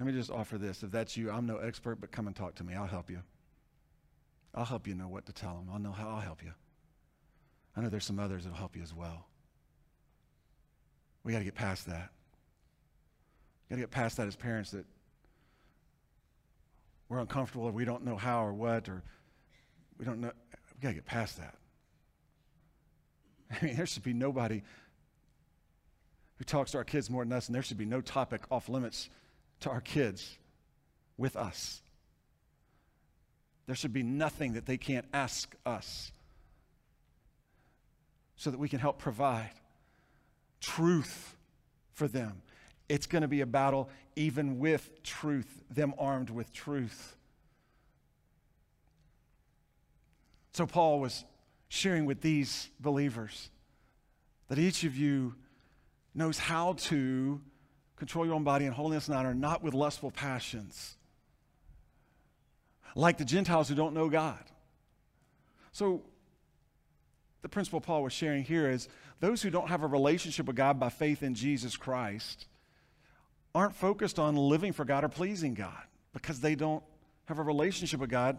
Let 0.00 0.06
me 0.06 0.12
just 0.14 0.30
offer 0.30 0.56
this. 0.56 0.82
If 0.82 0.90
that's 0.90 1.14
you, 1.18 1.30
I'm 1.30 1.44
no 1.46 1.58
expert, 1.58 1.96
but 2.00 2.10
come 2.10 2.26
and 2.26 2.34
talk 2.34 2.54
to 2.56 2.64
me. 2.64 2.74
I'll 2.74 2.86
help 2.86 3.10
you. 3.10 3.20
I'll 4.54 4.64
help 4.64 4.86
you 4.88 4.94
know 4.94 5.08
what 5.08 5.26
to 5.26 5.32
tell 5.32 5.54
them. 5.54 5.68
I'll 5.70 5.78
know 5.78 5.92
how 5.92 6.08
I'll 6.08 6.20
help 6.20 6.42
you. 6.42 6.52
I 7.76 7.82
know 7.82 7.90
there's 7.90 8.06
some 8.06 8.18
others 8.18 8.44
that'll 8.44 8.58
help 8.58 8.74
you 8.74 8.82
as 8.82 8.94
well. 8.94 9.26
We 11.22 11.32
got 11.32 11.40
to 11.40 11.44
get 11.44 11.54
past 11.54 11.86
that. 11.86 12.10
Got 13.68 13.76
to 13.76 13.82
get 13.82 13.90
past 13.90 14.16
that 14.16 14.26
as 14.26 14.36
parents 14.36 14.70
that 14.70 14.86
we're 17.10 17.18
uncomfortable 17.18 17.66
or 17.66 17.72
we 17.72 17.84
don't 17.84 18.02
know 18.04 18.16
how 18.16 18.44
or 18.44 18.54
what 18.54 18.88
or 18.88 19.02
we 19.98 20.06
don't 20.06 20.20
know. 20.22 20.32
We 20.80 20.84
got 20.84 20.88
to 20.90 20.94
get 20.94 21.04
past 21.04 21.36
that. 21.36 21.54
I 23.60 23.64
mean, 23.64 23.76
there 23.76 23.84
should 23.84 24.02
be 24.02 24.14
nobody 24.14 24.62
who 26.38 26.44
talks 26.44 26.70
to 26.70 26.78
our 26.78 26.84
kids 26.84 27.10
more 27.10 27.22
than 27.22 27.34
us, 27.34 27.48
and 27.48 27.54
there 27.54 27.62
should 27.62 27.76
be 27.76 27.84
no 27.84 28.00
topic 28.00 28.40
off 28.50 28.70
limits 28.70 29.10
to 29.60 29.68
our 29.68 29.82
kids 29.82 30.38
with 31.18 31.36
us. 31.36 31.82
There 33.66 33.76
should 33.76 33.92
be 33.92 34.02
nothing 34.02 34.54
that 34.54 34.64
they 34.64 34.78
can't 34.78 35.04
ask 35.12 35.54
us 35.66 36.12
so 38.36 38.50
that 38.50 38.58
we 38.58 38.70
can 38.70 38.78
help 38.78 38.98
provide 38.98 39.50
truth 40.62 41.36
for 41.92 42.08
them. 42.08 42.40
It's 42.88 43.06
going 43.06 43.22
to 43.22 43.28
be 43.28 43.42
a 43.42 43.46
battle 43.46 43.90
even 44.16 44.58
with 44.58 45.02
truth, 45.02 45.62
them 45.70 45.92
armed 45.98 46.30
with 46.30 46.52
truth. 46.54 47.16
So, 50.52 50.66
Paul 50.66 51.00
was 51.00 51.24
sharing 51.68 52.04
with 52.04 52.20
these 52.20 52.68
believers 52.80 53.50
that 54.48 54.58
each 54.58 54.84
of 54.84 54.96
you 54.96 55.34
knows 56.14 56.38
how 56.38 56.72
to 56.74 57.40
control 57.96 58.26
your 58.26 58.34
own 58.34 58.44
body 58.44 58.64
in 58.64 58.72
holiness 58.72 59.08
and 59.08 59.16
honor, 59.16 59.34
not 59.34 59.62
with 59.62 59.74
lustful 59.74 60.10
passions 60.10 60.96
like 62.94 63.18
the 63.18 63.24
Gentiles 63.24 63.68
who 63.68 63.74
don't 63.74 63.94
know 63.94 64.08
God. 64.08 64.42
So, 65.72 66.02
the 67.42 67.48
principle 67.48 67.80
Paul 67.80 68.02
was 68.02 68.12
sharing 68.12 68.42
here 68.42 68.68
is 68.68 68.88
those 69.20 69.40
who 69.40 69.50
don't 69.50 69.68
have 69.68 69.82
a 69.82 69.86
relationship 69.86 70.46
with 70.46 70.56
God 70.56 70.78
by 70.78 70.88
faith 70.88 71.22
in 71.22 71.34
Jesus 71.34 71.76
Christ 71.76 72.46
aren't 73.54 73.74
focused 73.74 74.18
on 74.18 74.36
living 74.36 74.72
for 74.72 74.84
God 74.84 75.04
or 75.04 75.08
pleasing 75.08 75.54
God 75.54 75.82
because 76.12 76.40
they 76.40 76.54
don't 76.54 76.82
have 77.26 77.38
a 77.38 77.42
relationship 77.42 78.00
with 78.00 78.10
God 78.10 78.38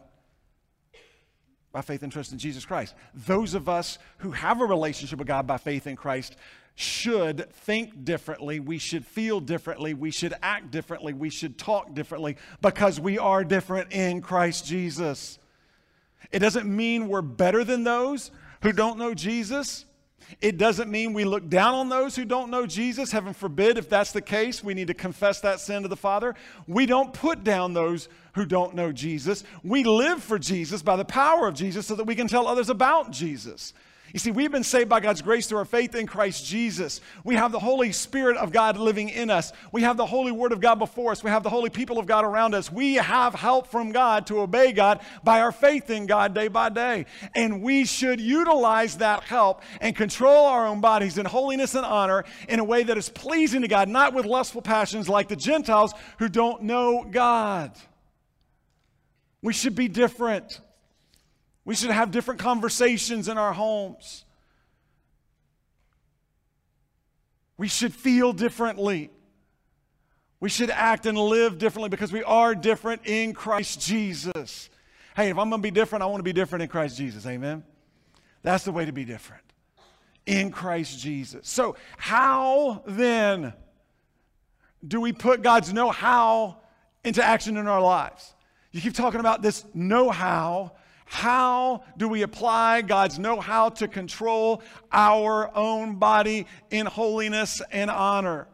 by 1.72 1.82
faith 1.82 2.04
and 2.04 2.12
trust 2.12 2.32
in 2.32 2.38
Jesus 2.38 2.66
Christ. 2.66 2.96
Those 3.14 3.54
of 3.54 3.70
us 3.70 3.98
who 4.18 4.32
have 4.32 4.62
a 4.62 4.66
relationship 4.66 5.20
with 5.20 5.28
God 5.28 5.48
by 5.48 5.58
faith 5.58 5.88
in 5.88 5.96
Christ 5.96 6.36
should 6.76 7.52
think 7.54 8.04
differently, 8.04 8.60
we 8.60 8.78
should 8.78 9.06
feel 9.06 9.40
differently, 9.40 9.94
we 9.94 10.12
should 10.12 10.34
act 10.42 10.72
differently, 10.72 11.14
we 11.14 11.30
should 11.30 11.58
talk 11.58 11.94
differently 11.94 12.38
because 12.62 13.00
we 13.00 13.18
are 13.18 13.44
different 13.44 13.92
in 13.92 14.22
Christ 14.22 14.66
Jesus. 14.66 15.38
It 16.32 16.40
doesn't 16.40 16.66
mean 16.66 17.08
we're 17.08 17.22
better 17.22 17.64
than 17.64 17.84
those 17.84 18.32
who 18.64 18.72
don't 18.72 18.98
know 18.98 19.14
Jesus. 19.14 19.86
It 20.42 20.58
doesn't 20.58 20.90
mean 20.90 21.14
we 21.14 21.24
look 21.24 21.50
down 21.50 21.74
on 21.74 21.90
those 21.90 22.16
who 22.16 22.26
don't 22.26 22.50
know 22.50 22.66
Jesus. 22.66 23.12
Heaven 23.12 23.34
forbid, 23.34 23.78
if 23.78 23.90
that's 23.90 24.12
the 24.12 24.22
case, 24.22 24.64
we 24.64 24.74
need 24.74 24.88
to 24.88 24.94
confess 24.94 25.42
that 25.42 25.60
sin 25.60 25.84
to 25.84 25.88
the 25.88 25.96
Father. 25.96 26.36
We 26.68 26.86
don't 26.86 27.14
put 27.14 27.44
down 27.44 27.74
those 27.74 28.10
who 28.34 28.46
don't 28.46 28.76
know 28.76 28.92
Jesus. 28.92 29.44
We 29.64 29.84
live 29.84 30.24
for 30.24 30.40
Jesus 30.40 30.82
by 30.82 30.96
the 30.96 31.06
power 31.06 31.48
of 31.48 31.54
Jesus 31.54 31.86
so 31.86 31.96
that 31.96 32.06
we 32.06 32.16
can 32.16 32.28
tell 32.28 32.48
others 32.48 32.70
about 32.70 33.12
Jesus. 33.12 33.74
You 34.14 34.20
see, 34.20 34.32
we've 34.32 34.52
been 34.52 34.64
saved 34.64 34.90
by 34.90 35.00
God's 35.00 35.22
grace 35.22 35.48
through 35.48 35.60
our 35.60 35.66
faith 35.66 35.96
in 35.96 36.06
Christ 36.06 36.46
Jesus. 36.46 37.00
We 37.24 37.36
have 37.36 37.52
the 37.52 37.60
Holy 37.60 37.92
Spirit 37.92 38.38
of 38.38 38.52
God 38.52 38.78
living 38.78 39.10
in 39.10 39.30
us. 39.30 39.54
We 39.72 39.84
have 39.84 39.96
the 39.96 40.06
Holy 40.06 40.32
Word 40.32 40.52
of 40.52 40.60
God 40.60 40.80
before 40.80 41.12
us. 41.12 41.24
We 41.24 41.30
have 41.30 41.44
the 41.44 41.50
holy 41.50 41.70
people 41.70 41.98
of 41.98 42.08
God 42.08 42.26
around 42.26 42.54
us. 42.54 42.72
We 42.72 42.96
have 42.96 43.34
help 43.34 43.68
from 43.68 43.92
God 43.92 44.28
to 44.28 44.42
obey 44.42 44.74
God 44.74 45.00
by 45.24 45.42
our 45.42 45.52
faith 45.52 45.90
in 45.90 46.08
God 46.08 46.34
day 46.34 46.50
by 46.50 46.70
day. 46.70 47.06
And 47.36 47.62
we 47.62 47.86
should 47.86 48.20
utilize 48.20 48.98
that 48.98 49.24
help 49.24 49.62
and 49.80 49.96
control 49.96 50.46
our 50.46 50.68
own 50.68 50.82
bodies 50.82 51.18
in 51.18 51.26
holiness 51.26 51.76
and 51.76 51.86
honor 51.86 52.26
in 52.50 52.60
a 52.60 52.64
way 52.64 52.84
that 52.84 52.98
is 52.98 53.08
pleasing 53.08 53.62
to 53.62 53.68
God, 53.68 53.88
not 53.88 54.14
with 54.14 54.26
lustful 54.26 54.62
passions 54.62 55.08
like 55.08 55.30
the 55.30 55.36
Gentiles 55.36 55.94
who 56.20 56.28
don't 56.28 56.64
know 56.64 57.06
God. 57.10 57.72
We 59.42 59.54
should 59.54 59.76
be 59.76 59.88
different. 59.88 60.60
We 61.64 61.76
should 61.76 61.92
have 61.92 62.12
different 62.12 62.40
conversations 62.40 63.28
in 63.28 63.38
our 63.38 63.54
homes. 63.54 64.26
We 67.58 67.68
should 67.68 67.94
feel 67.94 68.34
differently. 68.34 69.12
We 70.40 70.50
should 70.50 70.72
act 70.72 71.06
and 71.06 71.18
live 71.18 71.60
differently 71.60 71.90
because 71.90 72.12
we 72.12 72.24
are 72.24 72.56
different 72.56 73.04
in 73.06 73.34
Christ 73.34 73.80
Jesus. 73.80 74.70
Hey, 75.16 75.30
if 75.30 75.38
I'm 75.38 75.50
going 75.50 75.62
to 75.62 75.66
be 75.66 75.72
different, 75.72 76.02
I 76.02 76.08
want 76.08 76.20
to 76.20 76.24
be 76.24 76.34
different 76.34 76.64
in 76.64 76.70
Christ 76.70 76.98
Jesus. 76.98 77.26
Amen? 77.28 77.64
That's 78.42 78.64
the 78.64 78.72
way 78.72 78.86
to 78.86 78.92
be 78.92 79.06
different 79.06 79.44
in 80.26 80.52
Christ 80.52 81.00
Jesus. 81.00 81.48
So, 81.48 81.76
how 81.98 82.84
then 82.88 83.54
do 84.88 85.00
we 85.00 85.14
put 85.14 85.42
God's 85.42 85.74
know 85.74 85.92
how 85.92 86.58
into 87.04 87.24
action 87.24 87.58
in 87.58 87.68
our 87.68 87.82
lives? 87.82 88.34
You 88.72 88.82
keep 88.82 88.94
talking 88.94 89.20
about 89.20 89.42
this 89.42 89.66
know 89.74 90.10
how, 90.10 90.74
how 91.12 91.84
do 91.98 92.08
we 92.08 92.22
apply 92.22 92.84
God's 92.84 93.20
know 93.20 93.42
how 93.42 93.68
to 93.68 93.90
control 93.90 94.64
our 94.94 95.54
own 95.54 95.96
body 95.96 96.48
in 96.70 96.86
holiness 96.86 97.62
and 97.70 97.92
honor? 97.92 98.48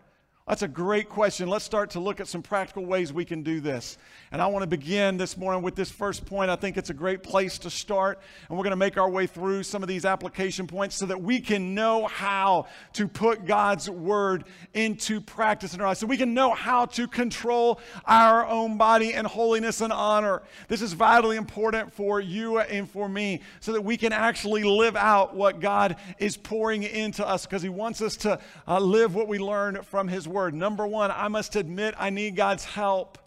That's 0.47 0.61
a 0.61 0.67
great 0.69 1.09
question. 1.09 1.49
Let's 1.49 1.65
start 1.65 1.89
to 1.89 1.99
look 1.99 2.21
at 2.21 2.27
some 2.29 2.41
practical 2.41 2.85
ways 2.85 3.11
we 3.11 3.25
can 3.25 3.43
do 3.43 3.59
this. 3.59 3.97
And 4.31 4.41
I 4.41 4.47
want 4.47 4.63
to 4.63 4.67
begin 4.67 5.17
this 5.17 5.35
morning 5.35 5.61
with 5.61 5.75
this 5.75 5.91
first 5.91 6.25
point. 6.25 6.49
I 6.49 6.55
think 6.55 6.77
it's 6.77 6.89
a 6.89 6.93
great 6.93 7.21
place 7.21 7.57
to 7.59 7.69
start. 7.69 8.21
And 8.47 8.57
we're 8.57 8.63
going 8.63 8.71
to 8.71 8.77
make 8.77 8.97
our 8.97 9.09
way 9.09 9.27
through 9.27 9.63
some 9.63 9.83
of 9.83 9.89
these 9.89 10.05
application 10.05 10.65
points 10.65 10.95
so 10.95 11.05
that 11.07 11.21
we 11.21 11.41
can 11.41 11.75
know 11.75 12.07
how 12.07 12.67
to 12.93 13.09
put 13.09 13.45
God's 13.45 13.89
word 13.89 14.45
into 14.73 15.19
practice 15.19 15.73
in 15.73 15.81
our 15.81 15.87
lives. 15.87 15.99
So 15.99 16.07
we 16.07 16.15
can 16.15 16.33
know 16.33 16.53
how 16.53 16.85
to 16.85 17.09
control 17.09 17.81
our 18.05 18.47
own 18.47 18.77
body 18.77 19.11
in 19.11 19.25
holiness 19.25 19.81
and 19.81 19.91
honor. 19.91 20.43
This 20.69 20.81
is 20.81 20.93
vitally 20.93 21.35
important 21.35 21.91
for 21.91 22.21
you 22.21 22.59
and 22.59 22.89
for 22.89 23.09
me 23.09 23.41
so 23.59 23.73
that 23.73 23.81
we 23.81 23.97
can 23.97 24.13
actually 24.13 24.63
live 24.63 24.95
out 24.95 25.35
what 25.35 25.59
God 25.59 25.97
is 26.19 26.37
pouring 26.37 26.83
into 26.83 27.27
us 27.27 27.45
because 27.45 27.61
He 27.61 27.69
wants 27.69 28.01
us 28.01 28.15
to 28.17 28.39
uh, 28.65 28.79
live 28.79 29.13
what 29.13 29.27
we 29.27 29.39
learn 29.39 29.81
from 29.83 30.07
His 30.07 30.25
word. 30.25 30.36
Number 30.51 30.85
one, 30.85 31.11
I 31.11 31.27
must 31.27 31.55
admit 31.55 31.95
I 31.97 32.09
need 32.09 32.35
God's 32.35 32.63
help. 32.63 33.17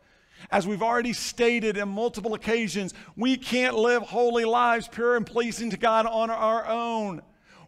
As 0.50 0.66
we've 0.66 0.82
already 0.82 1.12
stated 1.12 1.76
in 1.76 1.88
multiple 1.88 2.34
occasions, 2.34 2.94
we 3.16 3.36
can't 3.36 3.74
live 3.74 4.02
holy 4.02 4.44
lives, 4.44 4.88
pure 4.88 5.16
and 5.16 5.26
pleasing 5.26 5.70
to 5.70 5.76
God 5.76 6.06
on 6.06 6.30
our 6.30 6.66
own. 6.66 7.22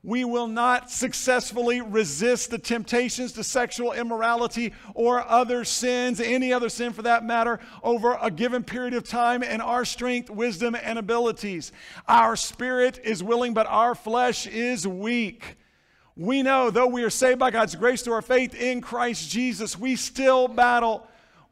We 0.05 0.25
will 0.25 0.49
not 0.49 0.91
successfully 0.91 1.81
resist 1.81 2.51
the 2.51 2.59
temptations 2.59 3.33
to 3.33 3.45
sexual 3.45 3.93
immorality 3.93 4.73
or 4.95 5.25
other 5.29 5.65
sins, 5.65 6.21
any 6.21 6.53
other 6.53 6.69
sin 6.69 6.93
for 6.93 7.03
that 7.03 7.25
matter, 7.25 7.61
over 7.85 8.19
a 8.21 8.31
given 8.31 8.65
period 8.65 8.95
of 8.95 9.05
time 9.05 9.45
in 9.45 9.61
our 9.61 9.85
strength, 9.85 10.29
wisdom, 10.29 10.75
and 10.75 10.99
abilities. 10.99 11.71
Our 12.09 12.35
spirit 12.35 12.99
is 13.05 13.23
willing, 13.23 13.55
but 13.55 13.67
our 13.69 13.95
flesh 13.95 14.49
is 14.49 14.89
weak. 14.89 15.57
We 16.17 16.43
know, 16.43 16.71
though 16.71 16.87
we 16.87 17.05
are 17.05 17.11
saved 17.11 17.39
by 17.39 17.51
God's 17.51 17.75
grace 17.75 18.03
through 18.03 18.15
our 18.15 18.23
faith 18.23 18.55
in 18.55 18.81
Christ 18.81 19.31
Jesus, 19.31 19.79
we 19.79 19.97
still 19.97 20.47
battle 20.47 21.07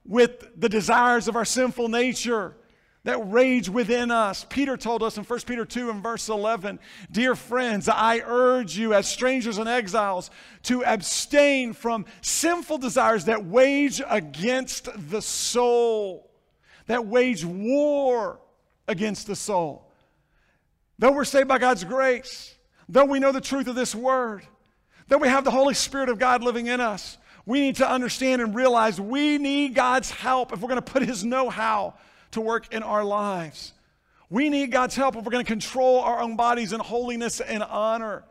with 0.04 0.60
the 0.60 0.68
desires 0.68 1.28
of 1.28 1.36
our 1.36 1.44
sinful 1.44 1.88
nature 1.88 2.54
that 3.04 3.18
rage 3.30 3.70
within 3.70 4.10
us. 4.10 4.44
Peter 4.48 4.76
told 4.76 5.02
us 5.02 5.16
in 5.16 5.24
1 5.24 5.40
Peter 5.46 5.64
2 5.64 5.88
and 5.88 6.02
verse 6.02 6.28
11 6.28 6.78
Dear 7.10 7.34
friends, 7.34 7.88
I 7.88 8.20
urge 8.24 8.76
you 8.76 8.92
as 8.92 9.08
strangers 9.08 9.56
and 9.56 9.68
exiles 9.68 10.30
to 10.64 10.84
abstain 10.84 11.72
from 11.72 12.04
sinful 12.20 12.78
desires 12.78 13.24
that 13.24 13.46
wage 13.46 14.02
against 14.08 14.88
the 15.10 15.22
soul, 15.22 16.30
that 16.86 17.06
wage 17.06 17.44
war 17.44 18.40
against 18.86 19.26
the 19.26 19.36
soul. 19.36 19.90
Though 20.98 21.12
we're 21.12 21.24
saved 21.24 21.48
by 21.48 21.58
God's 21.58 21.84
grace, 21.84 22.54
though 22.90 23.04
we 23.04 23.20
know 23.20 23.32
the 23.32 23.40
truth 23.40 23.68
of 23.68 23.74
this 23.74 23.94
word, 23.94 24.42
though 25.08 25.18
we 25.18 25.28
have 25.28 25.44
the 25.44 25.50
Holy 25.50 25.74
Spirit 25.74 26.08
of 26.08 26.18
God 26.18 26.42
living 26.42 26.66
in 26.66 26.80
us, 26.80 27.16
we 27.46 27.60
need 27.60 27.76
to 27.76 27.90
understand 27.90 28.42
and 28.42 28.54
realize 28.54 29.00
we 29.00 29.38
need 29.38 29.74
God's 29.74 30.10
help 30.10 30.52
if 30.52 30.60
we're 30.60 30.68
going 30.68 30.82
to 30.82 30.92
put 30.92 31.02
His 31.02 31.24
know 31.24 31.48
how 31.48 31.94
to 32.32 32.40
work 32.40 32.72
in 32.72 32.82
our 32.82 33.04
lives. 33.04 33.72
We 34.28 34.48
need 34.48 34.70
God's 34.70 34.94
help 34.94 35.16
if 35.16 35.24
we're 35.24 35.32
going 35.32 35.44
to 35.44 35.50
control 35.50 36.00
our 36.00 36.20
own 36.20 36.36
bodies 36.36 36.72
in 36.72 36.80
holiness 36.80 37.40
and 37.40 37.62
honor 37.62 38.24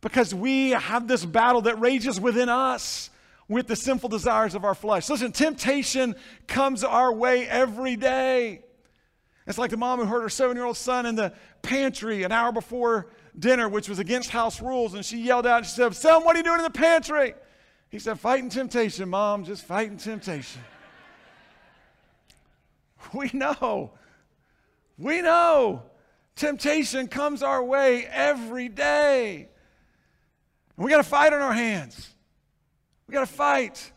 because 0.00 0.34
we 0.34 0.70
have 0.70 1.08
this 1.08 1.24
battle 1.24 1.62
that 1.62 1.80
rages 1.80 2.20
within 2.20 2.48
us 2.48 3.10
with 3.48 3.66
the 3.66 3.76
sinful 3.76 4.08
desires 4.08 4.54
of 4.54 4.64
our 4.64 4.74
flesh. 4.74 5.08
Listen, 5.08 5.32
temptation 5.32 6.16
comes 6.46 6.84
our 6.84 7.12
way 7.12 7.46
every 7.48 7.96
day. 7.96 8.62
It's 9.46 9.58
like 9.58 9.70
the 9.70 9.76
mom 9.76 10.00
who 10.00 10.06
heard 10.06 10.22
her 10.22 10.28
seven 10.28 10.56
year 10.56 10.66
old 10.66 10.76
son 10.76 11.06
in 11.06 11.14
the 11.14 11.32
pantry 11.62 12.24
an 12.24 12.32
hour 12.32 12.50
before 12.52 13.08
dinner, 13.38 13.68
which 13.68 13.88
was 13.88 13.98
against 13.98 14.30
house 14.30 14.60
rules, 14.60 14.94
and 14.94 15.04
she 15.04 15.18
yelled 15.18 15.46
out, 15.46 15.66
She 15.66 15.72
said, 15.72 15.94
Son, 15.94 16.24
what 16.24 16.34
are 16.34 16.38
you 16.38 16.44
doing 16.44 16.58
in 16.58 16.64
the 16.64 16.70
pantry? 16.70 17.34
He 17.90 17.98
said, 17.98 18.18
Fighting 18.18 18.48
temptation, 18.48 19.08
mom, 19.08 19.44
just 19.44 19.64
fighting 19.64 19.96
temptation. 19.96 20.62
We 23.14 23.30
know. 23.32 23.92
We 24.98 25.22
know. 25.22 25.84
Temptation 26.34 27.06
comes 27.06 27.42
our 27.42 27.62
way 27.62 28.04
every 28.06 28.68
day. 28.68 29.48
And 30.76 30.84
we 30.84 30.90
got 30.90 30.96
to 30.96 31.04
fight 31.04 31.32
on 31.32 31.40
our 31.40 31.52
hands. 31.52 32.10
We 33.06 33.12
got 33.12 33.20
to 33.20 33.32
fight. 33.32 33.92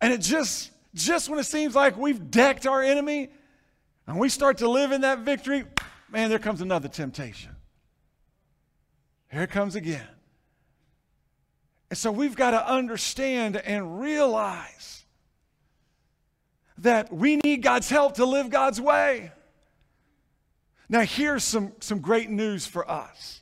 And 0.00 0.12
it 0.12 0.20
just, 0.20 0.70
just 0.94 1.28
when 1.28 1.38
it 1.38 1.44
seems 1.44 1.74
like 1.74 1.96
we've 1.96 2.30
decked 2.30 2.66
our 2.66 2.82
enemy 2.82 3.30
and 4.06 4.18
we 4.18 4.28
start 4.28 4.58
to 4.58 4.68
live 4.68 4.92
in 4.92 5.00
that 5.00 5.20
victory, 5.20 5.64
man, 6.10 6.30
there 6.30 6.38
comes 6.38 6.60
another 6.60 6.88
temptation. 6.88 7.56
Here 9.30 9.42
it 9.42 9.50
comes 9.50 9.76
again. 9.76 10.06
And 11.90 11.98
so 11.98 12.12
we've 12.12 12.36
got 12.36 12.52
to 12.52 12.68
understand 12.68 13.56
and 13.56 14.00
realize 14.00 15.04
that 16.78 17.12
we 17.12 17.36
need 17.36 17.62
God's 17.62 17.88
help 17.88 18.14
to 18.14 18.24
live 18.24 18.50
God's 18.50 18.80
way. 18.80 19.32
Now, 20.88 21.00
here's 21.00 21.44
some, 21.44 21.72
some 21.80 22.00
great 22.00 22.30
news 22.30 22.66
for 22.66 22.88
us. 22.90 23.40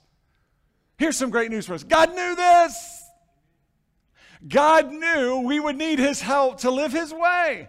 Here's 0.99 1.17
some 1.17 1.31
great 1.31 1.51
news 1.51 1.67
for 1.67 1.75
us. 1.75 1.85
God 1.85 2.15
knew 2.15 2.35
this. 2.35 3.05
God 4.47 4.93
knew 4.93 5.41
we 5.41 5.59
would 5.59 5.77
need 5.77 5.99
His 5.99 6.21
help 6.21 6.61
to 6.61 6.71
live 6.71 6.93
His 6.93 7.13
way. 7.13 7.69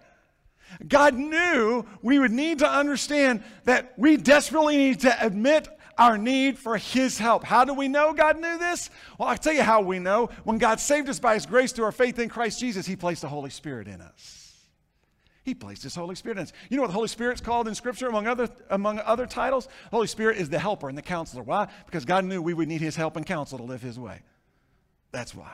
God 0.87 1.15
knew 1.15 1.85
we 2.01 2.19
would 2.19 2.31
need 2.31 2.59
to 2.59 2.69
understand 2.69 3.43
that 3.63 3.93
we 3.97 4.17
desperately 4.17 4.77
need 4.77 4.99
to 5.01 5.25
admit 5.25 5.67
our 5.99 6.17
need 6.17 6.57
for 6.57 6.77
His 6.77 7.19
help. 7.19 7.43
How 7.43 7.65
do 7.65 7.73
we 7.73 7.87
know 7.87 8.13
God 8.13 8.39
knew 8.39 8.57
this? 8.57 8.89
Well, 9.17 9.29
I'll 9.29 9.37
tell 9.37 9.53
you 9.53 9.61
how 9.61 9.81
we 9.81 9.99
know. 9.99 10.29
When 10.45 10.57
God 10.57 10.79
saved 10.79 11.09
us 11.09 11.19
by 11.19 11.35
His 11.35 11.45
grace 11.45 11.71
through 11.71 11.85
our 11.85 11.91
faith 11.91 12.17
in 12.17 12.29
Christ 12.29 12.59
Jesus, 12.59 12.87
He 12.87 12.95
placed 12.95 13.21
the 13.21 13.27
Holy 13.27 13.49
Spirit 13.49 13.87
in 13.87 14.01
us. 14.01 14.55
He 15.43 15.53
placed 15.53 15.83
His 15.83 15.93
Holy 15.95 16.15
Spirit 16.15 16.37
in 16.37 16.43
us. 16.43 16.53
You 16.69 16.77
know 16.77 16.83
what 16.83 16.87
the 16.87 16.93
Holy 16.93 17.07
Spirit's 17.07 17.41
called 17.41 17.67
in 17.67 17.75
Scripture, 17.75 18.07
among 18.07 18.27
other, 18.27 18.49
among 18.69 18.99
other 18.99 19.27
titles? 19.27 19.65
The 19.65 19.97
Holy 19.97 20.07
Spirit 20.07 20.37
is 20.37 20.49
the 20.49 20.59
helper 20.59 20.89
and 20.89 20.97
the 20.97 21.03
counselor. 21.03 21.43
Why? 21.43 21.67
Because 21.85 22.05
God 22.05 22.23
knew 22.23 22.41
we 22.41 22.53
would 22.53 22.67
need 22.67 22.81
His 22.81 22.95
help 22.95 23.17
and 23.17 23.25
counsel 23.25 23.57
to 23.57 23.63
live 23.65 23.81
His 23.81 23.99
way. 23.99 24.21
That's 25.11 25.35
why. 25.35 25.53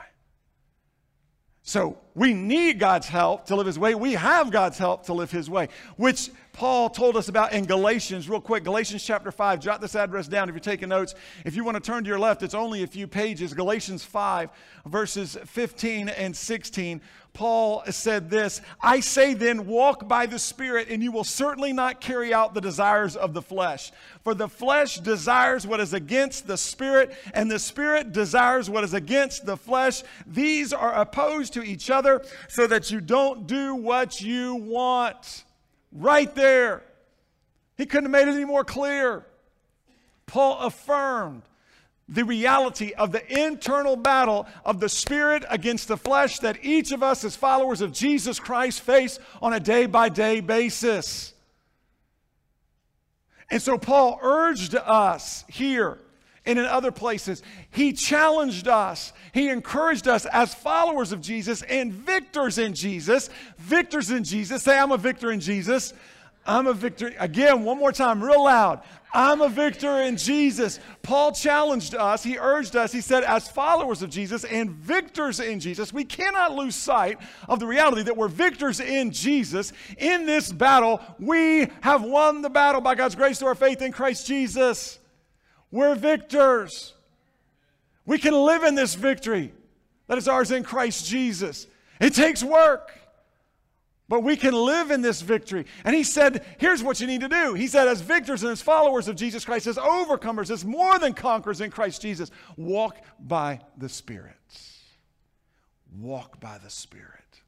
So 1.63 1.97
we 2.15 2.33
need 2.33 2.79
God's 2.79 3.07
help 3.07 3.45
to 3.47 3.55
live 3.55 3.67
His 3.67 3.77
way. 3.77 3.93
We 3.93 4.13
have 4.13 4.49
God's 4.49 4.77
help 4.77 5.05
to 5.07 5.13
live 5.13 5.29
His 5.29 5.49
way, 5.49 5.67
which 5.97 6.31
Paul 6.55 6.89
told 6.89 7.17
us 7.17 7.27
about 7.27 7.51
in 7.51 7.65
Galatians, 7.65 8.29
real 8.29 8.39
quick. 8.39 8.63
Galatians 8.63 9.03
chapter 9.03 9.29
5. 9.29 9.59
Jot 9.59 9.81
this 9.81 9.93
address 9.93 10.29
down 10.29 10.47
if 10.47 10.55
you're 10.55 10.61
taking 10.61 10.87
notes. 10.87 11.13
If 11.43 11.53
you 11.53 11.65
want 11.65 11.75
to 11.75 11.81
turn 11.81 12.05
to 12.05 12.07
your 12.07 12.17
left, 12.17 12.43
it's 12.43 12.53
only 12.53 12.83
a 12.83 12.87
few 12.87 13.07
pages. 13.07 13.53
Galatians 13.53 14.05
5, 14.05 14.49
verses 14.85 15.37
15 15.45 16.07
and 16.07 16.35
16. 16.35 17.01
Paul 17.35 17.83
said 17.89 18.29
this 18.29 18.61
I 18.81 19.01
say 19.01 19.33
then, 19.33 19.67
walk 19.67 20.07
by 20.07 20.25
the 20.25 20.39
Spirit, 20.39 20.87
and 20.89 21.03
you 21.03 21.11
will 21.11 21.25
certainly 21.25 21.73
not 21.73 21.99
carry 21.99 22.33
out 22.33 22.53
the 22.53 22.61
desires 22.61 23.17
of 23.17 23.33
the 23.33 23.41
flesh. 23.41 23.91
For 24.23 24.33
the 24.33 24.47
flesh 24.47 24.99
desires 24.99 25.67
what 25.67 25.81
is 25.81 25.93
against 25.93 26.47
the 26.47 26.57
Spirit, 26.57 27.13
and 27.33 27.51
the 27.51 27.59
Spirit 27.59 28.13
desires 28.13 28.69
what 28.69 28.85
is 28.85 28.93
against 28.93 29.45
the 29.45 29.57
flesh. 29.57 30.01
These 30.25 30.71
are 30.71 30.93
opposed 30.93 31.53
to 31.53 31.63
each 31.63 31.89
other, 31.89 32.04
so 32.47 32.67
that 32.67 32.91
you 32.91 33.01
don't 33.01 33.47
do 33.47 33.75
what 33.75 34.21
you 34.21 34.55
want. 34.55 35.43
Right 35.91 36.33
there. 36.35 36.83
He 37.77 37.85
couldn't 37.85 38.05
have 38.05 38.11
made 38.11 38.31
it 38.31 38.35
any 38.35 38.45
more 38.45 38.63
clear. 38.63 39.25
Paul 40.25 40.59
affirmed 40.59 41.43
the 42.07 42.23
reality 42.23 42.93
of 42.93 43.11
the 43.11 43.45
internal 43.45 43.95
battle 43.95 44.47
of 44.63 44.79
the 44.79 44.89
spirit 44.89 45.43
against 45.49 45.87
the 45.87 45.97
flesh 45.97 46.39
that 46.39 46.63
each 46.63 46.91
of 46.91 47.01
us, 47.01 47.23
as 47.23 47.35
followers 47.35 47.81
of 47.81 47.91
Jesus 47.91 48.39
Christ, 48.39 48.81
face 48.81 49.17
on 49.41 49.53
a 49.53 49.59
day 49.59 49.85
by 49.85 50.09
day 50.09 50.39
basis. 50.39 51.33
And 53.49 53.61
so, 53.61 53.77
Paul 53.77 54.19
urged 54.21 54.75
us 54.75 55.45
here 55.47 55.99
and 56.45 56.59
in 56.59 56.65
other 56.65 56.91
places. 56.91 57.41
He 57.71 57.93
challenged 57.93 58.67
us. 58.67 59.13
He 59.33 59.49
encouraged 59.49 60.07
us 60.07 60.25
as 60.27 60.53
followers 60.53 61.11
of 61.11 61.21
Jesus 61.21 61.61
and 61.63 61.91
victors 61.91 62.57
in 62.57 62.73
Jesus. 62.73 63.29
Victors 63.57 64.11
in 64.11 64.23
Jesus. 64.23 64.63
Say, 64.63 64.77
I'm 64.77 64.91
a 64.91 64.97
victor 64.97 65.31
in 65.31 65.39
Jesus. 65.39 65.93
I'm 66.47 66.67
a 66.67 66.73
victor. 66.73 67.11
Again, 67.19 67.63
one 67.63 67.79
more 67.79 67.91
time, 67.91 68.23
real 68.23 68.43
loud. 68.43 68.81
I'm 69.13 69.41
a 69.41 69.49
victor 69.49 70.01
in 70.01 70.17
Jesus. 70.17 70.79
Paul 71.01 71.31
challenged 71.31 71.95
us, 71.95 72.21
he 72.21 72.37
urged 72.37 72.75
us, 72.75 72.91
he 72.91 72.99
said, 72.99 73.23
as 73.23 73.47
followers 73.47 74.01
of 74.01 74.09
Jesus 74.09 74.43
and 74.43 74.69
victors 74.69 75.39
in 75.39 75.61
Jesus, 75.61 75.93
we 75.93 76.03
cannot 76.03 76.53
lose 76.53 76.75
sight 76.75 77.17
of 77.47 77.59
the 77.59 77.65
reality 77.65 78.03
that 78.03 78.17
we're 78.17 78.27
victors 78.27 78.81
in 78.81 79.11
Jesus. 79.11 79.71
In 79.97 80.25
this 80.25 80.51
battle, 80.51 81.01
we 81.17 81.67
have 81.81 82.03
won 82.03 82.41
the 82.41 82.49
battle 82.49 82.81
by 82.81 82.93
God's 82.93 83.15
grace 83.15 83.39
through 83.39 83.47
our 83.47 83.55
faith 83.55 83.81
in 83.81 83.93
Christ 83.93 84.27
Jesus. 84.27 84.99
We're 85.75 85.95
victors. 85.95 86.93
We 88.05 88.17
can 88.17 88.33
live 88.33 88.63
in 88.63 88.75
this 88.75 88.95
victory 88.95 89.51
that 90.07 90.17
is 90.17 90.25
ours 90.25 90.49
in 90.49 90.63
Christ 90.63 91.05
Jesus. 91.05 91.67
It 91.99 92.13
takes 92.13 92.41
work. 92.41 92.97
But 94.07 94.21
we 94.21 94.37
can 94.37 94.53
live 94.53 94.89
in 94.89 95.01
this 95.01 95.21
victory. 95.21 95.65
And 95.83 95.93
he 95.93 96.05
said, 96.05 96.45
here's 96.59 96.81
what 96.81 97.01
you 97.01 97.07
need 97.07 97.19
to 97.21 97.27
do. 97.27 97.55
He 97.55 97.67
said, 97.67 97.89
as 97.89 97.99
victors 97.99 98.43
and 98.43 98.53
as 98.53 98.61
followers 98.61 99.09
of 99.09 99.17
Jesus 99.17 99.43
Christ, 99.43 99.67
as 99.67 99.75
overcomers, 99.75 100.49
as 100.49 100.63
more 100.63 100.97
than 100.97 101.11
conquerors 101.11 101.59
in 101.59 101.71
Christ 101.71 102.01
Jesus, 102.01 102.31
walk 102.55 102.95
by 103.19 103.59
the 103.75 103.89
Spirit. 103.89 104.31
Walk 105.99 106.39
by 106.39 106.57
the 106.63 106.69
Spirit. 106.69 107.41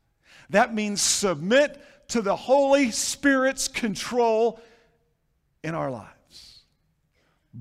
That 0.49 0.73
means 0.73 1.01
submit 1.01 1.81
to 2.09 2.21
the 2.21 2.35
Holy 2.35 2.91
Spirit's 2.91 3.69
control 3.69 4.59
in 5.63 5.75
our 5.75 5.89
lives 5.89 6.16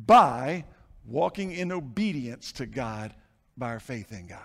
by 0.04 0.64
walking 1.06 1.52
in 1.52 1.72
obedience 1.72 2.52
to 2.52 2.66
God 2.66 3.14
by 3.56 3.68
our 3.68 3.80
faith 3.80 4.12
in 4.12 4.26
God. 4.26 4.40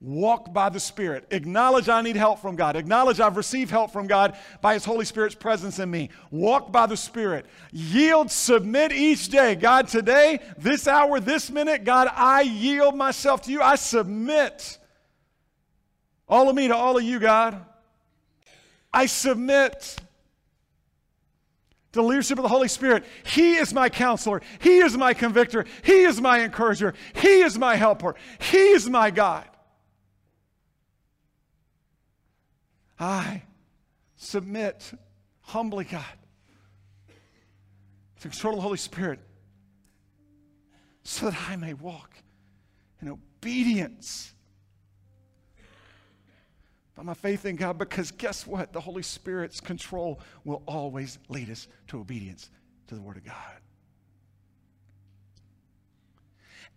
Walk 0.00 0.52
by 0.52 0.68
the 0.68 0.80
Spirit. 0.80 1.28
Acknowledge 1.30 1.88
I 1.88 2.02
need 2.02 2.16
help 2.16 2.40
from 2.40 2.56
God. 2.56 2.74
Acknowledge 2.74 3.20
I've 3.20 3.36
received 3.36 3.70
help 3.70 3.92
from 3.92 4.08
God 4.08 4.36
by 4.60 4.74
His 4.74 4.84
Holy 4.84 5.04
Spirit's 5.04 5.36
presence 5.36 5.78
in 5.78 5.88
me. 5.88 6.10
Walk 6.32 6.72
by 6.72 6.86
the 6.86 6.96
Spirit. 6.96 7.46
Yield, 7.70 8.28
submit 8.28 8.90
each 8.90 9.28
day. 9.28 9.54
God, 9.54 9.86
today, 9.86 10.40
this 10.58 10.88
hour, 10.88 11.20
this 11.20 11.52
minute, 11.52 11.84
God, 11.84 12.08
I 12.12 12.40
yield 12.40 12.96
myself 12.96 13.42
to 13.42 13.52
you. 13.52 13.62
I 13.62 13.76
submit 13.76 14.76
all 16.28 16.48
of 16.48 16.56
me 16.56 16.66
to 16.66 16.74
all 16.74 16.96
of 16.96 17.04
you, 17.04 17.20
God. 17.20 17.64
I 18.92 19.06
submit 19.06 19.96
the 21.92 22.02
leadership 22.02 22.38
of 22.38 22.42
the 22.42 22.48
Holy 22.48 22.68
Spirit. 22.68 23.04
He 23.24 23.54
is 23.54 23.72
my 23.72 23.88
counselor. 23.88 24.42
He 24.60 24.78
is 24.78 24.96
my 24.96 25.14
convictor. 25.14 25.64
He 25.84 26.02
is 26.02 26.20
my 26.20 26.40
encourager. 26.40 26.94
He 27.14 27.42
is 27.42 27.58
my 27.58 27.76
helper. 27.76 28.14
He 28.40 28.56
is 28.56 28.88
my 28.88 29.10
guide. 29.10 29.48
I 32.98 33.42
submit 34.16 34.92
humbly, 35.40 35.84
God, 35.84 36.04
to 38.20 38.28
control 38.28 38.54
of 38.54 38.58
the 38.58 38.62
Holy 38.62 38.78
Spirit 38.78 39.20
so 41.02 41.28
that 41.28 41.50
I 41.50 41.56
may 41.56 41.74
walk 41.74 42.16
in 43.00 43.08
obedience 43.08 44.32
by 47.02 47.06
my 47.06 47.14
faith 47.14 47.44
in 47.44 47.56
God. 47.56 47.78
Because 47.78 48.12
guess 48.12 48.46
what? 48.46 48.72
The 48.72 48.80
Holy 48.80 49.02
Spirit's 49.02 49.60
control 49.60 50.20
will 50.44 50.62
always 50.66 51.18
lead 51.28 51.50
us 51.50 51.66
to 51.88 51.98
obedience 51.98 52.48
to 52.86 52.94
the 52.94 53.00
Word 53.00 53.16
of 53.16 53.24
God. 53.24 53.34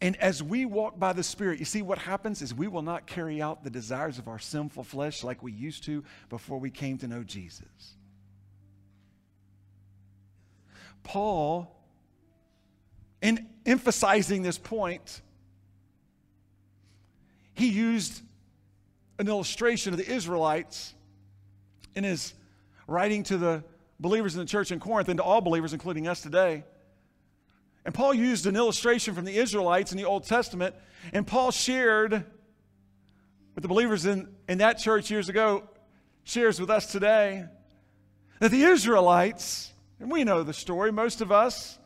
And 0.02 0.18
as 0.18 0.44
we 0.44 0.66
walk 0.66 1.00
by 1.00 1.14
the 1.14 1.24
Spirit, 1.24 1.60
you 1.60 1.66
see 1.66 1.82
what 1.82 2.00
happens 2.00 2.42
is 2.42 2.54
we 2.54 2.68
will 2.68 2.82
not 2.82 3.08
carry 3.08 3.42
out 3.42 3.64
the 3.64 3.70
desires 3.70 4.18
of 4.18 4.28
our 4.28 4.40
sinful 4.40 4.84
flesh 4.84 5.24
like 5.24 5.42
we 5.42 5.52
used 5.52 5.84
to 5.86 6.04
before 6.30 6.60
we 6.60 6.70
came 6.70 6.98
to 6.98 7.08
know 7.08 7.24
Jesus. 7.24 7.96
Paul, 11.04 11.72
in 13.22 13.48
emphasizing 13.66 14.42
this 14.42 14.58
point, 14.58 15.22
he 17.54 17.70
used 17.70 18.22
an 19.18 19.28
illustration 19.28 19.94
of 19.94 19.98
the 19.98 20.10
Israelites 20.10 20.94
in 21.96 22.04
his 22.04 22.34
writing 22.88 23.24
to 23.24 23.38
the 23.38 23.64
believers 24.00 24.36
in 24.36 24.40
the 24.40 24.46
church 24.46 24.72
in 24.72 24.80
Corinth 24.80 25.10
and 25.10 25.18
to 25.18 25.24
all 25.24 25.42
believers, 25.42 25.74
including 25.74 26.08
us 26.08 26.22
today. 26.22 26.64
And 27.86 27.94
Paul 27.94 28.14
used 28.14 28.46
an 28.46 28.56
illustration 28.56 29.14
from 29.14 29.26
the 29.26 29.38
Israelites 29.38 29.92
in 29.92 29.98
the 29.98 30.06
Old 30.06 30.26
Testament, 30.26 30.76
and 31.14 31.26
Paul 31.26 31.52
shared 31.52 32.26
with 33.54 33.62
the 33.62 33.68
believers 33.68 34.06
in, 34.06 34.28
in 34.50 34.58
that 34.58 34.80
church 34.80 35.10
years 35.10 35.30
ago, 35.30 35.64
shares 36.24 36.60
with 36.60 36.70
us 36.70 36.92
today, 36.92 37.46
that 38.40 38.52
the 38.52 38.64
Israelites, 38.64 39.72
and 40.00 40.12
we 40.12 40.24
know 40.24 40.44
the 40.44 40.54
story, 40.54 40.92
most 40.92 41.22
of 41.22 41.32
us 41.32 41.78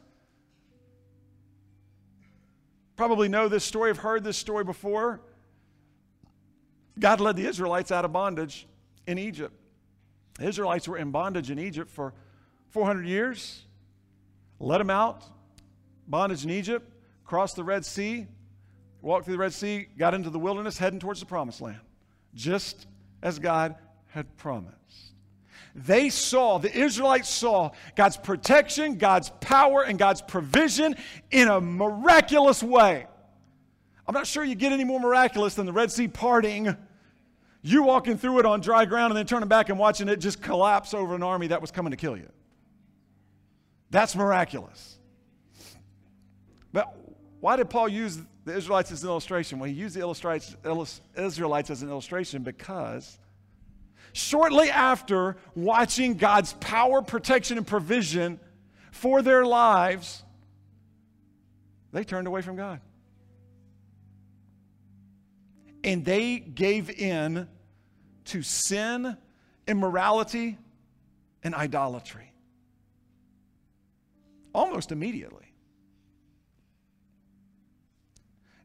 probably 2.95 3.29
know 3.29 3.47
this 3.47 3.63
story, 3.63 3.89
have 3.89 3.97
heard 3.97 4.23
this 4.23 4.37
story 4.37 4.63
before. 4.63 5.21
God 6.99 7.21
led 7.21 7.35
the 7.35 7.45
Israelites 7.45 7.91
out 7.91 8.05
of 8.05 8.11
bondage 8.11 8.67
in 9.07 9.17
Egypt. 9.17 9.53
The 10.37 10.47
Israelites 10.47 10.87
were 10.87 10.97
in 10.97 11.11
bondage 11.11 11.51
in 11.51 11.59
Egypt 11.59 11.89
for 11.89 12.13
400 12.69 13.05
years. 13.05 13.63
Let 14.59 14.77
them 14.79 14.89
out, 14.89 15.23
bondage 16.07 16.43
in 16.43 16.49
Egypt, 16.49 16.89
crossed 17.23 17.55
the 17.55 17.63
Red 17.63 17.85
Sea, 17.85 18.27
walked 19.01 19.25
through 19.25 19.35
the 19.35 19.39
Red 19.39 19.53
Sea, 19.53 19.87
got 19.97 20.13
into 20.13 20.29
the 20.29 20.39
wilderness, 20.39 20.77
heading 20.77 20.99
towards 20.99 21.19
the 21.19 21.25
promised 21.25 21.61
land, 21.61 21.79
just 22.33 22.87
as 23.21 23.39
God 23.39 23.75
had 24.07 24.35
promised. 24.37 24.75
They 25.75 26.09
saw, 26.09 26.57
the 26.57 26.75
Israelites 26.75 27.29
saw 27.29 27.71
God's 27.95 28.17
protection, 28.17 28.97
God's 28.97 29.29
power, 29.39 29.83
and 29.83 29.97
God's 29.97 30.21
provision 30.21 30.95
in 31.31 31.47
a 31.47 31.61
miraculous 31.61 32.61
way. 32.61 33.05
I'm 34.07 34.13
not 34.13 34.27
sure 34.27 34.43
you 34.43 34.55
get 34.55 34.71
any 34.71 34.83
more 34.83 34.99
miraculous 34.99 35.53
than 35.53 35.65
the 35.65 35.73
Red 35.73 35.91
Sea 35.91 36.07
parting, 36.07 36.75
you 37.61 37.83
walking 37.83 38.17
through 38.17 38.39
it 38.39 38.45
on 38.45 38.61
dry 38.61 38.85
ground 38.85 39.11
and 39.11 39.17
then 39.17 39.25
turning 39.25 39.49
back 39.49 39.69
and 39.69 39.77
watching 39.77 40.07
it 40.07 40.17
just 40.17 40.41
collapse 40.41 40.93
over 40.93 41.15
an 41.15 41.23
army 41.23 41.47
that 41.47 41.61
was 41.61 41.71
coming 41.71 41.91
to 41.91 41.97
kill 41.97 42.15
you. 42.15 42.29
That's 43.91 44.15
miraculous. 44.15 44.97
But 46.71 46.95
why 47.39 47.55
did 47.55 47.69
Paul 47.69 47.89
use 47.89 48.19
the 48.45 48.55
Israelites 48.55 48.91
as 48.91 49.03
an 49.03 49.09
illustration? 49.09 49.59
Well, 49.59 49.69
he 49.69 49.75
used 49.75 49.95
the 49.95 50.07
Israelites 51.17 51.69
as 51.69 51.81
an 51.81 51.89
illustration 51.89 52.43
because 52.43 53.17
shortly 54.13 54.69
after 54.69 55.37
watching 55.55 56.15
God's 56.15 56.53
power, 56.53 57.01
protection, 57.01 57.57
and 57.57 57.65
provision 57.67 58.39
for 58.91 59.21
their 59.21 59.45
lives, 59.45 60.23
they 61.91 62.03
turned 62.03 62.27
away 62.27 62.41
from 62.41 62.55
God. 62.55 62.79
And 65.83 66.03
they 66.03 66.39
gave 66.39 66.89
in 66.89 67.47
to 68.25 68.41
sin, 68.41 69.17
immorality, 69.67 70.57
and 71.43 71.55
idolatry. 71.55 72.33
Almost 74.53 74.91
immediately. 74.91 75.53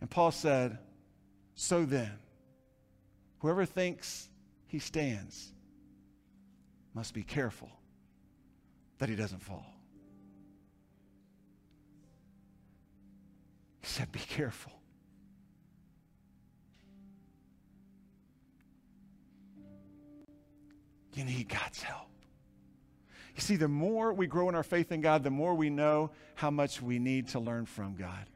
And 0.00 0.10
Paul 0.10 0.32
said, 0.32 0.78
So 1.54 1.84
then, 1.84 2.12
whoever 3.38 3.64
thinks 3.64 4.28
he 4.66 4.78
stands 4.78 5.52
must 6.94 7.14
be 7.14 7.22
careful 7.22 7.70
that 8.98 9.08
he 9.08 9.16
doesn't 9.16 9.40
fall. 9.42 9.66
He 13.80 13.86
said, 13.86 14.10
Be 14.12 14.18
careful. 14.18 14.72
You 21.14 21.24
need 21.24 21.48
God's 21.48 21.82
help. 21.82 22.08
You 23.34 23.40
see, 23.40 23.56
the 23.56 23.68
more 23.68 24.12
we 24.12 24.26
grow 24.26 24.48
in 24.48 24.54
our 24.54 24.62
faith 24.62 24.92
in 24.92 25.00
God, 25.00 25.24
the 25.24 25.30
more 25.30 25.54
we 25.54 25.70
know 25.70 26.10
how 26.34 26.50
much 26.50 26.80
we 26.80 26.98
need 26.98 27.28
to 27.28 27.40
learn 27.40 27.66
from 27.66 27.94
God. 27.96 28.26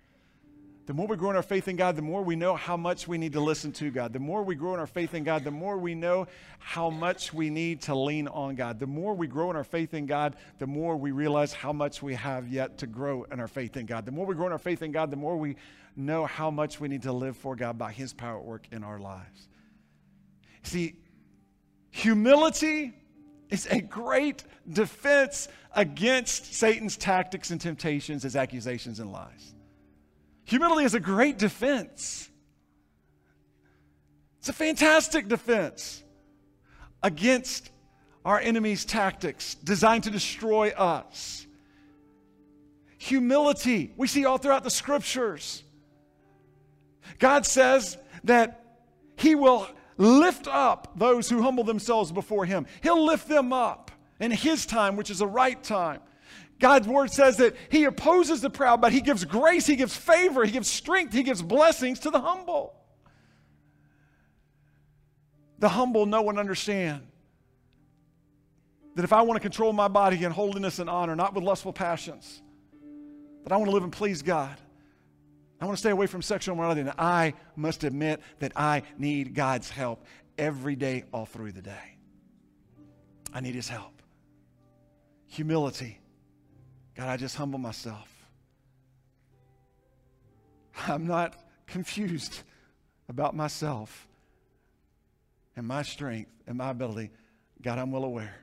The 0.86 0.94
more 0.94 1.06
we 1.06 1.18
grow 1.18 1.28
in 1.28 1.36
our 1.36 1.42
faith 1.42 1.68
in 1.68 1.76
God, 1.76 1.96
the 1.96 2.02
more 2.02 2.22
we 2.22 2.34
know 2.34 2.56
how 2.56 2.74
much 2.74 3.06
we 3.06 3.18
need 3.18 3.34
to 3.34 3.40
listen 3.40 3.72
to 3.72 3.90
God. 3.90 4.14
The 4.14 4.18
more 4.18 4.42
we 4.42 4.54
grow 4.54 4.72
in 4.72 4.80
our 4.80 4.86
faith 4.86 5.12
in 5.12 5.22
God, 5.22 5.44
the 5.44 5.50
more 5.50 5.76
we 5.76 5.94
know 5.94 6.26
how 6.58 6.88
much 6.88 7.30
we 7.30 7.50
need 7.50 7.82
to 7.82 7.94
lean 7.94 8.26
on 8.26 8.54
God. 8.54 8.80
The 8.80 8.86
more 8.86 9.14
we 9.14 9.26
grow 9.26 9.50
in 9.50 9.56
our 9.56 9.64
faith 9.64 9.92
in 9.92 10.06
God, 10.06 10.34
the 10.58 10.66
more 10.66 10.96
we 10.96 11.10
realize 11.10 11.52
how 11.52 11.74
much 11.74 12.02
we 12.02 12.14
have 12.14 12.48
yet 12.48 12.78
to 12.78 12.86
grow 12.86 13.24
in 13.24 13.38
our 13.38 13.48
faith 13.48 13.76
in 13.76 13.84
God. 13.84 14.06
The 14.06 14.12
more 14.12 14.24
we 14.24 14.34
grow 14.34 14.46
in 14.46 14.52
our 14.52 14.58
faith 14.58 14.80
in 14.80 14.90
God, 14.90 15.10
the 15.10 15.16
more 15.16 15.36
we 15.36 15.56
know 15.94 16.24
how 16.24 16.50
much 16.50 16.80
we 16.80 16.88
need 16.88 17.02
to 17.02 17.12
live 17.12 17.36
for 17.36 17.54
God 17.54 17.76
by 17.76 17.92
His 17.92 18.14
power 18.14 18.38
at 18.38 18.44
work 18.44 18.66
in 18.72 18.82
our 18.82 18.98
lives. 18.98 19.46
See, 20.62 20.96
humility 21.90 22.94
is 23.50 23.66
a 23.66 23.80
great 23.80 24.44
defense 24.70 25.48
against 25.74 26.54
Satan's 26.54 26.96
tactics 26.96 27.50
and 27.50 27.60
temptations, 27.60 28.22
his 28.22 28.36
accusations 28.36 29.00
and 29.00 29.12
lies. 29.12 29.54
Humility 30.44 30.84
is 30.84 30.94
a 30.94 31.00
great 31.00 31.38
defense. 31.38 32.28
It's 34.38 34.48
a 34.48 34.52
fantastic 34.52 35.28
defense 35.28 36.02
against 37.02 37.70
our 38.24 38.40
enemy's 38.40 38.84
tactics 38.84 39.54
designed 39.54 40.04
to 40.04 40.10
destroy 40.10 40.70
us. 40.70 41.46
Humility, 42.98 43.92
we 43.96 44.06
see 44.06 44.24
all 44.24 44.38
throughout 44.38 44.64
the 44.64 44.70
scriptures. 44.70 45.62
God 47.18 47.46
says 47.46 47.96
that 48.24 48.64
He 49.16 49.34
will 49.34 49.68
lift 49.98 50.46
up 50.46 50.96
those 50.96 51.28
who 51.28 51.42
humble 51.42 51.64
themselves 51.64 52.10
before 52.10 52.46
Him, 52.46 52.66
He'll 52.82 53.04
lift 53.04 53.28
them 53.28 53.52
up 53.52 53.90
in 54.20 54.30
His 54.30 54.64
time, 54.64 54.96
which 54.96 55.10
is 55.10 55.18
the 55.18 55.26
right 55.26 55.62
time. 55.62 56.00
God's 56.58 56.88
word 56.88 57.10
says 57.10 57.36
that 57.36 57.54
He 57.70 57.84
opposes 57.84 58.40
the 58.40 58.50
proud, 58.50 58.80
but 58.80 58.92
He 58.92 59.00
gives 59.00 59.24
grace, 59.24 59.66
He 59.66 59.76
gives 59.76 59.96
favor, 59.96 60.44
He 60.44 60.52
gives 60.52 60.68
strength, 60.68 61.12
He 61.12 61.22
gives 61.22 61.42
blessings 61.42 62.00
to 62.00 62.10
the 62.10 62.20
humble. 62.20 62.74
The 65.58 65.68
humble 65.68 66.06
know 66.06 66.28
and 66.30 66.38
understand 66.38 67.02
that 68.94 69.04
if 69.04 69.12
I 69.12 69.22
want 69.22 69.36
to 69.36 69.40
control 69.40 69.72
my 69.72 69.88
body 69.88 70.24
in 70.24 70.32
holiness 70.32 70.78
and 70.78 70.88
honor, 70.88 71.14
not 71.14 71.34
with 71.34 71.44
lustful 71.44 71.72
passions, 71.72 72.42
that 73.44 73.52
I 73.52 73.56
want 73.56 73.68
to 73.68 73.72
live 73.72 73.84
and 73.84 73.92
please 73.92 74.22
God, 74.22 74.56
I 75.60 75.64
want 75.64 75.76
to 75.76 75.80
stay 75.80 75.90
away 75.90 76.06
from 76.06 76.22
sexual 76.22 76.54
immorality, 76.54 76.82
and 76.82 76.92
I 76.98 77.34
must 77.56 77.84
admit 77.84 78.20
that 78.38 78.52
I 78.54 78.82
need 78.96 79.34
God's 79.34 79.68
help 79.68 80.04
every 80.36 80.76
day, 80.76 81.04
all 81.12 81.26
through 81.26 81.52
the 81.52 81.62
day. 81.62 81.96
I 83.34 83.40
need 83.40 83.54
His 83.54 83.68
help. 83.68 84.02
Humility 85.26 85.98
God, 86.98 87.08
I 87.08 87.16
just 87.16 87.36
humble 87.36 87.60
myself. 87.60 88.12
I'm 90.88 91.06
not 91.06 91.36
confused 91.68 92.42
about 93.08 93.36
myself 93.36 94.08
and 95.54 95.64
my 95.64 95.82
strength 95.82 96.32
and 96.48 96.58
my 96.58 96.70
ability. 96.70 97.12
God, 97.62 97.78
I'm 97.78 97.92
well 97.92 98.02
aware. 98.02 98.34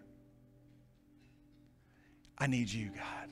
I 2.38 2.48
need 2.48 2.70
you, 2.70 2.92
God. 2.96 3.30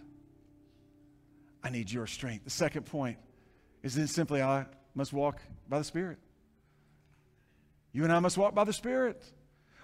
I 1.63 1.69
need 1.69 1.89
your 1.89 2.05
strength. 2.05 2.43
The 2.43 2.49
second 2.49 2.85
point 2.85 3.17
is 3.83 3.95
then 3.95 4.07
simply 4.07 4.41
I 4.41 4.65
must 4.95 5.13
walk 5.13 5.39
by 5.69 5.77
the 5.77 5.83
Spirit. 5.83 6.17
You 7.91 8.03
and 8.03 8.11
I 8.11 8.19
must 8.19 8.37
walk 8.37 8.55
by 8.55 8.63
the 8.63 8.73
Spirit. 8.73 9.23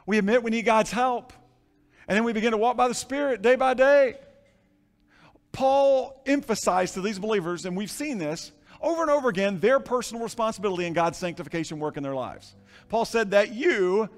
We 0.05 0.17
admit 0.17 0.41
we 0.41 0.51
need 0.51 0.65
God's 0.65 0.91
help. 0.91 1.33
And 2.07 2.15
then 2.15 2.23
we 2.23 2.33
begin 2.33 2.51
to 2.51 2.57
walk 2.57 2.75
by 2.75 2.87
the 2.87 2.95
Spirit 2.95 3.43
day 3.43 3.55
by 3.55 3.75
day. 3.75 4.15
Paul 5.51 6.21
emphasized 6.25 6.95
to 6.95 7.01
these 7.01 7.19
believers, 7.19 7.65
and 7.65 7.77
we've 7.77 7.91
seen 7.91 8.17
this 8.17 8.51
over 8.81 9.01
and 9.01 9.11
over 9.11 9.29
again, 9.29 9.59
their 9.59 9.79
personal 9.79 10.23
responsibility 10.23 10.85
in 10.85 10.93
God's 10.93 11.17
sanctification 11.17 11.79
work 11.79 11.97
in 11.97 12.03
their 12.03 12.15
lives. 12.15 12.55
Paul 12.87 13.05
said 13.05 13.31
that 13.31 13.53
you 13.53 14.09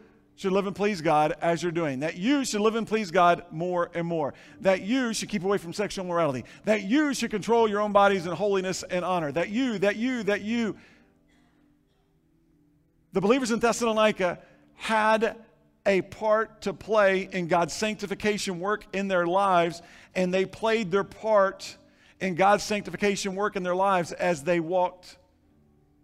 should 0.41 0.53
live 0.53 0.65
and 0.65 0.75
please 0.75 1.01
God 1.01 1.35
as 1.39 1.61
you're 1.61 1.71
doing, 1.71 1.99
that 1.99 2.17
you 2.17 2.43
should 2.43 2.61
live 2.61 2.73
and 2.73 2.87
please 2.87 3.11
God 3.11 3.45
more 3.51 3.91
and 3.93 4.07
more, 4.07 4.33
that 4.61 4.81
you 4.81 5.13
should 5.13 5.29
keep 5.29 5.43
away 5.43 5.59
from 5.59 5.71
sexual 5.71 6.03
morality, 6.03 6.45
that 6.65 6.81
you 6.81 7.13
should 7.13 7.29
control 7.29 7.69
your 7.69 7.79
own 7.79 7.91
bodies 7.91 8.25
in 8.25 8.31
holiness 8.31 8.81
and 8.81 9.05
honor, 9.05 9.31
that 9.31 9.49
you, 9.49 9.77
that 9.77 9.97
you, 9.97 10.23
that 10.23 10.41
you. 10.41 10.75
The 13.13 13.21
believers 13.21 13.51
in 13.51 13.59
Thessalonica 13.59 14.39
had 14.77 15.35
a 15.85 16.01
part 16.01 16.63
to 16.63 16.73
play 16.73 17.29
in 17.31 17.47
God's 17.47 17.75
sanctification 17.75 18.59
work 18.59 18.87
in 18.93 19.07
their 19.07 19.27
lives, 19.27 19.83
and 20.15 20.33
they 20.33 20.45
played 20.45 20.89
their 20.89 21.03
part 21.03 21.77
in 22.19 22.33
God's 22.33 22.63
sanctification 22.63 23.35
work 23.35 23.55
in 23.55 23.61
their 23.61 23.75
lives 23.75 24.11
as 24.11 24.43
they 24.43 24.59
walked 24.59 25.17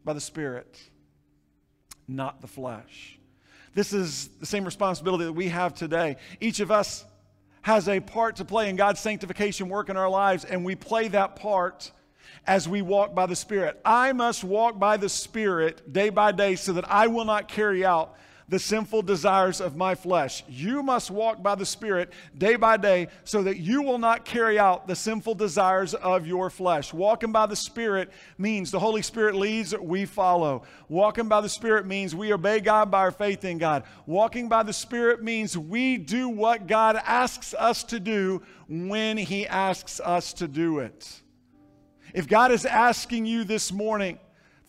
by 0.06 0.14
the 0.14 0.22
Spirit, 0.22 0.80
not 2.08 2.40
the 2.42 2.48
flesh. 2.48 3.17
This 3.78 3.94
is 3.94 4.30
the 4.40 4.48
same 4.48 4.66
responsibility 4.66 5.26
that 5.26 5.34
we 5.34 5.50
have 5.50 5.76
today. 5.76 6.18
Each 6.42 6.62
of 6.62 6.72
us 6.72 7.06
has 7.62 7.88
a 7.88 8.00
part 8.00 8.38
to 8.38 8.44
play 8.44 8.72
in 8.72 8.76
God's 8.76 9.00
sanctification 9.00 9.70
work 9.70 9.90
in 9.90 9.98
our 9.98 10.10
lives, 10.10 10.46
and 10.46 10.66
we 10.66 10.74
play 10.74 11.10
that 11.10 11.36
part 11.36 11.92
as 12.48 12.68
we 12.68 12.82
walk 12.82 13.14
by 13.14 13.28
the 13.28 13.36
Spirit. 13.36 13.80
I 13.86 14.14
must 14.14 14.44
walk 14.44 14.80
by 14.80 14.98
the 14.98 15.10
Spirit 15.10 15.94
day 15.94 16.10
by 16.10 16.32
day 16.32 16.56
so 16.56 16.74
that 16.74 16.90
I 16.90 17.06
will 17.06 17.26
not 17.26 17.48
carry 17.48 17.86
out 17.86 18.16
the 18.50 18.60
sinful 18.60 19.02
desires 19.02 19.60
of 19.60 19.76
my 19.76 19.94
flesh. 19.94 20.44
You 20.48 20.82
must 20.82 21.12
walk 21.12 21.44
by 21.44 21.56
the 21.56 21.66
Spirit 21.66 22.14
day 22.38 22.56
by 22.56 22.78
day 22.78 23.10
so 23.26 23.44
that 23.44 23.58
you 23.58 23.82
will 23.82 23.98
not 23.98 24.24
carry 24.24 24.58
out 24.58 24.88
the 24.88 24.96
sinful 24.96 25.36
desires 25.36 25.94
of 25.94 26.26
your 26.26 26.50
flesh. 26.50 26.94
Walking 26.94 27.34
by 27.34 27.46
the 27.46 27.58
Spirit 27.58 28.10
means 28.38 28.72
the 28.72 28.80
Holy 28.80 29.02
Spirit 29.02 29.36
leads, 29.36 29.78
we 29.78 30.06
follow. 30.06 30.64
Walking 30.88 31.28
by 31.28 31.42
the 31.42 31.50
Spirit 31.50 31.86
means 31.86 32.16
we 32.16 32.32
obey 32.32 32.62
God 32.62 32.90
by 32.90 33.00
our 33.00 33.12
faith 33.12 33.44
in 33.44 33.58
God. 33.58 33.84
Walking 34.06 34.48
by 34.48 34.64
the 34.64 34.74
Spirit 34.74 35.22
means 35.22 35.58
we 35.58 35.98
do 35.98 36.30
what 36.30 36.68
God 36.68 36.98
asks 37.04 37.54
us 37.54 37.84
to 37.86 38.00
do 38.00 38.42
when 38.70 39.18
He 39.18 39.46
asks 39.46 40.00
us 40.00 40.32
to 40.34 40.48
do 40.48 40.80
it. 40.80 41.22
If 42.14 42.30
God 42.30 42.54
is 42.54 42.66
asking 42.66 43.26
you 43.26 43.44
this 43.44 43.74
morning 43.74 44.20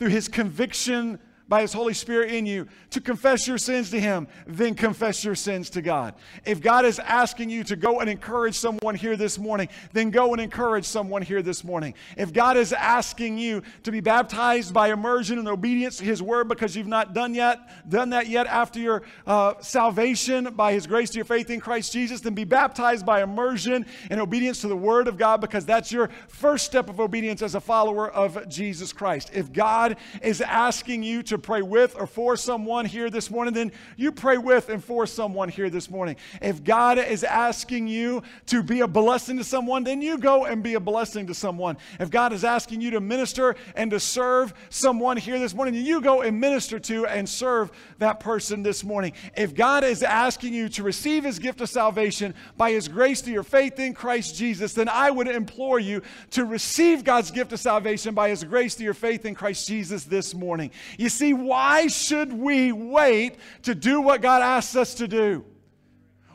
through 0.00 0.08
His 0.08 0.26
conviction, 0.26 1.20
by 1.48 1.62
His 1.62 1.72
Holy 1.72 1.94
Spirit 1.94 2.30
in 2.30 2.46
you 2.46 2.68
to 2.90 3.00
confess 3.00 3.48
your 3.48 3.58
sins 3.58 3.90
to 3.90 4.00
Him, 4.00 4.28
then 4.46 4.74
confess 4.74 5.24
your 5.24 5.34
sins 5.34 5.70
to 5.70 5.82
God. 5.82 6.14
If 6.44 6.60
God 6.60 6.84
is 6.84 6.98
asking 6.98 7.50
you 7.50 7.64
to 7.64 7.76
go 7.76 8.00
and 8.00 8.10
encourage 8.10 8.54
someone 8.54 8.94
here 8.94 9.16
this 9.16 9.38
morning, 9.38 9.68
then 9.92 10.10
go 10.10 10.32
and 10.32 10.40
encourage 10.40 10.84
someone 10.84 11.22
here 11.22 11.42
this 11.42 11.64
morning. 11.64 11.94
If 12.16 12.32
God 12.32 12.56
is 12.56 12.72
asking 12.72 13.38
you 13.38 13.62
to 13.84 13.90
be 13.90 14.00
baptized 14.00 14.74
by 14.74 14.92
immersion 14.92 15.38
and 15.38 15.48
obedience 15.48 15.98
to 15.98 16.04
His 16.04 16.22
Word 16.22 16.48
because 16.48 16.76
you've 16.76 16.86
not 16.86 17.14
done 17.14 17.34
yet, 17.34 17.58
done 17.88 18.10
that 18.10 18.28
yet 18.28 18.46
after 18.46 18.78
your 18.78 19.02
uh, 19.26 19.54
salvation 19.60 20.52
by 20.54 20.72
His 20.72 20.86
grace 20.86 21.10
to 21.10 21.16
your 21.16 21.24
faith 21.24 21.50
in 21.50 21.60
Christ 21.60 21.92
Jesus, 21.92 22.20
then 22.20 22.34
be 22.34 22.44
baptized 22.44 23.06
by 23.06 23.22
immersion 23.22 23.86
and 24.10 24.20
obedience 24.20 24.60
to 24.60 24.68
the 24.68 24.76
Word 24.76 25.08
of 25.08 25.16
God 25.16 25.40
because 25.40 25.64
that's 25.64 25.90
your 25.90 26.10
first 26.28 26.66
step 26.66 26.90
of 26.90 27.00
obedience 27.00 27.40
as 27.40 27.54
a 27.54 27.60
follower 27.60 28.10
of 28.10 28.48
Jesus 28.48 28.92
Christ. 28.92 29.30
If 29.32 29.52
God 29.52 29.96
is 30.22 30.40
asking 30.40 31.02
you 31.02 31.22
to 31.24 31.37
pray 31.38 31.62
with 31.62 31.96
or 31.98 32.06
for 32.06 32.36
someone 32.36 32.84
here 32.84 33.10
this 33.10 33.30
morning, 33.30 33.54
then 33.54 33.72
you 33.96 34.12
pray 34.12 34.38
with 34.38 34.68
and 34.68 34.82
for 34.82 35.06
someone 35.06 35.48
here 35.48 35.70
this 35.70 35.90
morning. 35.90 36.16
If 36.42 36.64
God 36.64 36.98
is 36.98 37.24
asking 37.24 37.88
you 37.88 38.22
to 38.46 38.62
be 38.62 38.80
a 38.80 38.88
blessing 38.88 39.38
to 39.38 39.44
someone, 39.44 39.84
then 39.84 40.02
you 40.02 40.18
go 40.18 40.44
and 40.44 40.62
be 40.62 40.74
a 40.74 40.80
blessing 40.80 41.26
to 41.28 41.34
someone. 41.34 41.76
If 42.00 42.10
God 42.10 42.32
is 42.32 42.44
asking 42.44 42.80
you 42.80 42.90
to 42.92 43.00
minister 43.00 43.56
and 43.74 43.90
to 43.90 44.00
serve 44.00 44.54
someone 44.70 45.16
here 45.16 45.38
this 45.38 45.54
morning, 45.54 45.74
then 45.74 45.86
you 45.86 46.00
go 46.00 46.22
and 46.22 46.40
minister 46.40 46.78
to 46.78 47.06
and 47.06 47.28
serve 47.28 47.70
that 47.98 48.20
person 48.20 48.62
this 48.62 48.84
morning. 48.84 49.12
If 49.36 49.54
God 49.54 49.84
is 49.84 50.02
asking 50.02 50.54
you 50.54 50.68
to 50.70 50.82
receive 50.82 51.24
his 51.24 51.38
gift 51.38 51.60
of 51.60 51.68
salvation 51.68 52.34
by 52.56 52.72
his 52.72 52.88
grace 52.88 53.20
through 53.20 53.34
your 53.34 53.42
faith 53.42 53.78
in 53.78 53.94
Christ 53.94 54.36
Jesus, 54.36 54.72
then 54.74 54.88
I 54.88 55.10
would 55.10 55.28
implore 55.28 55.78
you 55.78 56.02
to 56.30 56.44
receive 56.44 57.04
God's 57.04 57.30
gift 57.30 57.52
of 57.52 57.60
salvation 57.60 58.14
by 58.14 58.30
his 58.30 58.44
grace 58.44 58.74
through 58.74 58.84
your 58.84 58.94
faith 58.94 59.24
in 59.24 59.34
Christ 59.34 59.66
Jesus 59.66 60.04
this 60.04 60.34
morning. 60.34 60.70
You 60.98 61.08
see, 61.08 61.27
why 61.32 61.86
should 61.86 62.32
we 62.32 62.72
wait 62.72 63.36
to 63.62 63.74
do 63.74 64.00
what 64.00 64.22
God 64.22 64.42
asks 64.42 64.76
us 64.76 64.94
to 64.94 65.08
do? 65.08 65.44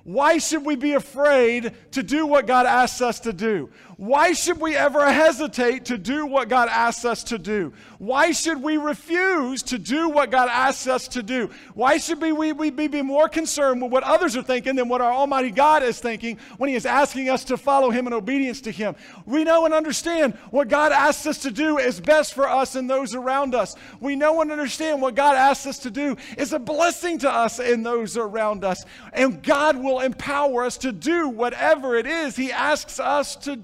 Why 0.03 0.37
should 0.37 0.65
we 0.65 0.75
be 0.75 0.93
afraid 0.93 1.73
to 1.91 2.03
do 2.03 2.25
what 2.25 2.45
God 2.45 2.65
asks 2.65 3.01
us 3.01 3.21
to 3.21 3.31
do? 3.31 3.69
Why 4.03 4.33
should 4.33 4.59
we 4.59 4.75
ever 4.75 5.09
hesitate 5.09 5.85
to 5.85 5.97
do 5.97 6.25
what 6.25 6.49
God 6.49 6.67
asks 6.67 7.05
us 7.05 7.23
to 7.23 7.37
do? 7.37 7.71
Why 7.99 8.33
should 8.33 8.61
we 8.61 8.75
refuse 8.75 9.63
to 9.63 9.79
do 9.79 10.09
what 10.09 10.29
God 10.29 10.49
asks 10.49 10.87
us 10.87 11.07
to 11.07 11.23
do? 11.23 11.49
Why 11.73 11.95
should 11.95 12.21
we, 12.21 12.33
we, 12.33 12.51
we 12.51 12.69
be 12.69 13.01
more 13.01 13.29
concerned 13.29 13.81
with 13.81 13.93
what 13.93 14.03
others 14.03 14.35
are 14.35 14.43
thinking 14.43 14.75
than 14.75 14.89
what 14.89 14.99
our 14.99 15.13
Almighty 15.13 15.51
God 15.51 15.83
is 15.83 16.01
thinking 16.01 16.37
when 16.57 16.69
He 16.69 16.75
is 16.75 16.85
asking 16.85 17.29
us 17.29 17.45
to 17.45 17.55
follow 17.55 17.91
Him 17.91 18.05
in 18.05 18.11
obedience 18.11 18.59
to 18.61 18.71
Him? 18.71 18.97
We 19.25 19.45
know 19.45 19.63
and 19.63 19.73
understand 19.73 20.33
what 20.51 20.67
God 20.67 20.91
asks 20.91 21.25
us 21.25 21.37
to 21.43 21.51
do 21.51 21.77
is 21.77 22.01
best 22.01 22.33
for 22.33 22.45
us 22.45 22.75
and 22.75 22.89
those 22.89 23.15
around 23.15 23.55
us. 23.55 23.73
We 24.01 24.17
know 24.17 24.41
and 24.41 24.51
understand 24.51 25.01
what 25.01 25.15
God 25.15 25.37
asks 25.37 25.65
us 25.65 25.79
to 25.79 25.89
do 25.89 26.17
is 26.37 26.51
a 26.51 26.59
blessing 26.59 27.19
to 27.19 27.31
us 27.31 27.59
and 27.59 27.85
those 27.85 28.17
around 28.17 28.65
us. 28.65 28.83
And 29.13 29.41
God 29.41 29.77
will 29.77 30.01
empower 30.01 30.65
us 30.65 30.75
to 30.79 30.91
do 30.91 31.29
whatever 31.29 31.95
it 31.95 32.05
is 32.05 32.35
He 32.35 32.51
asks 32.51 32.99
us 32.99 33.37
to 33.37 33.55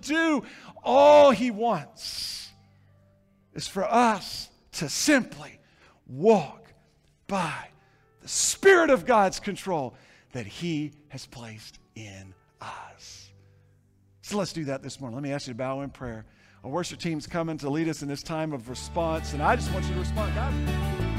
All 0.84 1.32
He 1.32 1.52
wants 1.52 2.50
is 3.54 3.68
for 3.68 3.84
us 3.84 4.50
to 4.74 4.90
simply 4.90 5.60
walk 6.08 6.74
by 7.28 7.70
the 8.22 8.28
Spirit 8.28 8.90
of 8.90 9.06
God's 9.06 9.40
control 9.40 9.96
that 10.34 10.46
He 10.46 10.94
has 11.10 11.26
placed 11.26 11.80
in 11.96 12.34
us. 12.62 13.30
So 14.22 14.38
let's 14.38 14.54
do 14.54 14.66
that 14.66 14.84
this 14.84 15.00
morning. 15.00 15.16
Let 15.16 15.24
me 15.24 15.32
ask 15.32 15.48
you 15.48 15.54
to 15.54 15.58
bow 15.58 15.82
in 15.82 15.90
prayer. 15.90 16.26
Our 16.64 16.70
worship 16.70 17.00
team's 17.00 17.26
coming 17.26 17.58
to 17.60 17.70
lead 17.70 17.88
us 17.88 18.02
in 18.02 18.08
this 18.08 18.22
time 18.22 18.54
of 18.54 18.70
response, 18.70 19.34
and 19.34 19.42
I 19.42 19.56
just 19.56 19.72
want 19.72 19.86
you 19.86 19.94
to 19.94 20.00
respond. 20.00 20.36
God, 20.36 21.19